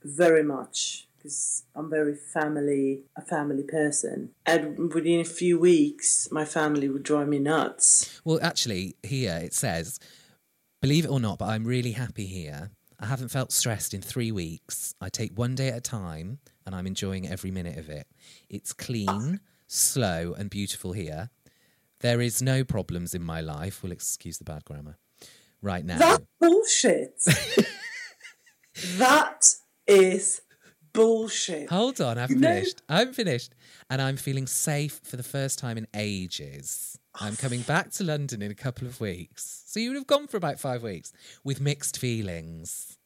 very 0.02 0.42
much 0.42 1.06
because 1.16 1.64
I'm 1.74 1.90
very 1.90 2.14
family 2.14 3.02
a 3.16 3.20
family 3.20 3.62
person, 3.62 4.30
and 4.46 4.92
within 4.92 5.20
a 5.20 5.24
few 5.24 5.58
weeks, 5.58 6.28
my 6.32 6.44
family 6.44 6.88
would 6.88 7.02
drive 7.02 7.28
me 7.28 7.38
nuts. 7.38 8.20
Well, 8.24 8.38
actually, 8.42 8.96
here 9.02 9.38
it 9.42 9.52
says, 9.52 9.98
believe 10.80 11.04
it 11.04 11.10
or 11.10 11.20
not, 11.20 11.38
but 11.38 11.48
I'm 11.48 11.64
really 11.64 11.92
happy 11.92 12.26
here. 12.26 12.70
I 12.98 13.06
haven't 13.06 13.28
felt 13.28 13.52
stressed 13.52 13.94
in 13.94 14.02
three 14.02 14.30
weeks. 14.30 14.94
I 15.00 15.08
take 15.08 15.36
one 15.36 15.54
day 15.54 15.68
at 15.68 15.76
a 15.76 15.80
time 15.80 16.38
and 16.66 16.74
I'm 16.74 16.86
enjoying 16.86 17.26
every 17.26 17.50
minute 17.50 17.78
of 17.78 17.88
it. 17.88 18.06
It's 18.50 18.74
clean, 18.74 19.40
slow, 19.66 20.34
and 20.38 20.50
beautiful 20.50 20.92
here. 20.92 21.30
There 22.00 22.20
is 22.20 22.42
no 22.42 22.62
problems 22.62 23.14
in 23.14 23.22
my 23.22 23.40
life. 23.40 23.82
Well, 23.82 23.92
excuse 23.92 24.36
the 24.38 24.44
bad 24.44 24.64
grammar. 24.66 24.98
Right 25.62 25.84
now. 25.84 25.98
That's 25.98 26.24
bullshit. 26.38 27.20
that 28.96 29.54
is 29.86 30.42
bullshit. 30.92 31.68
Hold 31.70 32.00
on, 32.00 32.18
I've 32.18 32.30
You 32.30 32.36
know- 32.36 32.48
finished. 32.54 32.82
I'm 32.88 33.12
finished. 33.12 33.54
And 33.88 34.00
I'm 34.00 34.16
feeling 34.16 34.46
safe 34.46 35.00
for 35.02 35.16
the 35.16 35.22
first 35.22 35.58
time 35.58 35.76
in 35.76 35.86
ages. 35.94 36.96
I'm 37.14 37.34
coming 37.36 37.62
back 37.62 37.90
to 37.92 38.04
London 38.04 38.40
in 38.40 38.50
a 38.50 38.54
couple 38.54 38.86
of 38.86 39.00
weeks. 39.00 39.64
So 39.66 39.80
you 39.80 39.90
would 39.90 39.96
have 39.96 40.06
gone 40.06 40.28
for 40.28 40.36
about 40.36 40.60
five 40.60 40.82
weeks 40.82 41.12
with 41.42 41.60
mixed 41.60 41.98
feelings. 41.98 42.98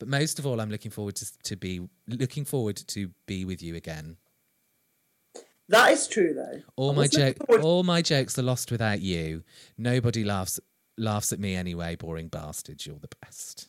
But 0.00 0.08
most 0.08 0.40
of 0.40 0.46
all, 0.46 0.60
I'm 0.60 0.70
looking 0.70 0.90
forward 0.90 1.14
to, 1.16 1.38
to 1.44 1.56
be 1.56 1.88
looking 2.08 2.44
forward 2.44 2.76
to 2.76 3.10
be 3.26 3.44
with 3.44 3.62
you 3.62 3.76
again. 3.76 4.16
That 5.68 5.92
is 5.92 6.08
true, 6.08 6.34
though. 6.34 6.60
All 6.76 6.90
I 6.90 6.94
my 6.94 7.06
joke, 7.06 7.36
all 7.62 7.84
my 7.84 8.02
jokes 8.02 8.38
are 8.38 8.42
lost 8.42 8.70
without 8.72 9.00
you. 9.00 9.44
Nobody 9.78 10.24
laughs 10.24 10.58
laughs 10.98 11.32
at 11.32 11.38
me 11.40 11.54
anyway. 11.54 11.94
Boring 11.96 12.28
bastard, 12.28 12.84
you're 12.84 12.98
the 12.98 13.08
best. 13.22 13.68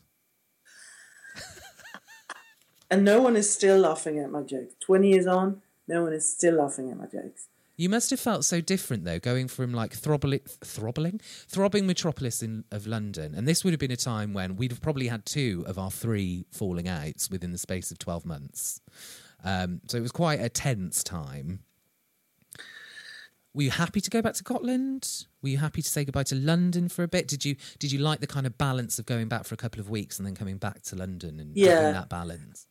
And 2.96 3.04
no 3.04 3.22
one 3.22 3.36
is 3.36 3.52
still 3.52 3.78
laughing 3.80 4.20
at 4.20 4.32
my 4.32 4.42
jokes. 4.42 4.74
Twenty 4.80 5.10
years 5.10 5.28
on, 5.28 5.62
no 5.86 6.04
one 6.04 6.14
is 6.14 6.32
still 6.32 6.56
laughing 6.56 6.90
at 6.92 6.98
my 6.98 7.08
jokes. 7.08 7.48
You 7.76 7.90
must 7.90 8.10
have 8.12 8.22
felt 8.22 8.46
so 8.46 8.62
different 8.62 9.04
though, 9.04 9.20
going 9.20 9.50
from 9.50 9.74
like 9.74 9.92
throbbling, 9.94 10.40
throbbling, 10.64 11.20
throbbing 11.50 11.86
metropolis 11.86 12.42
in, 12.42 12.64
of 12.72 12.88
London, 12.88 13.36
and 13.36 13.46
this 13.46 13.66
would 13.66 13.74
have 13.74 13.82
been 13.82 13.92
a 13.92 13.98
time 13.98 14.34
when 14.34 14.56
we'd 14.56 14.72
have 14.72 14.80
probably 14.82 15.08
had 15.10 15.26
two 15.26 15.66
of 15.68 15.78
our 15.78 15.92
three 15.92 16.46
falling 16.52 16.88
outs 16.88 17.30
within 17.30 17.52
the 17.52 17.58
space 17.58 17.92
of 17.92 18.00
twelve 18.00 18.26
months. 18.26 18.80
Um, 19.44 19.82
so 19.90 19.98
it 19.98 20.02
was 20.02 20.14
quite 20.14 20.40
a 20.40 20.48
tense 20.48 21.04
time. 21.04 21.60
Were 23.54 23.64
you 23.64 23.72
happy 23.72 24.00
to 24.02 24.10
go 24.10 24.22
back 24.22 24.36
to 24.36 24.44
Gotland? 24.44 25.26
Were 25.42 25.50
you 25.50 25.58
happy 25.58 25.82
to 25.82 25.88
say 25.90 26.04
goodbye 26.06 26.24
to 26.24 26.36
London 26.36 26.88
for 26.90 27.04
a 27.04 27.08
bit? 27.10 27.28
Did 27.28 27.44
you 27.44 27.58
did 27.80 27.92
you 27.92 28.00
like 28.00 28.22
the 28.22 28.28
kind 28.28 28.46
of 28.46 28.58
balance 28.58 29.00
of 29.00 29.06
going 29.06 29.28
back 29.28 29.44
for 29.46 29.54
a 29.54 29.58
couple 29.58 29.82
of 29.82 29.90
weeks 29.90 30.18
and 30.18 30.26
then 30.26 30.36
coming 30.36 30.58
back 30.58 30.82
to 30.84 30.96
London 30.96 31.40
and 31.42 31.56
Yeah. 31.58 31.72
having 31.76 31.94
that 31.94 32.10
balance? 32.10 32.68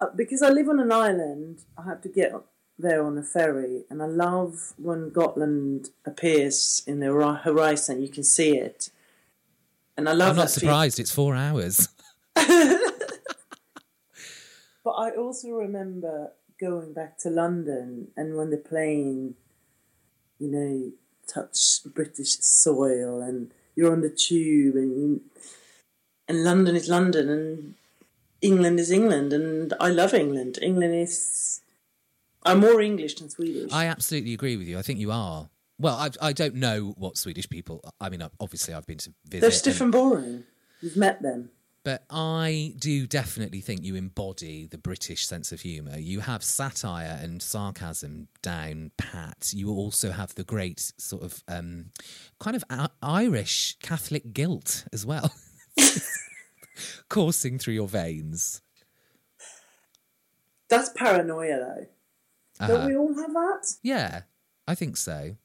Uh, 0.00 0.06
because 0.16 0.42
I 0.42 0.48
live 0.50 0.68
on 0.68 0.80
an 0.80 0.92
island, 0.92 1.60
I 1.76 1.84
have 1.84 2.00
to 2.02 2.08
get 2.08 2.32
there 2.78 3.04
on 3.04 3.18
a 3.18 3.22
ferry, 3.22 3.84
and 3.90 4.02
I 4.02 4.06
love 4.06 4.72
when 4.78 5.10
Gotland 5.10 5.90
appears 6.06 6.82
in 6.86 7.00
the 7.00 7.12
horizon. 7.44 8.02
You 8.02 8.08
can 8.08 8.24
see 8.24 8.56
it, 8.56 8.90
and 9.96 10.08
I 10.08 10.12
love 10.12 10.30
I'm 10.30 10.36
not 10.36 10.50
feeling. 10.50 10.60
surprised. 10.60 11.00
It's 11.00 11.12
four 11.12 11.34
hours. 11.36 11.88
But 14.82 14.92
I 14.92 15.10
also 15.10 15.50
remember 15.50 16.32
going 16.58 16.92
back 16.92 17.18
to 17.18 17.30
London, 17.30 18.08
and 18.16 18.36
when 18.36 18.50
the 18.50 18.56
plane, 18.56 19.34
you 20.38 20.48
know, 20.48 20.92
touched 21.26 21.94
British 21.94 22.38
soil, 22.38 23.20
and 23.20 23.52
you're 23.76 23.92
on 23.92 24.00
the 24.00 24.10
tube, 24.10 24.76
and 24.76 24.90
you, 24.90 25.20
and 26.26 26.44
London 26.44 26.76
is 26.76 26.88
London, 26.88 27.28
and 27.28 27.74
England 28.42 28.80
is 28.80 28.90
England, 28.90 29.32
and 29.32 29.74
I 29.80 29.88
love 29.90 30.14
England. 30.14 30.58
England 30.62 30.94
is. 30.94 31.60
I'm 32.42 32.60
more 32.60 32.80
English 32.80 33.16
than 33.16 33.28
Swedish. 33.28 33.70
I 33.72 33.86
absolutely 33.86 34.32
agree 34.32 34.56
with 34.56 34.66
you. 34.66 34.78
I 34.78 34.82
think 34.82 34.98
you 34.98 35.10
are. 35.12 35.50
Well, 35.78 35.96
I, 35.96 36.10
I 36.28 36.32
don't 36.32 36.54
know 36.54 36.94
what 36.96 37.16
Swedish 37.18 37.48
people. 37.48 37.82
I 38.00 38.08
mean, 38.08 38.22
obviously, 38.38 38.72
I've 38.74 38.86
been 38.86 38.98
to 38.98 39.12
visit. 39.26 39.40
They're 39.42 39.50
stiff 39.50 39.74
and- 39.80 39.82
and 39.82 39.92
boring. 39.92 40.44
You've 40.80 40.96
met 40.96 41.20
them. 41.20 41.50
but 41.82 42.04
I 42.10 42.74
do 42.78 43.06
definitely 43.06 43.60
think 43.60 43.82
you 43.84 43.94
embody 43.94 44.66
the 44.66 44.78
British 44.78 45.26
sense 45.26 45.52
of 45.52 45.60
humour. 45.60 45.98
You 45.98 46.20
have 46.20 46.42
satire 46.42 47.18
and 47.22 47.42
sarcasm 47.42 48.28
down 48.42 48.90
pat. 48.96 49.52
You 49.54 49.70
also 49.70 50.10
have 50.10 50.34
the 50.34 50.44
great 50.44 50.92
sort 50.98 51.22
of 51.22 51.42
um, 51.48 51.90
kind 52.38 52.56
of 52.56 52.64
Irish 53.02 53.76
Catholic 53.82 54.32
guilt 54.32 54.84
as 54.92 55.04
well, 55.04 55.32
coursing 57.08 57.58
through 57.58 57.74
your 57.74 57.88
veins. 57.88 58.60
That's 60.68 60.90
paranoia, 60.90 61.58
though. 61.58 61.86
Uh-huh. 62.60 62.66
Don't 62.66 62.86
we 62.86 62.96
all 62.96 63.14
have 63.14 63.32
that? 63.32 63.74
Yeah, 63.82 64.22
I 64.68 64.74
think 64.74 64.96
so. 64.96 65.36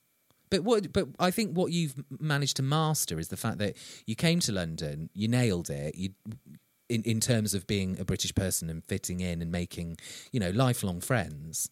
But 0.50 0.63
what? 0.63 0.93
But 0.93 1.08
I 1.19 1.32
think 1.32 1.54
what 1.54 1.71
you've 1.71 2.04
managed 2.19 2.58
to 2.58 2.63
master 2.63 3.19
is 3.19 3.30
the 3.30 3.38
fact 3.38 3.58
that 3.58 3.76
you 4.06 4.15
came 4.15 4.39
to 4.41 4.52
London, 4.52 5.10
you 5.13 5.28
nailed 5.28 5.69
it. 5.69 5.95
You, 5.95 6.10
in 6.88 7.02
in 7.02 7.19
terms 7.19 7.54
of 7.56 7.65
being 7.65 8.00
a 8.00 8.06
British 8.06 8.36
person 8.36 8.69
and 8.69 8.84
fitting 8.86 9.19
in 9.19 9.41
and 9.41 9.52
making, 9.52 9.98
you 10.32 10.39
know, 10.39 10.52
lifelong 10.52 11.02
friends, 11.02 11.69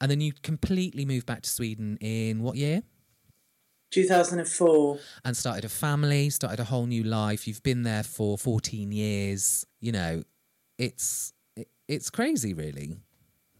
and 0.00 0.10
then 0.10 0.20
you 0.20 0.32
completely 0.42 1.04
moved 1.04 1.26
back 1.26 1.42
to 1.42 1.50
Sweden 1.50 1.98
in 2.00 2.42
what 2.42 2.56
year? 2.56 2.82
2004. 3.90 4.98
And 5.24 5.36
started 5.36 5.64
a 5.64 5.68
family, 5.68 6.30
started 6.30 6.60
a 6.60 6.64
whole 6.64 6.86
new 6.86 7.02
life. 7.02 7.46
You've 7.46 7.62
been 7.62 7.82
there 7.82 8.02
for 8.02 8.36
fourteen 8.38 8.92
years. 8.92 9.66
You 9.80 9.92
know, 9.92 10.22
it's 10.78 11.32
it, 11.56 11.68
it's 11.88 12.10
crazy, 12.10 12.54
really. 12.54 12.96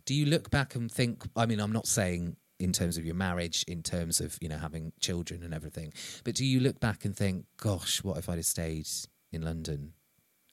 Do 0.04 0.14
you 0.14 0.26
look 0.26 0.50
back 0.50 0.74
and 0.74 0.90
think? 0.90 1.24
I 1.36 1.46
mean, 1.46 1.60
I'm 1.60 1.72
not 1.72 1.86
saying 1.86 2.36
in 2.58 2.72
terms 2.72 2.96
of 2.96 3.04
your 3.04 3.14
marriage, 3.14 3.64
in 3.68 3.82
terms 3.82 4.20
of 4.20 4.38
you 4.40 4.48
know 4.48 4.58
having 4.58 4.92
children 5.00 5.42
and 5.42 5.52
everything, 5.54 5.92
but 6.24 6.34
do 6.34 6.44
you 6.44 6.60
look 6.60 6.80
back 6.80 7.04
and 7.04 7.16
think, 7.16 7.46
"Gosh, 7.56 8.02
what 8.02 8.18
if 8.18 8.28
I'd 8.28 8.36
have 8.36 8.46
stayed 8.46 8.88
in 9.32 9.42
London? 9.42 9.92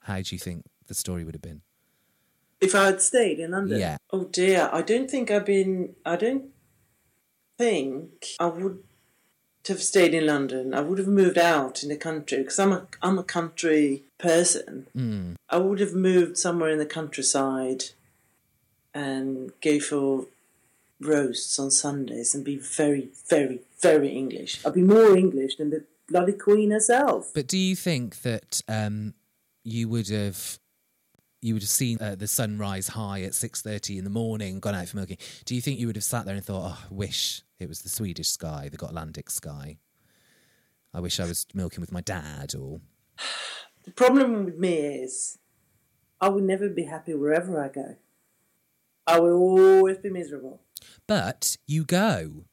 How 0.02 0.22
do 0.22 0.36
you 0.36 0.40
think 0.40 0.66
the 0.88 0.94
story 0.94 1.24
would 1.24 1.36
have 1.36 1.42
been?" 1.42 1.62
If 2.62 2.76
I 2.76 2.86
had 2.86 3.02
stayed 3.02 3.40
in 3.40 3.52
London. 3.52 3.80
Yeah. 3.80 3.98
Oh 4.12 4.26
dear, 4.26 4.70
I 4.72 4.82
don't 4.82 5.10
think 5.10 5.32
I've 5.32 5.46
been. 5.46 5.96
I 6.06 6.16
don't 6.16 6.46
think 7.58 8.26
I 8.40 8.46
would 8.46 8.84
have 9.68 9.82
stayed 9.82 10.14
in 10.14 10.26
London. 10.26 10.74
I 10.74 10.82
would 10.82 10.98
have 10.98 11.08
moved 11.08 11.38
out 11.38 11.84
in 11.84 11.90
the 11.90 11.96
country 11.96 12.40
because 12.40 12.60
I'm 12.60 12.74
a 12.74 12.88
I'm 13.02 13.18
a 13.18 13.24
country 13.24 14.04
person. 14.18 14.88
Mm. 14.96 15.36
I 15.50 15.58
would 15.58 15.80
have 15.80 15.94
moved 15.94 16.38
somewhere 16.38 16.70
in 16.70 16.80
the 16.80 16.86
countryside 16.86 17.86
and 18.94 19.52
go 19.62 19.80
for 19.80 20.26
roasts 21.00 21.60
on 21.60 21.72
Sundays 21.72 22.34
and 22.36 22.44
be 22.44 22.58
very, 22.58 23.10
very, 23.28 23.62
very 23.82 24.10
English. 24.10 24.66
I'd 24.66 24.74
be 24.74 24.82
more 24.82 25.16
English 25.16 25.58
than 25.58 25.70
the 25.70 25.84
bloody 26.08 26.34
Queen 26.34 26.72
herself. 26.72 27.32
But 27.34 27.48
do 27.48 27.58
you 27.58 27.76
think 27.76 28.22
that 28.22 28.62
um, 28.68 29.14
you 29.64 29.90
would 29.90 30.10
have 30.10 30.60
you 31.42 31.54
would 31.54 31.64
have 31.64 31.70
seen 31.70 31.98
uh, 32.00 32.16
the 32.16 32.28
sunrise 32.28 32.90
high 32.90 33.22
at 33.22 33.36
six 33.36 33.62
thirty 33.62 33.98
in 33.98 34.04
the 34.04 34.10
morning, 34.10 34.60
gone 34.60 34.76
out 34.76 34.88
for 34.88 34.98
milking? 34.98 35.18
Do 35.46 35.56
you 35.56 35.62
think 35.62 35.80
you 35.80 35.88
would 35.88 35.96
have 35.96 36.04
sat 36.04 36.26
there 36.26 36.36
and 36.36 36.44
thought, 36.44 36.72
"Oh, 36.72 36.86
I 36.90 36.94
wish 36.94 37.42
it 37.64 37.70
was 37.70 37.82
the 37.82 37.90
Swedish 37.90 38.30
sky, 38.30 38.70
the 38.72 38.78
Gotlandic 38.78 39.30
sky"? 39.32 39.78
I 40.94 41.00
wish 41.00 41.20
I 41.20 41.26
was 41.26 41.48
milking 41.54 41.82
with 41.82 41.92
my 41.92 42.02
dad, 42.02 42.54
or 42.54 42.82
The 43.84 43.92
problem 43.92 44.46
with 44.46 44.58
me 44.58 44.74
is 45.04 45.40
I 46.22 46.30
will 46.30 46.42
never 46.42 46.70
be 46.70 46.84
happy 46.84 47.14
wherever 47.16 47.62
I 47.64 47.68
go. 47.70 47.96
I 49.08 49.20
will 49.20 49.36
always 49.42 49.98
be 49.98 50.10
miserable. 50.10 50.62
but 51.08 51.58
you 51.68 51.84
go. 51.84 52.46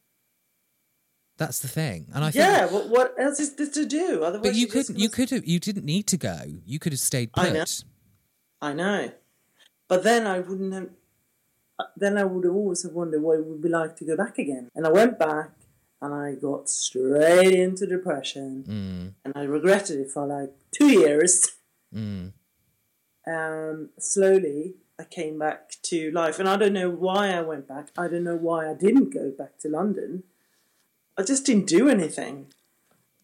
That's 1.37 1.59
the 1.59 1.67
thing, 1.67 2.07
and 2.13 2.23
I 2.23 2.29
think 2.29 2.45
yeah, 2.45 2.65
what, 2.67 2.89
what 2.89 3.15
else 3.17 3.39
is 3.39 3.55
there 3.55 3.67
to 3.69 3.85
do? 3.85 4.23
Otherwise, 4.23 4.49
But 4.49 4.55
you 4.55 4.67
just 4.67 4.73
couldn't. 4.89 4.99
You 5.01 5.09
could 5.09 5.29
have. 5.31 5.45
You 5.47 5.59
didn't 5.59 5.85
need 5.85 6.05
to 6.07 6.17
go. 6.17 6.39
You 6.65 6.77
could 6.77 6.91
have 6.93 6.99
stayed 6.99 7.31
I 7.33 7.49
know. 7.49 7.59
put. 7.61 7.83
I 8.61 8.73
know, 8.73 9.11
but 9.87 10.03
then 10.03 10.27
I 10.27 10.39
wouldn't 10.39 10.73
have. 10.73 10.89
Then 11.95 12.17
I 12.17 12.23
would 12.23 12.45
always 12.45 12.83
have 12.83 12.93
wondered 12.93 13.21
what 13.21 13.39
it 13.39 13.45
would 13.45 13.61
be 13.61 13.69
like 13.69 13.95
to 13.97 14.05
go 14.05 14.15
back 14.17 14.37
again. 14.37 14.69
And 14.75 14.85
I 14.85 14.91
went 14.91 15.17
back, 15.19 15.51
and 16.01 16.13
I 16.13 16.35
got 16.35 16.69
straight 16.69 17.53
into 17.53 17.85
depression, 17.85 18.63
Mm, 18.67 19.13
and 19.25 19.33
I 19.35 19.43
regretted 19.43 19.99
it 19.99 20.11
for 20.11 20.25
like 20.25 20.51
two 20.71 20.89
years. 20.89 21.47
mm. 21.93 22.31
um, 23.27 23.89
slowly 23.99 24.75
I 24.99 25.03
came 25.03 25.39
back 25.39 25.75
to 25.83 26.11
life. 26.11 26.39
And 26.39 26.47
I 26.47 26.57
don't 26.57 26.73
know 26.73 26.89
why 26.89 27.29
I 27.31 27.41
went 27.41 27.67
back. 27.67 27.89
I 27.97 28.07
don't 28.07 28.23
know 28.23 28.35
why 28.35 28.69
I 28.69 28.73
didn't 28.75 29.09
go 29.13 29.31
back 29.31 29.57
to 29.59 29.67
London. 29.69 30.23
I 31.17 31.23
just 31.23 31.45
didn't 31.45 31.67
do 31.67 31.89
anything. 31.89 32.47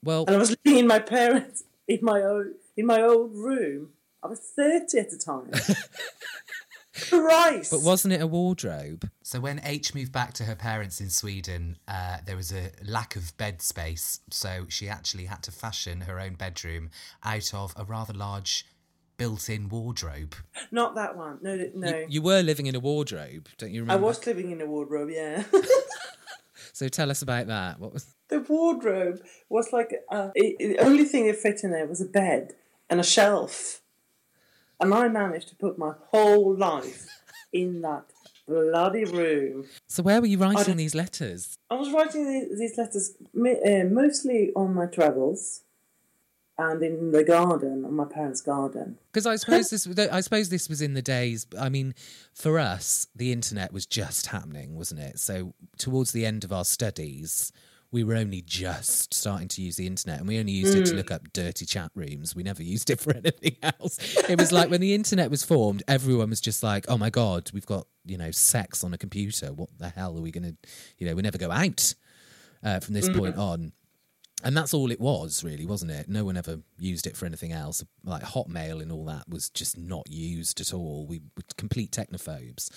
Well, 0.03 0.25
And 0.27 0.35
I 0.35 0.39
was 0.39 0.55
living 0.63 0.79
in 0.79 0.87
my 0.87 0.99
parents 0.99 1.63
in 1.87 1.99
my 2.01 2.21
old 2.21 2.47
in 2.75 2.85
my 2.85 3.01
old 3.01 3.33
room. 3.35 3.89
I 4.23 4.27
was 4.27 4.39
thirty 4.39 4.97
at 4.99 5.09
the 5.11 5.17
time. 5.17 5.51
Christ! 7.10 7.71
but 7.71 7.81
wasn't 7.81 8.13
it 8.13 8.21
a 8.21 8.27
wardrobe? 8.27 9.10
So 9.23 9.39
when 9.39 9.62
H 9.63 9.93
moved 9.93 10.12
back 10.12 10.33
to 10.33 10.43
her 10.45 10.55
parents 10.55 11.01
in 11.01 11.10
Sweden, 11.10 11.77
uh, 11.88 12.17
there 12.25 12.36
was 12.36 12.51
a 12.51 12.71
lack 12.86 13.15
of 13.15 13.36
bed 13.38 13.62
space. 13.62 14.19
So 14.29 14.65
she 14.69 14.89
actually 14.89 15.25
had 15.25 15.43
to 15.43 15.51
fashion 15.51 16.01
her 16.01 16.19
own 16.19 16.36
bedroom 16.36 16.89
out 17.23 17.53
of 17.53 17.73
a 17.75 17.83
rather 17.83 18.13
large 18.13 18.65
built-in 19.17 19.67
wardrobe. 19.69 20.36
Not 20.71 20.95
that 20.95 21.17
one. 21.17 21.39
No, 21.41 21.55
no. 21.73 21.89
You, 21.89 22.05
you 22.10 22.21
were 22.21 22.41
living 22.41 22.67
in 22.67 22.75
a 22.75 22.79
wardrobe, 22.79 23.47
don't 23.57 23.71
you 23.71 23.81
remember? 23.81 24.03
I 24.03 24.07
was 24.07 24.25
living 24.25 24.51
in 24.51 24.62
a 24.62 24.65
wardrobe. 24.65 25.10
Yeah. 25.12 25.43
So 26.77 26.88
tell 26.88 27.10
us 27.10 27.23
about 27.23 27.47
that. 27.47 27.79
What 27.79 27.91
was? 27.91 28.13
The 28.29 28.39
wardrobe 28.39 29.19
was 29.49 29.73
like 29.73 29.95
uh, 30.12 30.29
it, 30.36 30.77
the 30.77 30.86
only 30.86 31.05
thing 31.05 31.25
that 31.25 31.38
fit 31.38 31.62
in 31.63 31.71
there 31.71 31.88
was 31.88 32.01
a 32.01 32.05
bed 32.05 32.53
and 32.88 32.99
a 32.99 33.03
shelf, 33.03 33.81
and 34.79 34.93
I 34.93 35.07
managed 35.07 35.49
to 35.49 35.55
put 35.55 35.77
my 35.77 35.93
whole 36.11 36.55
life 36.55 37.07
in 37.51 37.81
that 37.81 38.05
bloody 38.47 39.05
room. 39.05 39.65
So 39.87 40.03
where 40.03 40.21
were 40.21 40.27
you 40.27 40.37
writing 40.37 40.77
these 40.77 40.95
letters? 40.95 41.57
I 41.69 41.75
was 41.75 41.91
writing 41.91 42.55
these 42.57 42.77
letters 42.77 43.15
uh, 43.35 43.83
mostly 43.89 44.51
on 44.55 44.73
my 44.73 44.85
travels 44.85 45.63
and 46.59 46.81
in 46.81 47.11
the 47.11 47.23
garden, 47.23 47.85
on 47.85 47.93
my 47.93 48.05
parents' 48.05 48.41
garden. 48.41 48.97
Because 49.11 49.27
I 49.27 49.35
suppose 49.35 49.69
this, 49.69 49.87
I 50.09 50.21
suppose 50.21 50.49
this 50.49 50.67
was 50.69 50.81
in 50.81 50.95
the 50.95 51.03
days. 51.03 51.45
I 51.59 51.69
mean, 51.69 51.93
for 52.33 52.57
us, 52.57 53.07
the 53.15 53.31
internet 53.31 53.71
was 53.71 53.85
just 53.85 54.27
happening, 54.27 54.75
wasn't 54.75 55.01
it? 55.01 55.19
So 55.19 55.53
towards 55.77 56.13
the 56.13 56.25
end 56.25 56.43
of 56.43 56.51
our 56.51 56.65
studies, 56.65 57.51
we 57.91 58.04
were 58.04 58.15
only 58.15 58.41
just 58.41 59.13
starting 59.13 59.47
to 59.47 59.62
use 59.62 59.78
the 59.78 59.88
internet, 59.88 60.19
and 60.19 60.28
we 60.28 60.39
only 60.39 60.52
used 60.52 60.76
it 60.78 60.86
to 60.88 60.95
look 60.95 61.10
up 61.12 61.32
dirty 61.32 61.65
chat 61.65 61.91
rooms. 61.95 62.36
We 62.36 62.43
never 62.43 62.62
used 62.62 62.89
it 62.89 63.00
for 63.00 63.12
anything 63.15 63.56
else. 63.63 63.97
It 64.30 64.39
was 64.39 64.52
like 64.52 64.69
when 64.69 64.82
the 64.82 64.93
internet 64.93 65.32
was 65.32 65.43
formed, 65.43 65.84
everyone 65.88 66.30
was 66.30 66.41
just 66.41 66.63
like, 66.63 66.86
"Oh 66.89 66.97
my 66.97 67.10
god, 67.10 67.50
we've 67.54 67.65
got 67.65 67.88
you 68.06 68.17
know 68.17 68.32
sex 68.32 68.84
on 68.84 68.93
a 68.93 68.97
computer. 68.97 69.54
What 69.54 69.69
the 69.78 69.89
hell 69.89 70.17
are 70.17 70.21
we 70.21 70.32
going 70.32 70.43
to, 70.43 70.56
you 70.97 71.08
know, 71.08 71.15
we 71.15 71.21
never 71.21 71.38
go 71.38 71.52
out 71.52 71.93
uh, 72.63 72.80
from 72.80 72.93
this 72.93 73.10
point 73.10 73.38
on." 73.38 73.71
And 74.43 74.56
that's 74.56 74.71
all 74.71 74.91
it 74.91 75.00
was, 75.02 75.43
really, 75.43 75.65
wasn't 75.65 75.89
it? 75.89 76.08
No 76.08 76.23
one 76.23 76.38
ever 76.38 76.60
used 76.78 77.08
it 77.08 77.17
for 77.17 77.26
anything 77.26 77.54
else. 77.54 77.84
Like 78.04 78.21
Hotmail 78.21 78.84
and 78.84 78.91
all 78.91 79.06
that 79.06 79.28
was 79.28 79.50
just 79.50 79.80
not 79.80 80.08
used 80.12 80.62
at 80.62 80.76
all. 80.76 81.08
We 81.08 81.21
were 81.36 81.43
complete 81.58 81.91
technophobes. 81.91 82.69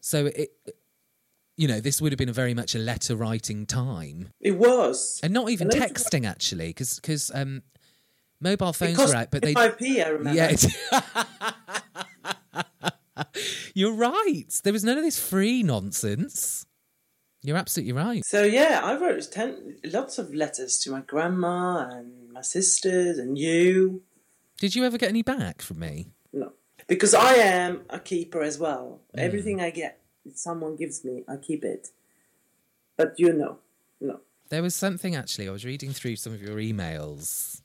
So 0.00 0.26
it, 0.26 0.50
you 1.56 1.68
know, 1.68 1.80
this 1.80 2.00
would 2.00 2.12
have 2.12 2.18
been 2.18 2.28
a 2.28 2.32
very 2.32 2.54
much 2.54 2.74
a 2.74 2.78
letter 2.78 3.14
writing 3.16 3.66
time, 3.66 4.30
It 4.40 4.56
was. 4.56 5.20
and 5.22 5.32
not 5.32 5.50
even 5.50 5.70
And 5.70 5.80
texting 5.80 6.26
actually, 6.26 6.68
because 6.68 6.96
because 6.96 7.30
um, 7.34 7.62
mobile 8.40 8.72
phones 8.72 8.98
were 8.98 9.14
out, 9.14 9.30
but 9.30 9.42
they 9.42 9.54
5p, 9.54 10.04
I 10.04 10.08
remember. 10.08 10.36
yeah. 10.36 10.56
You're 13.74 13.92
right. 13.94 14.44
There 14.64 14.72
was 14.72 14.84
none 14.84 14.98
of 14.98 15.04
this 15.04 15.18
free 15.18 15.62
nonsense. 15.62 16.66
You're 17.42 17.56
absolutely 17.56 17.92
right. 17.92 18.24
So 18.24 18.44
yeah, 18.44 18.80
I 18.82 18.96
wrote 18.96 19.28
ten, 19.32 19.76
lots 19.84 20.18
of 20.18 20.32
letters 20.34 20.78
to 20.80 20.90
my 20.90 21.00
grandma 21.00 21.88
and 21.90 22.30
my 22.32 22.42
sisters 22.42 23.18
and 23.18 23.36
you. 23.36 24.02
Did 24.58 24.74
you 24.76 24.84
ever 24.84 24.96
get 24.98 25.08
any 25.08 25.22
back 25.22 25.60
from 25.60 25.80
me? 25.80 26.06
No, 26.32 26.52
because 26.86 27.14
I 27.14 27.34
am 27.34 27.82
a 27.90 27.98
keeper 27.98 28.42
as 28.42 28.58
well. 28.58 29.00
Mm. 29.16 29.20
Everything 29.22 29.60
I 29.60 29.70
get, 29.70 30.00
someone 30.34 30.76
gives 30.76 31.04
me, 31.04 31.24
I 31.28 31.36
keep 31.36 31.64
it. 31.64 31.88
But 32.96 33.14
you 33.18 33.32
know, 33.32 33.58
no. 34.00 34.20
There 34.50 34.62
was 34.62 34.74
something 34.74 35.14
actually. 35.16 35.48
I 35.48 35.52
was 35.52 35.64
reading 35.64 35.92
through 35.92 36.16
some 36.16 36.32
of 36.32 36.42
your 36.42 36.56
emails 36.56 37.62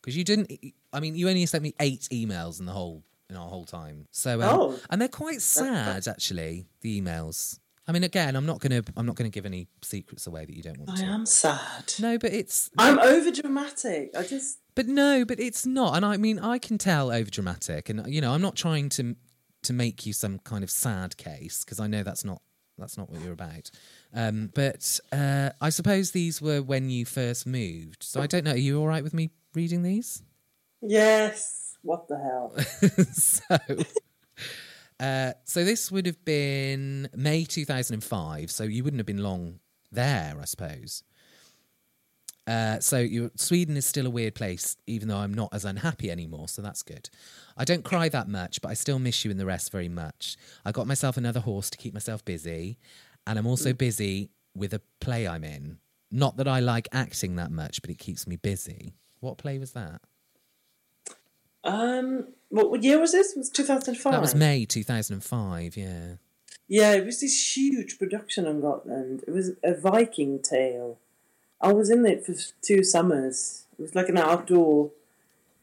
because 0.00 0.16
you 0.16 0.24
didn't. 0.24 0.50
I 0.92 1.00
mean, 1.00 1.14
you 1.14 1.28
only 1.28 1.44
sent 1.46 1.62
me 1.62 1.74
eight 1.80 2.08
emails 2.12 2.60
in 2.60 2.66
the 2.66 2.72
whole 2.72 3.02
in 3.28 3.36
our 3.36 3.48
whole 3.48 3.64
time. 3.64 4.06
So, 4.10 4.40
um, 4.42 4.48
Oh. 4.60 4.80
and 4.90 5.00
they're 5.00 5.08
quite 5.08 5.42
sad 5.42 6.08
actually. 6.08 6.66
The 6.80 7.00
emails. 7.00 7.58
I 7.86 7.92
mean, 7.92 8.04
again, 8.04 8.36
I'm 8.36 8.46
not 8.46 8.60
gonna. 8.60 8.82
I'm 8.96 9.04
not 9.06 9.16
gonna 9.16 9.30
give 9.30 9.44
any 9.46 9.66
secrets 9.82 10.26
away 10.26 10.44
that 10.46 10.54
you 10.56 10.62
don't 10.62 10.78
want 10.78 10.90
I 10.92 10.96
to. 10.96 11.04
am 11.04 11.26
sad. 11.26 11.92
No, 12.00 12.18
but 12.18 12.32
it's. 12.32 12.70
I'm 12.78 12.98
over 12.98 13.30
dramatic. 13.32 14.12
I 14.16 14.22
just 14.22 14.58
But 14.74 14.86
no, 14.86 15.24
but 15.24 15.40
it's 15.40 15.66
not. 15.66 15.96
And 15.96 16.06
I 16.06 16.16
mean, 16.16 16.38
I 16.38 16.58
can 16.58 16.78
tell 16.78 17.10
over 17.10 17.28
dramatic, 17.30 17.88
and 17.88 18.06
you 18.06 18.20
know, 18.20 18.32
I'm 18.32 18.42
not 18.42 18.54
trying 18.56 18.88
to 18.90 19.16
to 19.62 19.72
make 19.72 20.06
you 20.06 20.12
some 20.12 20.38
kind 20.40 20.64
of 20.64 20.70
sad 20.70 21.16
case 21.16 21.64
because 21.64 21.80
I 21.80 21.86
know 21.86 22.02
that's 22.02 22.24
not 22.24 22.42
that's 22.78 22.96
not 22.96 23.10
what 23.10 23.20
you're 23.20 23.32
about. 23.32 23.70
Um, 24.14 24.50
but 24.54 24.98
uh, 25.12 25.50
I 25.60 25.68
suppose 25.68 26.10
these 26.10 26.40
were 26.40 26.62
when 26.62 26.88
you 26.90 27.04
first 27.04 27.46
moved. 27.46 28.02
So 28.02 28.20
I 28.20 28.26
don't 28.26 28.44
know. 28.44 28.52
Are 28.52 28.56
you 28.56 28.80
all 28.80 28.86
right 28.86 29.04
with 29.04 29.14
me 29.14 29.30
reading 29.54 29.82
these? 29.82 30.22
yes. 30.80 31.76
What 31.82 32.08
the 32.08 32.18
hell? 32.18 32.54
so, 33.12 33.56
uh, 35.00 35.32
so 35.44 35.64
this 35.64 35.90
would 35.90 36.04
have 36.04 36.22
been 36.26 37.08
May 37.14 37.44
2005. 37.44 38.50
So 38.50 38.64
you 38.64 38.84
wouldn't 38.84 38.98
have 38.98 39.06
been 39.06 39.22
long 39.22 39.60
there, 39.90 40.36
I 40.40 40.44
suppose. 40.44 41.02
Uh, 42.50 42.80
so 42.80 42.98
you 42.98 43.30
Sweden 43.36 43.76
is 43.76 43.86
still 43.86 44.08
a 44.08 44.10
weird 44.10 44.34
place, 44.34 44.76
even 44.88 45.06
though 45.06 45.18
I'm 45.18 45.32
not 45.32 45.54
as 45.54 45.64
unhappy 45.64 46.10
anymore. 46.10 46.48
So 46.48 46.60
that's 46.60 46.82
good. 46.82 47.08
I 47.56 47.64
don't 47.64 47.84
cry 47.84 48.08
that 48.08 48.26
much, 48.26 48.60
but 48.60 48.70
I 48.70 48.74
still 48.74 48.98
miss 48.98 49.24
you 49.24 49.30
and 49.30 49.38
the 49.38 49.46
rest 49.46 49.70
very 49.70 49.88
much. 49.88 50.36
I 50.64 50.72
got 50.72 50.88
myself 50.88 51.16
another 51.16 51.38
horse 51.38 51.70
to 51.70 51.78
keep 51.78 51.94
myself 51.94 52.24
busy, 52.24 52.76
and 53.24 53.38
I'm 53.38 53.46
also 53.46 53.72
busy 53.72 54.30
with 54.56 54.74
a 54.74 54.82
play 54.98 55.28
I'm 55.28 55.44
in. 55.44 55.78
Not 56.10 56.38
that 56.38 56.48
I 56.48 56.58
like 56.58 56.88
acting 56.90 57.36
that 57.36 57.52
much, 57.52 57.82
but 57.82 57.90
it 57.90 57.98
keeps 57.98 58.26
me 58.26 58.34
busy. 58.34 58.94
What 59.20 59.38
play 59.38 59.56
was 59.60 59.70
that? 59.72 60.00
Um, 61.62 62.28
what, 62.48 62.68
what 62.68 62.82
year 62.82 62.98
was 62.98 63.12
this? 63.12 63.32
It 63.32 63.38
was 63.38 63.50
2005. 63.50 64.12
That 64.12 64.20
was 64.20 64.34
May 64.34 64.64
2005, 64.64 65.76
yeah. 65.76 66.14
Yeah, 66.66 66.94
it 66.94 67.04
was 67.04 67.20
this 67.20 67.56
huge 67.56 67.96
production 67.96 68.48
on 68.48 68.60
Gotland. 68.60 69.22
It 69.28 69.30
was 69.30 69.52
a 69.62 69.74
Viking 69.74 70.40
tale. 70.42 70.98
I 71.60 71.72
was 71.72 71.90
in 71.90 72.06
it 72.06 72.24
for 72.24 72.34
two 72.62 72.82
summers. 72.82 73.66
It 73.78 73.82
was 73.82 73.94
like 73.94 74.08
an 74.08 74.18
outdoor, 74.18 74.90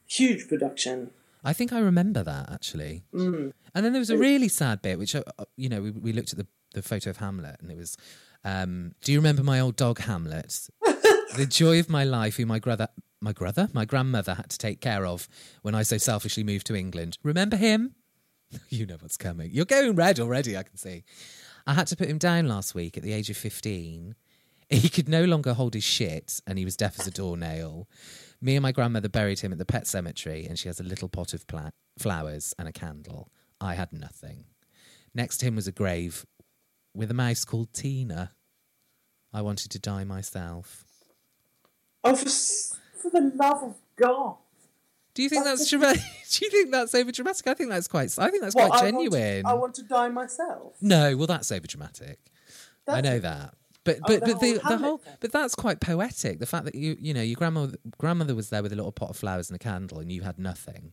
huge 0.05 0.47
production. 0.47 1.11
I 1.43 1.53
think 1.53 1.71
I 1.71 1.79
remember 1.79 2.23
that 2.23 2.51
actually. 2.51 3.03
Mm. 3.13 3.53
And 3.73 3.85
then 3.85 3.93
there 3.93 3.99
was 3.99 4.09
a 4.09 4.17
really 4.17 4.47
sad 4.47 4.81
bit, 4.81 4.99
which 4.99 5.15
uh, 5.15 5.23
uh, 5.37 5.45
you 5.55 5.69
know, 5.69 5.81
we, 5.81 5.91
we 5.91 6.13
looked 6.13 6.33
at 6.33 6.37
the, 6.37 6.47
the 6.73 6.81
photo 6.81 7.09
of 7.09 7.17
Hamlet, 7.17 7.57
and 7.61 7.71
it 7.71 7.77
was. 7.77 7.95
Um, 8.43 8.93
do 9.01 9.11
you 9.11 9.19
remember 9.19 9.43
my 9.43 9.59
old 9.59 9.75
dog 9.75 9.99
Hamlet? 9.99 10.69
the 11.35 11.47
joy 11.49 11.79
of 11.79 11.89
my 11.89 12.03
life, 12.03 12.37
who 12.37 12.45
my 12.45 12.59
brother, 12.59 12.87
my 13.19 13.33
brother, 13.33 13.69
my 13.73 13.85
grandmother 13.85 14.35
had 14.35 14.49
to 14.49 14.57
take 14.57 14.79
care 14.79 15.05
of 15.05 15.27
when 15.63 15.75
I 15.75 15.83
so 15.83 15.97
selfishly 15.97 16.43
moved 16.43 16.67
to 16.67 16.75
England. 16.75 17.17
Remember 17.23 17.57
him? 17.57 17.95
you 18.69 18.85
know 18.85 18.97
what's 18.99 19.17
coming. 19.17 19.51
You're 19.51 19.65
going 19.65 19.95
red 19.95 20.19
already. 20.19 20.57
I 20.57 20.63
can 20.63 20.77
see. 20.77 21.03
I 21.65 21.73
had 21.73 21.87
to 21.87 21.95
put 21.95 22.09
him 22.09 22.17
down 22.17 22.47
last 22.47 22.73
week 22.73 22.97
at 22.97 23.03
the 23.03 23.13
age 23.13 23.29
of 23.29 23.37
fifteen. 23.37 24.15
He 24.69 24.89
could 24.89 25.07
no 25.07 25.23
longer 25.23 25.53
hold 25.53 25.73
his 25.75 25.83
shit, 25.85 26.41
and 26.45 26.57
he 26.59 26.65
was 26.65 26.75
deaf 26.75 26.99
as 26.99 27.07
a 27.07 27.11
doornail. 27.11 27.87
Me 28.41 28.55
and 28.55 28.61
my 28.63 28.73
grandmother 28.73 29.07
buried 29.09 29.39
him 29.39 29.51
at 29.53 29.57
the 29.57 29.65
pet 29.65 29.87
cemetery, 29.87 30.45
and 30.45 30.59
she 30.59 30.67
has 30.67 30.79
a 30.79 30.83
little 30.83 31.07
pot 31.07 31.33
of 31.33 31.47
pla- 31.47 31.69
flowers 31.97 32.53
and 32.59 32.67
a 32.67 32.73
candle. 32.73 33.29
I 33.61 33.75
had 33.75 33.93
nothing. 33.93 34.45
Next 35.15 35.37
to 35.37 35.45
him 35.45 35.55
was 35.55 35.67
a 35.67 35.71
grave 35.71 36.25
with 36.93 37.09
a 37.09 37.13
mouse 37.13 37.45
called 37.45 37.73
Tina. 37.73 38.31
I 39.33 39.41
wanted 39.41 39.71
to 39.71 39.79
die 39.79 40.03
myself. 40.03 40.83
Oh, 42.03 42.15
for, 42.15 42.29
for 42.99 43.09
the 43.09 43.31
love 43.35 43.63
of 43.63 43.75
God! 43.95 44.35
Do 45.13 45.23
you 45.23 45.29
think 45.29 45.45
That's 45.45 45.61
that's 45.61 45.69
dramatic? 45.69 46.01
Do 46.31 46.45
you 46.45 46.51
think 46.51 46.71
that's 46.71 46.93
over 46.93 47.11
dramatic? 47.11 47.47
I 47.47 47.53
think 47.53 47.69
that's 47.69 47.87
quite. 47.87 48.13
I 48.19 48.29
think 48.29 48.43
that's 48.43 48.53
quite 48.53 48.65
I 48.65 48.67
want 48.69 48.81
to- 48.81 48.85
genuine. 48.91 49.45
I 49.45 49.53
want 49.53 49.73
to 49.75 49.83
die 49.83 50.09
myself. 50.09 50.73
No, 50.81 51.15
well, 51.17 51.27
that's 51.27 51.51
over 51.51 51.65
dramatic. 51.65 52.19
I 52.87 53.01
know 53.01 53.19
that. 53.19 53.53
But 53.87 53.97
Oh, 53.97 54.07
but 54.07 54.19
the 54.25 54.33
but 54.33 54.39
the, 54.41 54.59
whole 54.59 54.71
the 54.71 54.77
whole 54.77 55.01
but 55.21 55.31
that's 55.31 55.55
quite 55.55 55.79
poetic. 55.79 56.39
The 56.39 56.45
fact 56.45 56.65
that 56.65 56.75
you 56.75 56.97
you 56.99 57.13
know 57.13 57.21
your 57.21 57.35
grandmother 57.37 57.77
grandmother 57.97 58.35
was 58.35 58.49
there 58.49 58.61
with 58.61 58.73
a 58.73 58.75
little 58.75 58.91
pot 58.91 59.09
of 59.11 59.15
flowers 59.17 59.49
and 59.49 59.55
a 59.55 59.59
candle 59.59 59.99
and 59.99 60.11
you 60.11 60.21
had 60.21 60.37
nothing. 60.37 60.91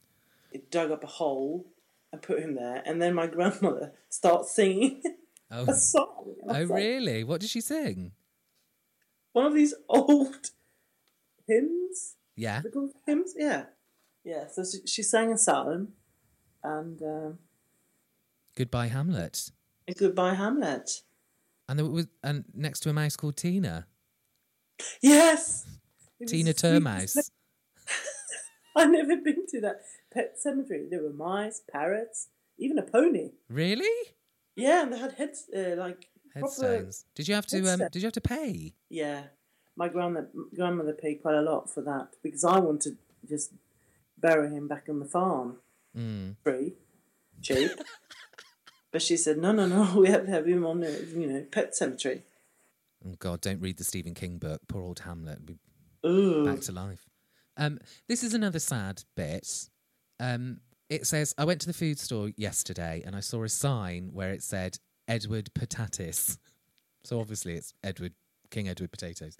It 0.52 0.70
dug 0.70 0.90
up 0.92 1.02
a 1.02 1.08
hole 1.08 1.66
and 2.12 2.22
put 2.22 2.38
him 2.38 2.54
there, 2.54 2.82
and 2.86 3.02
then 3.02 3.12
my 3.14 3.26
grandmother 3.36 3.92
starts 4.08 4.54
singing 4.54 5.02
Oh, 5.50 5.64
a 5.68 5.74
song. 5.74 6.34
Oh 6.48 6.52
like, 6.52 6.68
really? 6.68 7.24
What 7.24 7.40
did 7.40 7.50
she 7.50 7.60
sing? 7.60 8.12
One 9.32 9.46
of 9.46 9.54
these 9.54 9.74
old 9.88 10.50
hymns. 11.48 12.14
Yeah. 12.36 12.62
Hymns, 13.06 13.34
yeah, 13.36 13.64
yeah. 14.24 14.46
So 14.46 14.64
she, 14.64 14.86
she 14.86 15.02
sang 15.02 15.32
a 15.32 15.38
psalm, 15.38 15.88
and 16.62 17.00
um, 17.02 17.38
Goodbye 18.56 18.86
Hamlet. 18.88 19.50
goodbye 19.98 20.34
Hamlet. 20.34 21.02
And 21.68 21.78
there 21.78 21.86
was 21.86 22.06
and 22.22 22.44
next 22.54 22.80
to 22.80 22.90
a 22.90 22.92
mouse 22.92 23.16
called 23.16 23.36
Tina. 23.36 23.86
Yes, 25.00 25.66
Tina 26.26 26.52
Termouse. 26.52 27.16
I've 28.76 28.90
never 28.90 29.16
been 29.16 29.46
to 29.50 29.60
that 29.60 29.82
pet 30.12 30.34
cemetery. 30.38 30.86
There 30.90 31.02
were 31.02 31.12
mice, 31.12 31.62
parrots, 31.70 32.28
even 32.58 32.78
a 32.78 32.82
pony. 32.82 33.30
Really? 33.48 34.08
Yeah, 34.56 34.82
and 34.82 34.92
they 34.92 34.98
had 34.98 35.12
heads 35.12 35.44
uh, 35.56 35.76
like 35.76 36.08
proper. 36.32 36.46
Headstones. 36.48 37.04
Did 37.14 37.28
you 37.28 37.34
have 37.34 37.46
to 37.46 37.58
um 37.72 37.78
did 37.90 37.96
you 37.96 38.06
have 38.06 38.12
to 38.12 38.20
pay? 38.20 38.74
Yeah, 38.90 39.24
my 39.76 39.88
grandma 39.88 40.22
grandmother 40.54 40.92
paid 40.92 41.22
quite 41.22 41.36
a 41.36 41.42
lot 41.42 41.72
for 41.72 41.82
that 41.82 42.08
because 42.22 42.44
I 42.44 42.58
wanted 42.58 42.96
to 43.22 43.26
just 43.28 43.52
bury 44.18 44.50
him 44.50 44.68
back 44.68 44.86
on 44.88 44.98
the 45.00 45.06
farm, 45.06 45.58
Mm. 45.96 46.34
free, 46.42 46.74
cheap. 47.40 47.70
but 48.94 49.02
she 49.02 49.16
said, 49.16 49.38
no, 49.38 49.50
no, 49.50 49.66
no, 49.66 49.92
we 49.98 50.08
have 50.08 50.24
to 50.26 50.30
have 50.30 50.46
him 50.46 50.64
on 50.64 50.78
the 50.78 51.04
you 51.16 51.26
know 51.26 51.44
pet 51.50 51.74
cemetery. 51.74 52.22
Oh 53.04 53.16
God, 53.18 53.40
don't 53.40 53.60
read 53.60 53.76
the 53.76 53.82
Stephen 53.82 54.14
King 54.14 54.38
book. 54.38 54.60
Poor 54.68 54.82
old 54.82 55.00
Hamlet. 55.00 55.44
Be 55.44 55.58
Ooh, 56.06 56.44
back 56.44 56.60
to 56.60 56.72
life. 56.72 57.04
Um, 57.56 57.80
this 58.06 58.22
is 58.22 58.34
another 58.34 58.60
sad 58.60 59.02
bit. 59.16 59.68
Um, 60.20 60.60
it 60.88 61.08
says 61.08 61.34
I 61.36 61.44
went 61.44 61.60
to 61.62 61.66
the 61.66 61.72
food 61.72 61.98
store 61.98 62.30
yesterday 62.36 63.02
and 63.04 63.16
I 63.16 63.20
saw 63.20 63.42
a 63.42 63.48
sign 63.48 64.10
where 64.12 64.30
it 64.30 64.44
said 64.44 64.78
Edward 65.08 65.50
Potatis. 65.58 66.38
So 67.06 67.20
obviously 67.20 67.52
it's 67.52 67.74
Edward 67.84 68.14
King 68.50 68.66
Edward 68.66 68.90
potatoes. 68.90 69.36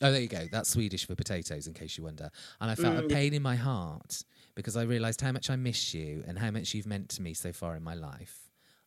Oh, 0.00 0.12
there 0.12 0.20
you 0.20 0.28
go. 0.28 0.44
That's 0.52 0.70
Swedish 0.70 1.08
for 1.08 1.16
potatoes, 1.16 1.66
in 1.66 1.74
case 1.74 1.98
you 1.98 2.04
wonder. 2.04 2.30
And 2.60 2.70
I 2.70 2.76
felt 2.76 2.96
a 2.96 3.02
Mm. 3.02 3.12
pain 3.12 3.34
in 3.34 3.42
my 3.42 3.56
heart 3.56 4.22
because 4.54 4.76
I 4.76 4.82
realised 4.82 5.20
how 5.20 5.32
much 5.32 5.50
I 5.50 5.56
miss 5.56 5.92
you 5.92 6.22
and 6.24 6.38
how 6.38 6.52
much 6.52 6.72
you've 6.72 6.86
meant 6.86 7.08
to 7.08 7.22
me 7.22 7.34
so 7.34 7.52
far 7.52 7.74
in 7.74 7.82
my 7.82 7.94
life. 7.94 8.44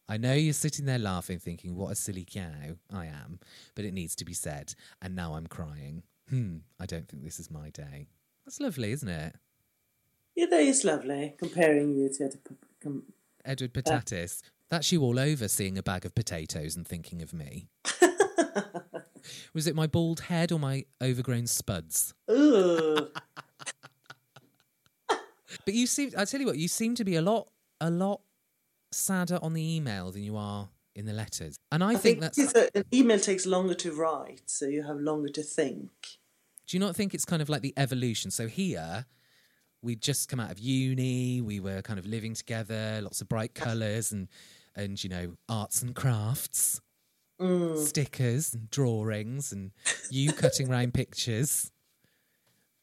I 0.09 0.17
know 0.17 0.33
you're 0.33 0.53
sitting 0.53 0.85
there 0.85 0.99
laughing, 0.99 1.37
thinking, 1.39 1.75
what 1.75 1.91
a 1.91 1.95
silly 1.95 2.25
cow 2.29 2.75
I 2.93 3.07
am, 3.07 3.39
but 3.75 3.83
it 3.85 3.93
needs 3.93 4.15
to 4.17 4.25
be 4.25 4.33
said. 4.33 4.73
And 5.01 5.15
now 5.15 5.33
I'm 5.35 5.47
crying. 5.47 6.03
Hmm, 6.29 6.57
I 6.79 6.85
don't 6.85 7.07
think 7.07 7.23
this 7.23 7.39
is 7.39 7.51
my 7.51 7.69
day. 7.69 8.07
That's 8.45 8.59
lovely, 8.61 8.91
isn't 8.93 9.09
it? 9.09 9.35
yeah, 10.35 10.45
that 10.49 10.61
is 10.61 10.83
lovely. 10.85 11.35
Comparing 11.37 11.93
you 11.95 12.09
to 12.09 12.29
p- 12.29 12.55
com- 12.81 13.03
Edward 13.43 13.73
Potatis. 13.73 14.41
That's 14.69 14.91
you 14.91 15.01
all 15.01 15.17
over 15.19 15.47
seeing 15.47 15.77
a 15.77 15.83
bag 15.83 16.05
of 16.05 16.13
potatoes 16.15 16.75
and 16.75 16.87
thinking 16.87 17.21
of 17.21 17.33
me. 17.33 17.67
Was 19.53 19.67
it 19.67 19.75
my 19.75 19.87
bald 19.87 20.21
head 20.21 20.51
or 20.53 20.59
my 20.59 20.85
overgrown 21.01 21.47
spuds? 21.47 22.13
Ooh, 22.31 23.09
But 25.65 25.73
you 25.73 25.87
seem 25.87 26.11
I 26.17 26.25
tell 26.25 26.39
you 26.39 26.45
what, 26.45 26.57
you 26.57 26.67
seem 26.67 26.95
to 26.95 27.03
be 27.03 27.15
a 27.15 27.21
lot 27.21 27.49
a 27.81 27.89
lot 27.89 28.21
sadder 28.91 29.39
on 29.41 29.53
the 29.53 29.75
email 29.75 30.11
than 30.11 30.23
you 30.23 30.37
are 30.37 30.69
in 30.95 31.05
the 31.05 31.13
letters. 31.13 31.57
And 31.71 31.83
I, 31.83 31.89
I 31.91 31.95
think, 31.95 32.21
think 32.21 32.33
that's 32.33 32.53
a- 32.55 32.77
an 32.77 32.83
email 32.93 33.19
takes 33.19 33.45
longer 33.45 33.73
to 33.75 33.91
write, 33.91 34.43
so 34.47 34.65
you 34.67 34.83
have 34.83 34.97
longer 34.99 35.29
to 35.29 35.43
think. 35.43 35.89
do 36.67 36.75
you 36.75 36.79
not 36.79 36.95
think 36.95 37.13
it's 37.13 37.25
kind 37.25 37.41
of 37.41 37.49
like 37.49 37.61
the 37.61 37.73
evolution? 37.77 38.31
So 38.31 38.47
here 38.47 39.05
we'd 39.81 40.01
just 40.01 40.27
come 40.29 40.39
out 40.39 40.51
of 40.51 40.59
uni, 40.59 41.39
we 41.41 41.59
were 41.59 41.81
kind 41.81 41.99
of 41.99 42.05
living 42.05 42.33
together, 42.33 42.99
lots 43.01 43.21
of 43.21 43.29
bright 43.29 43.53
colours 43.53 44.11
and 44.11 44.27
and 44.75 45.03
you 45.03 45.09
know, 45.09 45.33
arts 45.49 45.81
and 45.81 45.95
crafts. 45.95 46.81
Mm. 47.39 47.77
stickers 47.77 48.51
and 48.55 48.67
drawings 48.71 49.51
and 49.51 49.69
you 50.09 50.33
cutting 50.43 50.67
round 50.69 50.95
pictures, 50.95 51.71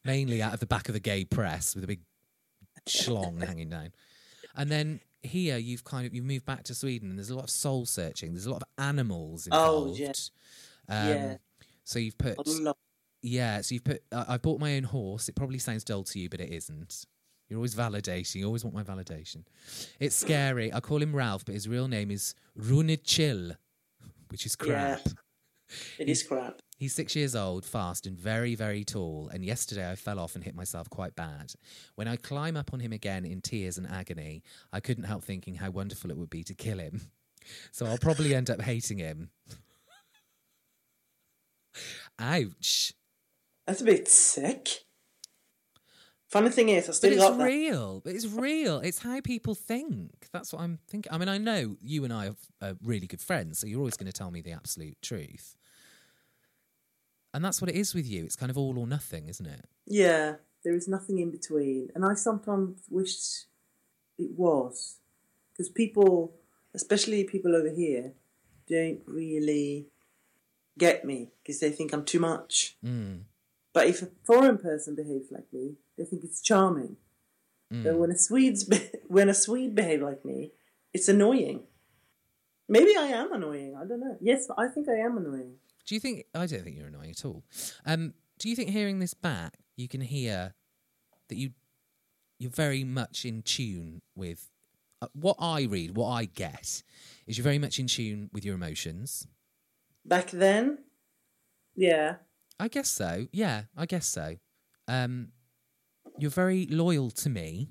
mainly 0.05 0.41
out 0.41 0.55
of 0.55 0.61
the 0.61 0.67
back 0.67 0.89
of 0.89 0.93
the 0.95 1.01
gay 1.01 1.25
press 1.25 1.75
with 1.75 1.83
a 1.83 1.89
big 1.89 2.03
schlong 2.89 3.43
hanging 3.43 3.69
down. 3.71 3.93
And 4.55 4.71
then 4.71 5.01
here 5.25 5.57
you've 5.57 5.85
kind 5.85 6.07
of 6.07 6.15
you've 6.15 6.25
moved 6.25 6.45
back 6.45 6.65
to 6.65 6.75
Sweden 6.75 7.11
and 7.11 7.19
there's 7.19 7.31
a 7.31 7.35
lot 7.35 7.45
of 7.45 7.51
soul 7.51 7.87
searching. 7.87 8.33
There's 8.33 8.47
a 8.47 8.51
lot 8.53 8.63
of 8.63 8.69
animals 8.79 9.47
involved. 9.47 9.93
Oh, 9.93 10.03
yeah. 10.03 10.13
Um, 10.89 11.09
Yeah. 11.09 11.37
So 11.85 11.99
you've 11.99 12.19
put 12.19 12.37
yeah. 13.23 13.61
So 13.61 13.75
you've 13.75 13.85
put 13.85 14.03
uh, 14.13 14.25
I 14.29 14.37
bought 14.39 14.61
my 14.61 14.77
own 14.77 14.85
horse. 14.85 15.29
It 15.29 15.35
probably 15.35 15.59
sounds 15.59 15.85
dull 15.85 16.05
to 16.05 16.19
you, 16.19 16.29
but 16.29 16.41
it 16.41 16.51
isn't. 16.53 17.07
You're 17.49 17.59
always 17.59 17.75
validating. 17.75 18.37
You 18.37 18.47
always 18.47 18.65
want 18.65 18.75
my 18.75 18.83
validation. 18.83 19.45
It's 20.01 20.17
scary. 20.17 20.73
I 20.73 20.81
call 20.81 21.03
him 21.03 21.15
Ralph, 21.15 21.45
but 21.45 21.55
his 21.55 21.69
real 21.69 21.89
name 21.89 22.11
is 22.11 22.35
Runichill, 22.59 23.57
which 24.29 24.47
is 24.47 24.57
Yeah. 24.67 24.99
It 25.99 26.09
is 26.09 26.23
crap. 26.23 26.61
He's 26.77 26.95
six 26.95 27.15
years 27.15 27.37
old, 27.37 27.65
fast, 27.65 28.07
and 28.07 28.19
very, 28.19 28.55
very 28.55 28.85
tall. 28.85 29.31
And 29.33 29.45
yesterday 29.45 29.91
I 29.91 29.95
fell 29.95 30.19
off 30.19 30.35
and 30.35 30.45
hit 30.45 30.55
myself 30.55 30.91
quite 30.91 31.15
bad. 31.15 31.53
When 31.95 32.09
I 32.09 32.17
climb 32.17 32.57
up 32.57 32.73
on 32.73 32.81
him 32.81 32.93
again 32.93 33.25
in 33.25 33.41
tears 33.41 33.79
and 33.79 33.87
agony, 33.87 34.43
I 34.73 34.81
couldn't 34.81 35.05
help 35.05 35.25
thinking 35.25 35.55
how 35.55 35.71
wonderful 35.71 36.11
it 36.11 36.17
would 36.17 36.31
be 36.31 36.43
to 36.45 36.55
kill 36.55 36.79
him. 36.79 37.01
So 37.73 37.87
I'll 37.87 37.99
probably 37.99 38.35
end 38.35 38.51
up 38.51 38.63
hating 38.63 38.99
him. 38.99 39.31
Ouch. 42.19 42.95
That's 43.67 43.81
a 43.81 43.85
bit 43.85 44.09
sick. 44.09 44.85
Funny 46.35 46.51
thing 46.51 46.69
is, 46.69 46.87
I 46.87 46.87
But 46.89 46.95
still 46.97 47.11
that. 47.17 47.35
It's 47.35 47.45
real. 47.45 48.01
But 48.05 48.13
It's 48.15 48.27
real. 48.27 48.81
It's 48.81 48.99
how 48.99 49.21
people 49.21 49.55
think. 49.55 50.27
That's 50.33 50.53
what 50.53 50.63
I'm 50.63 50.81
thinking. 50.89 51.13
I 51.13 51.17
mean, 51.17 51.29
I 51.29 51.39
know 51.39 51.77
you 51.81 52.03
and 52.03 52.13
I 52.13 52.33
are 52.61 52.75
really 52.83 53.07
good 53.07 53.21
friends, 53.21 53.61
so 53.61 53.69
you're 53.69 53.79
always 53.79 53.97
going 53.97 54.11
to 54.11 54.13
tell 54.13 54.33
me 54.33 54.41
the 54.41 54.51
absolute 54.51 55.01
truth. 55.01 55.57
And 57.33 57.45
that's 57.45 57.63
what 57.63 57.71
it 57.71 57.77
is 57.77 57.95
with 57.95 58.09
you. 58.09 58.25
It's 58.25 58.35
kind 58.35 58.51
of 58.51 58.59
all 58.59 58.77
or 58.81 58.87
nothing, 58.89 59.29
isn't 59.29 59.47
it? 59.47 59.65
Yeah, 59.87 60.35
there 60.65 60.75
is 60.75 60.89
nothing 60.89 61.21
in 61.21 61.31
between, 61.31 61.91
and 61.95 62.05
I 62.05 62.15
sometimes 62.15 62.81
wish 62.91 63.45
it 64.19 64.33
was, 64.37 64.97
because 65.53 65.69
people, 65.69 66.35
especially 66.75 67.23
people 67.23 67.55
over 67.55 67.71
here, 67.71 68.13
don't 68.69 69.03
really 69.07 69.87
get 70.77 71.05
me 71.05 71.31
because 71.45 71.61
they 71.61 71.71
think 71.71 71.93
I'm 71.93 72.05
too 72.05 72.19
much. 72.19 72.77
Mm. 72.85 73.21
But 73.75 73.89
if 73.89 74.01
a 74.01 74.09
foreign 74.25 74.57
person 74.57 74.95
behaves 74.95 75.31
like 75.31 75.53
me, 75.53 75.75
they 75.99 76.05
think 76.05 76.25
it's 76.25 76.41
charming. 76.41 76.97
But 77.83 77.97
when 77.97 78.11
a 78.13 78.17
Swede's 78.17 78.63
be- 78.63 78.91
when 79.09 79.29
a 79.29 79.35
Swede 79.35 79.75
behaves 79.75 80.03
like 80.03 80.25
me, 80.25 80.53
it's 80.93 81.09
annoying. 81.09 81.65
Maybe 82.69 82.97
I 82.97 83.07
am 83.07 83.33
annoying. 83.33 83.75
I 83.77 83.85
don't 83.85 84.01
know. 84.01 84.17
Yes, 84.21 84.49
I 84.57 84.69
think 84.69 84.89
I 84.89 84.99
am 84.99 85.19
annoying. 85.19 85.55
Do 85.87 85.95
you 85.95 86.01
think? 86.01 86.25
I 86.35 86.47
don't 86.47 86.63
think 86.63 86.77
you're 86.77 86.87
annoying 86.87 87.11
at 87.11 87.25
all. 87.25 87.43
Um, 87.85 88.15
do 88.39 88.49
you 88.49 88.55
think 88.55 88.71
hearing 88.71 89.01
this 89.01 89.13
back, 89.13 89.59
you 89.77 89.89
can 89.89 90.01
hear 90.01 90.55
that 91.29 91.37
you 91.37 91.51
you're 92.39 92.51
very 92.51 92.85
much 92.85 93.25
in 93.25 93.43
tune 93.43 94.03
with 94.15 94.51
uh, 95.03 95.09
what 95.13 95.37
I 95.41 95.63
read, 95.63 95.97
what 95.97 96.11
I 96.11 96.27
get, 96.27 96.83
is 97.27 97.37
you're 97.37 97.45
very 97.45 97.59
much 97.59 97.79
in 97.79 97.89
tune 97.89 98.31
with 98.33 98.45
your 98.45 98.55
emotions. 98.55 99.27
Back 100.05 100.31
then, 100.31 100.79
yeah, 101.75 102.17
I 102.59 102.69
guess 102.69 102.89
so. 102.91 103.27
Yeah, 103.33 103.65
I 103.77 103.87
guess 103.87 104.07
so. 104.07 104.37
Um, 104.89 105.29
you're 106.19 106.31
very 106.31 106.67
loyal 106.67 107.11
to 107.11 107.29
me. 107.31 107.71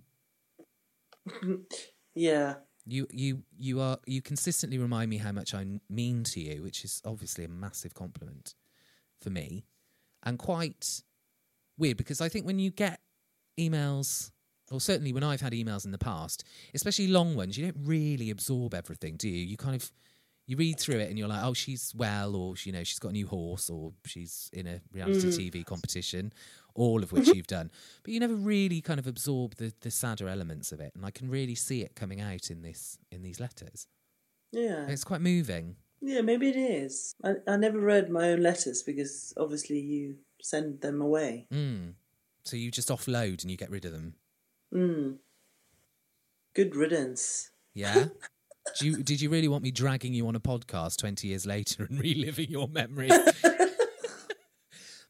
yeah, 2.15 2.56
You 2.86 3.08
you 3.12 3.43
you 3.58 3.80
are 3.80 3.98
you 4.06 4.22
consistently 4.22 4.77
remind 4.77 5.10
me 5.10 5.17
how 5.17 5.31
much 5.31 5.54
I 5.54 5.65
mean 5.90 6.23
to 6.25 6.40
you, 6.42 6.62
which 6.63 6.84
is 6.84 7.02
obviously 7.06 7.46
a 7.46 7.50
massive 7.50 7.94
compliment 7.94 8.56
for 9.21 9.29
me, 9.29 9.65
and 10.23 10.38
quite 10.38 11.02
weird 11.77 11.98
because 11.98 12.19
I 12.19 12.27
think 12.29 12.46
when 12.46 12.60
you 12.60 12.71
get 12.71 13.00
emails, 13.58 14.31
or 14.69 14.81
certainly 14.81 15.13
when 15.13 15.23
I've 15.23 15.42
had 15.42 15.54
emails 15.54 15.86
in 15.86 15.92
the 15.92 15.98
past, 15.98 16.44
especially 16.73 17.08
long 17.08 17.36
ones, 17.36 17.58
you 17.58 17.65
don't 17.65 17.88
really 17.88 18.29
absorb 18.29 18.73
everything, 18.73 19.15
do 19.15 19.29
you? 19.29 19.46
You 19.46 19.56
kind 19.56 19.75
of 19.75 19.90
you 20.46 20.58
read 20.58 20.79
through 20.79 21.00
it 21.00 21.10
and 21.10 21.17
you're 21.17 21.27
like, 21.27 21.44
oh, 21.44 21.54
she's 21.54 21.94
well, 21.96 22.35
or 22.35 22.56
you 22.63 22.71
know, 22.71 22.83
she's 22.83 23.00
got 23.00 23.10
a 23.10 23.13
new 23.13 23.27
horse, 23.27 23.69
or 23.69 23.94
she's 24.06 24.50
in 24.54 24.67
a 24.67 24.81
reality 24.91 25.27
TV 25.27 25.65
competition, 25.65 26.33
all 26.75 27.02
of 27.04 27.12
which 27.12 27.27
you've 27.35 27.48
done, 27.48 27.71
but 28.04 28.13
you 28.13 28.19
never 28.19 28.35
really 28.35 28.81
kind 28.81 29.00
of 29.00 29.08
absorb 29.08 29.56
the 29.56 29.73
the 29.81 29.91
sadder 29.91 30.27
elements 30.27 30.71
of 30.71 30.79
it, 30.79 30.91
and 30.96 31.06
I 31.06 31.12
can 31.12 31.29
really 31.29 31.56
see 31.56 31.81
it 31.81 31.96
coming 31.96 32.19
out 32.21 32.50
in 32.50 32.62
this 32.62 32.98
in 33.12 33.23
these 33.23 33.39
letters. 33.39 33.87
yeah. 34.52 34.85
It's 34.87 35.04
quite 35.04 35.21
moving. 35.21 35.77
Yeah, 36.06 36.19
maybe 36.19 36.50
it 36.50 36.58
is. 36.58 37.15
I, 37.23 37.35
I 37.48 37.56
never 37.56 37.79
read 37.79 38.10
my 38.10 38.31
own 38.31 38.41
letters 38.41 38.83
because 38.83 39.33
obviously 39.37 39.79
you 39.79 40.17
send 40.41 40.81
them 40.81 41.02
away. 41.02 41.48
Mm. 41.50 41.94
So 42.44 42.58
you 42.58 42.71
just 42.71 42.89
offload 42.89 43.41
and 43.41 43.50
you 43.50 43.56
get 43.56 43.71
rid 43.71 43.85
of 43.85 43.94
them. 43.94 44.15
Mm. 44.73 45.15
Good 46.54 46.75
riddance. 46.75 47.52
Yeah. 47.73 48.08
Do 48.79 48.87
you, 48.87 49.03
did 49.03 49.21
you 49.21 49.29
really 49.29 49.47
want 49.47 49.63
me 49.63 49.71
dragging 49.71 50.13
you 50.13 50.27
on 50.27 50.35
a 50.35 50.39
podcast 50.39 50.97
20 50.97 51.27
years 51.27 51.45
later 51.45 51.83
and 51.83 51.99
reliving 52.01 52.49
your 52.49 52.67
memory? 52.67 53.09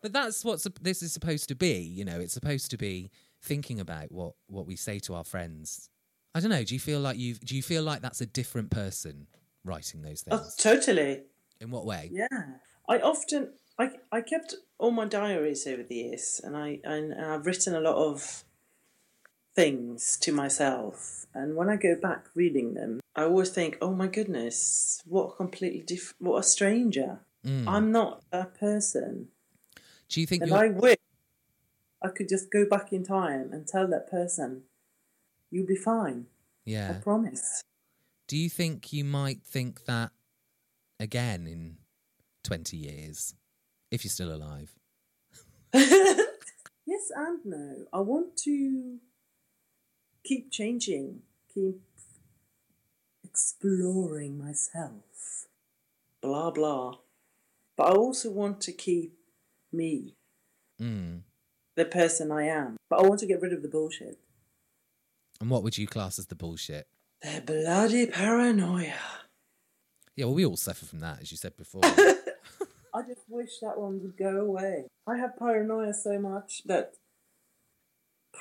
but 0.02 0.12
that's 0.12 0.44
what 0.44 0.66
this 0.82 1.02
is 1.02 1.14
supposed 1.14 1.48
to 1.50 1.56
be. 1.56 1.80
You 1.80 2.06
know, 2.06 2.20
it's 2.20 2.34
supposed 2.34 2.72
to 2.72 2.78
be 2.78 3.12
thinking 3.42 3.80
about 3.80 4.12
what, 4.12 4.34
what 4.48 4.66
we 4.66 4.76
say 4.76 5.00
to 5.00 5.16
our 5.16 5.24
friends. 5.24 5.90
I 6.36 6.40
don't 6.40 6.50
know. 6.50 6.64
Do 6.64 6.74
you 6.74 6.80
feel 6.80 7.00
like 7.00 7.18
you 7.18 7.36
do 7.36 7.56
you 7.56 7.62
feel 7.62 7.84
like 7.84 8.02
that's 8.02 8.22
a 8.22 8.26
different 8.26 8.72
person 8.72 9.28
writing 9.64 10.02
those 10.02 10.22
things? 10.22 10.32
Oh, 10.32 10.38
things? 10.38 10.56
totally. 10.56 11.22
In 11.62 11.70
what 11.70 11.86
way? 11.86 12.10
Yeah. 12.12 12.28
I 12.90 12.98
often 13.00 13.54
I 13.80 13.92
I 14.12 14.22
kept 14.22 14.56
all 14.80 14.92
my 14.92 15.06
diaries 15.06 15.68
over 15.68 15.84
the 15.84 15.96
years, 15.96 16.42
and 16.44 16.58
I 16.58 16.80
and 16.84 17.14
I've 17.14 17.46
written 17.46 17.76
a 17.76 17.80
lot 17.80 17.96
of 17.96 18.44
things 19.56 20.18
to 20.22 20.32
myself. 20.32 21.26
And 21.34 21.56
when 21.56 21.70
I 21.70 21.76
go 21.76 21.96
back 21.96 22.28
reading 22.36 22.74
them, 22.74 23.00
I 23.16 23.24
always 23.24 23.50
think, 23.50 23.78
"Oh 23.82 23.94
my 23.94 24.08
goodness, 24.08 25.02
what 25.06 25.34
a 25.34 25.36
completely 25.36 25.82
different, 25.82 26.22
what 26.22 26.40
a 26.40 26.44
stranger." 26.44 27.20
Mm. 27.46 27.68
I'm 27.68 27.92
not 27.92 28.24
that 28.32 28.54
person, 28.56 29.30
Do 30.10 30.22
you 30.22 30.28
think 30.28 30.44
and 30.44 30.54
I 30.54 30.70
wish 30.70 30.98
I 32.02 32.10
could 32.10 32.30
just 32.30 32.52
go 32.52 32.66
back 32.66 32.94
in 32.94 33.04
time 33.04 33.52
and 33.52 33.68
tell 33.68 33.88
that 33.88 34.10
person, 34.10 34.64
"You'll 35.50 35.68
be 35.68 35.76
fine. 35.76 36.28
Yeah, 36.66 36.92
I 36.92 36.94
promise." 37.02 37.62
Do 38.28 38.38
you 38.38 38.50
think 38.50 38.94
you 38.94 39.04
might 39.04 39.44
think 39.44 39.86
that 39.86 40.12
again 41.00 41.48
in 41.48 41.78
20 42.44 42.78
years 42.78 43.36
if 43.92 44.04
you're 44.04 44.10
still 44.10 44.34
alive? 44.34 44.74
yes 45.74 47.12
and 47.16 47.40
no. 47.46 47.86
I 47.92 48.00
want 48.00 48.38
to 48.38 49.00
keep 50.24 50.52
changing, 50.52 51.22
keep 51.54 51.82
exploring 53.24 54.38
myself. 54.38 55.48
Blah 56.22 56.52
blah. 56.52 56.98
But 57.76 57.84
I 57.92 57.96
also 57.96 58.30
want 58.32 58.62
to 58.62 58.72
keep 58.72 59.18
me, 59.72 60.16
Mm. 60.80 61.24
the 61.76 61.86
person 61.86 62.32
I 62.32 62.44
am. 62.44 62.78
But 62.90 63.00
I 63.00 63.08
want 63.08 63.20
to 63.22 63.26
get 63.26 63.42
rid 63.42 63.54
of 63.54 63.62
the 63.62 63.68
bullshit. 63.68 64.20
And 65.42 65.50
what 65.50 65.64
would 65.64 65.78
you 65.78 65.88
class 65.88 66.20
as 66.20 66.28
the 66.28 66.36
bullshit? 66.36 66.88
The 67.22 67.42
bloody 67.46 68.06
paranoia. 68.06 68.94
Yeah, 70.16 70.26
well, 70.26 70.36
we 70.36 70.46
all 70.46 70.58
suffer 70.58 70.86
from 70.86 71.00
that, 71.00 71.22
as 71.22 71.32
you 71.32 71.38
said 71.38 71.58
before. 71.58 71.82
I 72.96 73.02
just 73.08 73.22
wish 73.28 73.60
that 73.62 73.80
one 73.80 74.02
would 74.04 74.16
go 74.16 74.42
away. 74.42 74.86
I 75.08 75.18
have 75.18 75.36
paranoia 75.38 75.94
so 75.96 76.20
much 76.20 76.62
that 76.66 76.94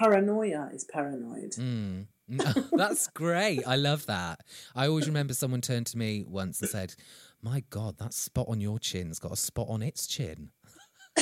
paranoia 0.03 0.71
is 0.73 0.85
paranoid. 0.85 1.53
Mm. 1.53 2.07
No, 2.29 2.53
That's 2.73 3.09
great. 3.09 3.63
I 3.67 3.77
love 3.77 4.07
that. 4.07 4.41
I 4.75 4.87
always 4.89 5.07
remember 5.07 5.35
someone 5.35 5.61
turned 5.61 5.87
to 5.89 5.99
me 5.99 6.25
once 6.27 6.61
and 6.61 6.71
said, 6.71 6.95
My 7.43 7.63
God, 7.71 7.99
that 7.99 8.15
spot 8.15 8.47
on 8.49 8.61
your 8.61 8.79
chin's 8.79 9.19
got 9.19 9.33
a 9.33 9.37
spot 9.37 9.67
on 9.69 9.83
its 9.83 10.07
chin. 10.07 10.51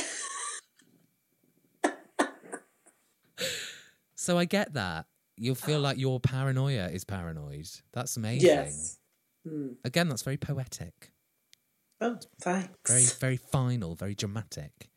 so 4.15 4.39
I 4.39 4.45
get 4.45 4.75
that. 4.75 5.07
You'll 5.37 5.55
feel 5.55 5.81
like 5.81 5.99
your 5.99 6.21
paranoia 6.21 6.89
is 6.89 7.05
paranoid. 7.05 7.69
That's 7.93 8.17
amazing. 8.17 8.49
Yes. 8.49 8.99
Hmm. 9.49 9.69
Again, 9.85 10.09
that's 10.09 10.23
very 10.23 10.37
poetic. 10.37 11.13
Oh, 12.03 12.19
thanks. 12.41 12.91
very 12.91 13.05
very 13.05 13.37
final 13.37 13.95
very 13.95 14.15
dramatic 14.15 14.89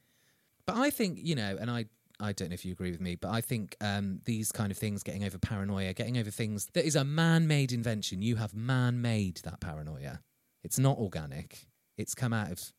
but 0.65 0.77
i 0.77 0.89
think 0.89 1.19
you 1.21 1.35
know 1.35 1.57
and 1.59 1.69
i 1.69 1.83
i 2.19 2.31
don't 2.31 2.49
know 2.49 2.53
if 2.53 2.63
you 2.65 2.71
agree 2.71 2.91
with 2.91 3.01
me 3.01 3.15
but 3.15 3.29
i 3.31 3.41
think 3.41 3.75
um, 3.81 4.19
these 4.25 4.51
kind 4.51 4.71
of 4.71 4.77
things 4.77 5.03
getting 5.03 5.23
over 5.23 5.37
paranoia 5.37 5.93
getting 5.93 6.17
over 6.17 6.29
things 6.31 6.67
that 6.73 6.85
is 6.85 6.95
a 6.95 7.03
man-made 7.03 7.71
invention. 7.71 8.21
You 8.21 8.37
have 8.37 8.53
man-made 8.53 9.37
that 9.43 9.59
paranoia. 9.59 10.21
It's 10.63 10.79
not 10.79 10.97
organic. 10.97 11.67
It's 11.97 12.15
come 12.15 12.33
out 12.33 12.51
of 12.51 12.71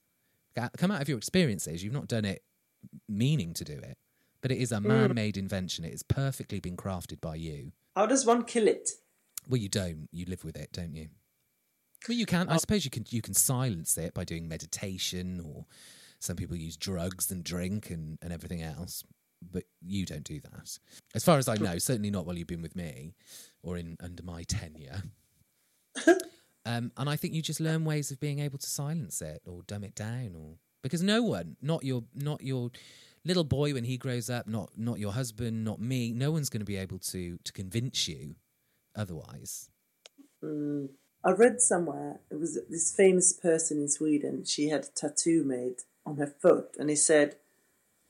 come 0.77 0.91
out 0.91 1.03
of 1.03 1.09
your 1.09 1.19
experiences. 1.19 1.83
You've 1.83 1.93
not 1.93 2.09
done 2.09 2.25
it 2.25 2.43
meaning 3.09 3.55
to 3.55 3.65
do 3.65 3.73
it 3.75 3.97
but 4.43 4.53
it 4.53 4.59
is 4.59 4.73
a 4.73 4.81
man-made 4.81 5.39
invention. 5.39 5.87
It 5.87 5.93
has 5.93 6.03
perfectly 6.03 6.61
been 6.61 6.77
crafted 6.77 7.19
by 7.23 7.37
you. 7.37 7.73
How 7.97 8.05
does 8.05 8.27
one 8.27 8.45
kill 8.45 8.69
it? 8.69 8.91
well 9.49 9.61
you 9.61 9.69
don't. 9.69 10.09
You 10.13 10.27
live 10.27 10.45
with 10.45 10.57
it 10.57 10.71
don't 10.73 10.95
you? 10.95 11.09
Well 12.09 12.17
you 12.17 12.27
can 12.27 12.49
i 12.49 12.57
suppose 12.59 12.85
you 12.85 12.91
can 12.91 13.05
you 13.11 13.23
can 13.23 13.35
silence 13.35 13.97
it 13.97 14.13
by 14.13 14.25
doing 14.25 14.49
meditation 14.49 15.41
or 15.45 15.65
some 16.19 16.37
people 16.37 16.57
use 16.57 16.77
drugs 16.77 17.31
and 17.31 17.43
drink 17.43 17.91
and, 17.91 18.19
and 18.23 18.33
everything 18.33 18.63
else 18.63 19.05
but 19.53 19.65
you 19.83 20.05
don't 20.05 20.25
do 20.25 20.41
that 20.41 20.79
as 21.15 21.25
far 21.25 21.39
as 21.39 21.49
i 21.49 21.55
know 21.57 21.79
certainly 21.79 22.11
not 22.11 22.27
while 22.27 22.37
you've 22.37 22.47
been 22.47 22.63
with 22.63 22.77
me 22.77 23.15
or 23.63 23.77
in 23.77 23.97
under 24.01 24.23
my 24.23 24.43
tenure 24.45 25.03
um, 26.67 26.91
and 26.97 27.09
i 27.09 27.17
think 27.17 27.35
you 27.35 27.43
just 27.43 27.61
learn 27.61 27.85
ways 27.85 28.11
of 28.11 28.21
being 28.21 28.41
able 28.41 28.59
to 28.59 28.69
silence 28.69 29.21
it 29.23 29.43
or 29.47 29.63
dumb 29.67 29.85
it 29.85 29.95
down 29.95 30.35
or 30.37 30.57
because 30.83 31.03
no 31.03 31.23
one 31.23 31.57
not 31.63 31.85
your 31.85 32.05
not 32.15 32.43
your 32.43 32.71
little 33.25 33.45
boy 33.45 33.73
when 33.73 33.85
he 33.85 33.97
grows 33.97 34.29
up 34.29 34.47
not 34.47 34.71
not 34.77 34.99
your 34.99 35.13
husband 35.13 35.65
not 35.65 35.81
me 35.81 36.13
no 36.13 36.31
one's 36.31 36.51
going 36.51 36.61
to 36.61 36.67
be 36.67 36.77
able 36.77 36.99
to 36.99 37.39
to 37.45 37.53
convince 37.53 38.09
you 38.09 38.35
otherwise 38.97 39.71
Mm. 40.45 40.91
I 41.25 41.31
read 41.31 41.61
somewhere 41.63 42.21
it 42.31 42.39
was 42.39 42.59
this 42.69 42.95
famous 42.95 43.33
person 43.33 43.79
in 43.79 43.89
Sweden. 43.89 44.45
She 44.45 44.69
had 44.69 44.85
a 44.85 44.89
tattoo 44.89 45.43
made 45.43 45.77
on 46.05 46.19
her 46.19 46.27
foot, 46.27 46.77
and 46.79 46.91
he 46.91 46.97
said, 46.97 47.37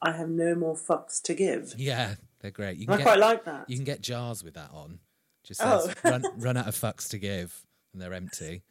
"I 0.05 0.13
have 0.13 0.29
no 0.29 0.55
more 0.55 0.75
fucks 0.77 1.21
to 1.23 1.35
give." 1.35 1.75
Yeah, 1.77 2.15
they're 2.41 2.51
great. 2.53 2.77
You 2.79 2.87
I 2.89 2.97
can 2.97 3.03
quite 3.05 3.15
get 3.15 3.21
like 3.21 3.45
that. 3.47 3.69
you 3.69 3.77
can 3.77 3.85
get 3.85 4.01
jars 4.01 4.45
with 4.45 4.55
that 4.55 4.71
on. 4.73 5.01
Just 5.43 5.61
Oh. 5.63 5.87
says 5.87 5.95
run 6.05 6.23
run 6.39 6.57
out 6.57 6.69
of 6.69 6.75
fucks 6.77 7.09
to 7.11 7.19
give, 7.19 7.65
and 7.93 8.01
they're 8.01 8.15
empty. 8.15 8.63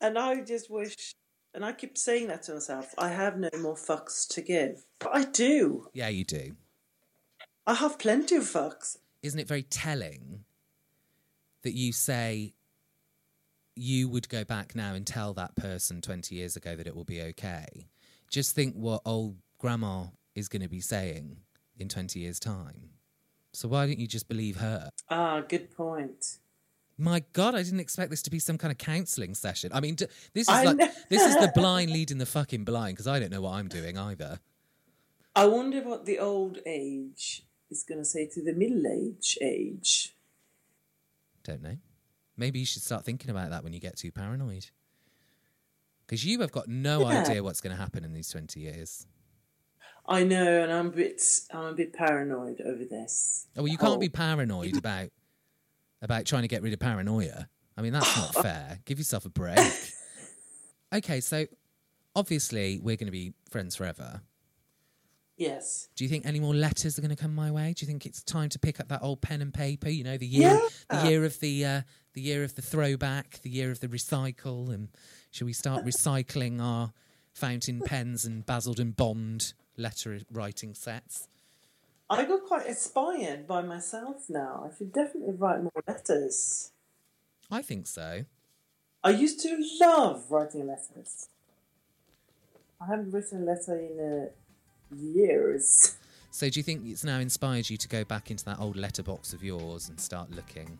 And 0.00 0.18
I 0.18 0.40
just 0.40 0.68
wish, 0.68 1.14
and 1.54 1.64
I 1.64 1.72
keep 1.72 1.96
saying 1.96 2.26
that 2.26 2.42
to 2.44 2.54
myself, 2.54 2.92
I 2.98 3.10
have 3.10 3.38
no 3.38 3.48
more 3.60 3.76
fucks 3.76 4.26
to 4.34 4.42
give. 4.42 4.84
But 4.98 5.10
I 5.14 5.24
do. 5.24 5.86
Yeah, 5.92 6.08
you 6.08 6.24
do. 6.24 6.56
I 7.68 7.74
have 7.74 8.00
plenty 8.00 8.34
of 8.34 8.42
fucks. 8.42 8.96
Isn't 9.22 9.38
it 9.38 9.46
very 9.46 9.62
telling 9.62 10.44
that 11.62 11.74
you 11.74 11.92
say 11.92 12.54
you 13.76 14.08
would 14.08 14.28
go 14.28 14.42
back 14.44 14.74
now 14.74 14.94
and 14.94 15.06
tell 15.06 15.32
that 15.34 15.54
person 15.54 16.00
20 16.00 16.34
years 16.34 16.56
ago 16.56 16.74
that 16.74 16.88
it 16.88 16.96
will 16.96 17.04
be 17.04 17.22
okay? 17.22 17.86
Just 18.28 18.56
think 18.56 18.74
what 18.74 19.02
old 19.04 19.36
grandma 19.58 20.06
is 20.34 20.48
going 20.48 20.62
to 20.62 20.68
be 20.68 20.80
saying 20.80 21.36
in 21.78 21.88
20 21.88 22.18
years' 22.20 22.40
time. 22.40 22.90
So 23.52 23.68
why 23.68 23.86
don't 23.86 23.98
you 23.98 24.06
just 24.06 24.28
believe 24.28 24.56
her? 24.56 24.90
Ah, 25.10 25.40
good 25.46 25.70
point. 25.74 26.38
My 26.98 27.22
God, 27.32 27.54
I 27.54 27.62
didn't 27.62 27.80
expect 27.80 28.10
this 28.10 28.22
to 28.22 28.30
be 28.30 28.38
some 28.38 28.58
kind 28.58 28.70
of 28.70 28.78
counselling 28.78 29.34
session. 29.34 29.70
I 29.74 29.80
mean, 29.80 29.96
this 29.96 30.48
is 30.48 30.48
I 30.48 30.64
like 30.64 30.76
know. 30.76 30.88
this 31.08 31.22
is 31.22 31.34
the 31.36 31.50
blind 31.54 31.90
leading 31.90 32.18
the 32.18 32.26
fucking 32.26 32.64
blind 32.64 32.94
because 32.94 33.06
I 33.06 33.18
don't 33.18 33.30
know 33.30 33.40
what 33.40 33.54
I'm 33.54 33.68
doing 33.68 33.98
either. 33.98 34.40
I 35.34 35.46
wonder 35.46 35.80
what 35.82 36.04
the 36.04 36.18
old 36.18 36.58
age 36.66 37.44
is 37.70 37.82
going 37.82 37.98
to 37.98 38.04
say 38.04 38.26
to 38.28 38.42
the 38.42 38.52
middle 38.52 38.86
age 38.86 39.38
age. 39.40 40.14
Don't 41.44 41.62
know. 41.62 41.76
Maybe 42.36 42.58
you 42.60 42.66
should 42.66 42.82
start 42.82 43.04
thinking 43.04 43.30
about 43.30 43.50
that 43.50 43.64
when 43.64 43.72
you 43.72 43.80
get 43.80 43.96
too 43.96 44.12
paranoid. 44.12 44.66
Because 46.06 46.24
you 46.24 46.40
have 46.40 46.52
got 46.52 46.68
no 46.68 47.00
Yeah. 47.10 47.22
idea 47.22 47.42
what's 47.42 47.60
going 47.60 47.74
to 47.74 47.80
happen 47.80 48.04
in 48.04 48.12
these 48.12 48.28
20 48.28 48.60
years. 48.60 49.06
I 50.06 50.24
know, 50.24 50.62
and 50.62 50.72
I'm 50.72 50.88
a 50.88 50.90
bit, 50.90 51.22
I'm 51.52 51.64
a 51.66 51.72
bit 51.74 51.92
paranoid 51.92 52.60
over 52.60 52.84
this. 52.84 53.46
Oh, 53.56 53.62
well, 53.62 53.68
you 53.72 53.78
can't 53.78 53.94
Oh. 53.94 53.98
be 53.98 54.08
paranoid 54.08 54.76
about 54.76 55.10
about 56.00 56.24
trying 56.26 56.42
to 56.42 56.48
get 56.48 56.62
rid 56.62 56.72
of 56.72 56.80
paranoia. 56.80 57.48
I 57.76 57.82
mean, 57.82 57.92
that's 57.92 58.16
not 58.16 58.34
fair. 58.42 58.80
Give 58.84 58.98
yourself 58.98 59.24
a 59.24 59.30
break. 59.30 59.58
Okay, 60.94 61.20
so 61.20 61.46
obviously 62.14 62.78
we're 62.82 62.96
going 62.96 63.06
to 63.06 63.10
be 63.12 63.32
friends 63.48 63.76
forever. 63.76 64.20
Yes. 65.38 65.88
Do 65.96 66.04
you 66.04 66.10
think 66.10 66.26
any 66.26 66.38
more 66.38 66.54
letters 66.54 66.98
are 66.98 67.00
going 67.00 67.16
to 67.16 67.20
come 67.20 67.34
my 67.34 67.50
way? 67.50 67.72
Do 67.74 67.82
you 67.82 67.86
think 67.86 68.04
it's 68.04 68.22
time 68.22 68.50
to 68.50 68.58
pick 68.58 68.78
up 68.78 68.88
that 68.88 69.02
old 69.02 69.22
pen 69.22 69.40
and 69.40 69.54
paper? 69.54 69.88
You 69.88 70.04
know, 70.04 70.18
the 70.18 70.26
year, 70.26 70.60
the 70.90 71.08
year 71.08 71.24
of 71.24 71.40
the, 71.40 71.64
uh, 71.64 71.80
the 72.12 72.20
year 72.20 72.44
of 72.44 72.54
the 72.56 72.62
throwback, 72.62 73.40
the 73.42 73.48
year 73.48 73.70
of 73.70 73.80
the 73.80 73.88
recycle, 73.88 74.68
and 74.72 74.88
shall 75.30 75.46
we 75.46 75.54
start 75.54 75.82
recycling 75.86 76.60
our 76.60 76.92
fountain 77.32 77.80
pens 77.80 78.26
and 78.26 78.44
Basildon 78.44 78.90
Bond 78.90 79.54
letter 79.76 80.20
writing 80.30 80.74
sets? 80.74 81.28
I 82.10 82.24
got 82.24 82.44
quite 82.44 82.66
inspired 82.66 83.46
by 83.46 83.62
myself 83.62 84.28
now. 84.28 84.68
I 84.70 84.76
should 84.76 84.92
definitely 84.92 85.34
write 85.34 85.62
more 85.62 85.82
letters. 85.86 86.72
I 87.50 87.62
think 87.62 87.86
so. 87.86 88.24
I 89.02 89.10
used 89.10 89.40
to 89.40 89.58
love 89.80 90.30
writing 90.30 90.66
letters. 90.66 91.28
I 92.80 92.86
haven't 92.86 93.12
written 93.12 93.42
a 93.42 93.44
letter 93.44 93.78
in 93.78 93.98
uh, 94.00 94.96
years. 94.96 95.96
So, 96.30 96.48
do 96.48 96.58
you 96.58 96.64
think 96.64 96.86
it's 96.86 97.04
now 97.04 97.18
inspired 97.18 97.68
you 97.68 97.76
to 97.76 97.88
go 97.88 98.04
back 98.04 98.30
into 98.30 98.44
that 98.46 98.58
old 98.58 98.76
letterbox 98.76 99.34
of 99.34 99.44
yours 99.44 99.90
and 99.90 100.00
start 100.00 100.30
looking? 100.30 100.78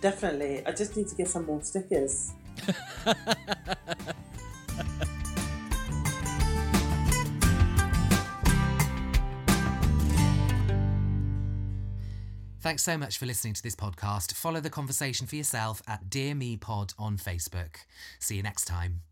Definitely. 0.00 0.64
I 0.66 0.72
just 0.72 0.96
need 0.96 1.08
to 1.08 1.14
get 1.14 1.28
some 1.28 1.46
more 1.46 1.62
stickers. 1.62 2.32
Thanks 12.60 12.82
so 12.82 12.98
much 12.98 13.18
for 13.18 13.26
listening 13.26 13.54
to 13.54 13.62
this 13.62 13.76
podcast. 13.76 14.34
Follow 14.34 14.60
the 14.60 14.68
conversation 14.68 15.28
for 15.28 15.36
yourself 15.36 15.80
at 15.86 16.10
Dear 16.10 16.34
Me 16.34 16.56
Pod 16.56 16.92
on 16.98 17.16
Facebook. 17.16 17.76
See 18.18 18.36
you 18.36 18.42
next 18.42 18.64
time. 18.64 19.07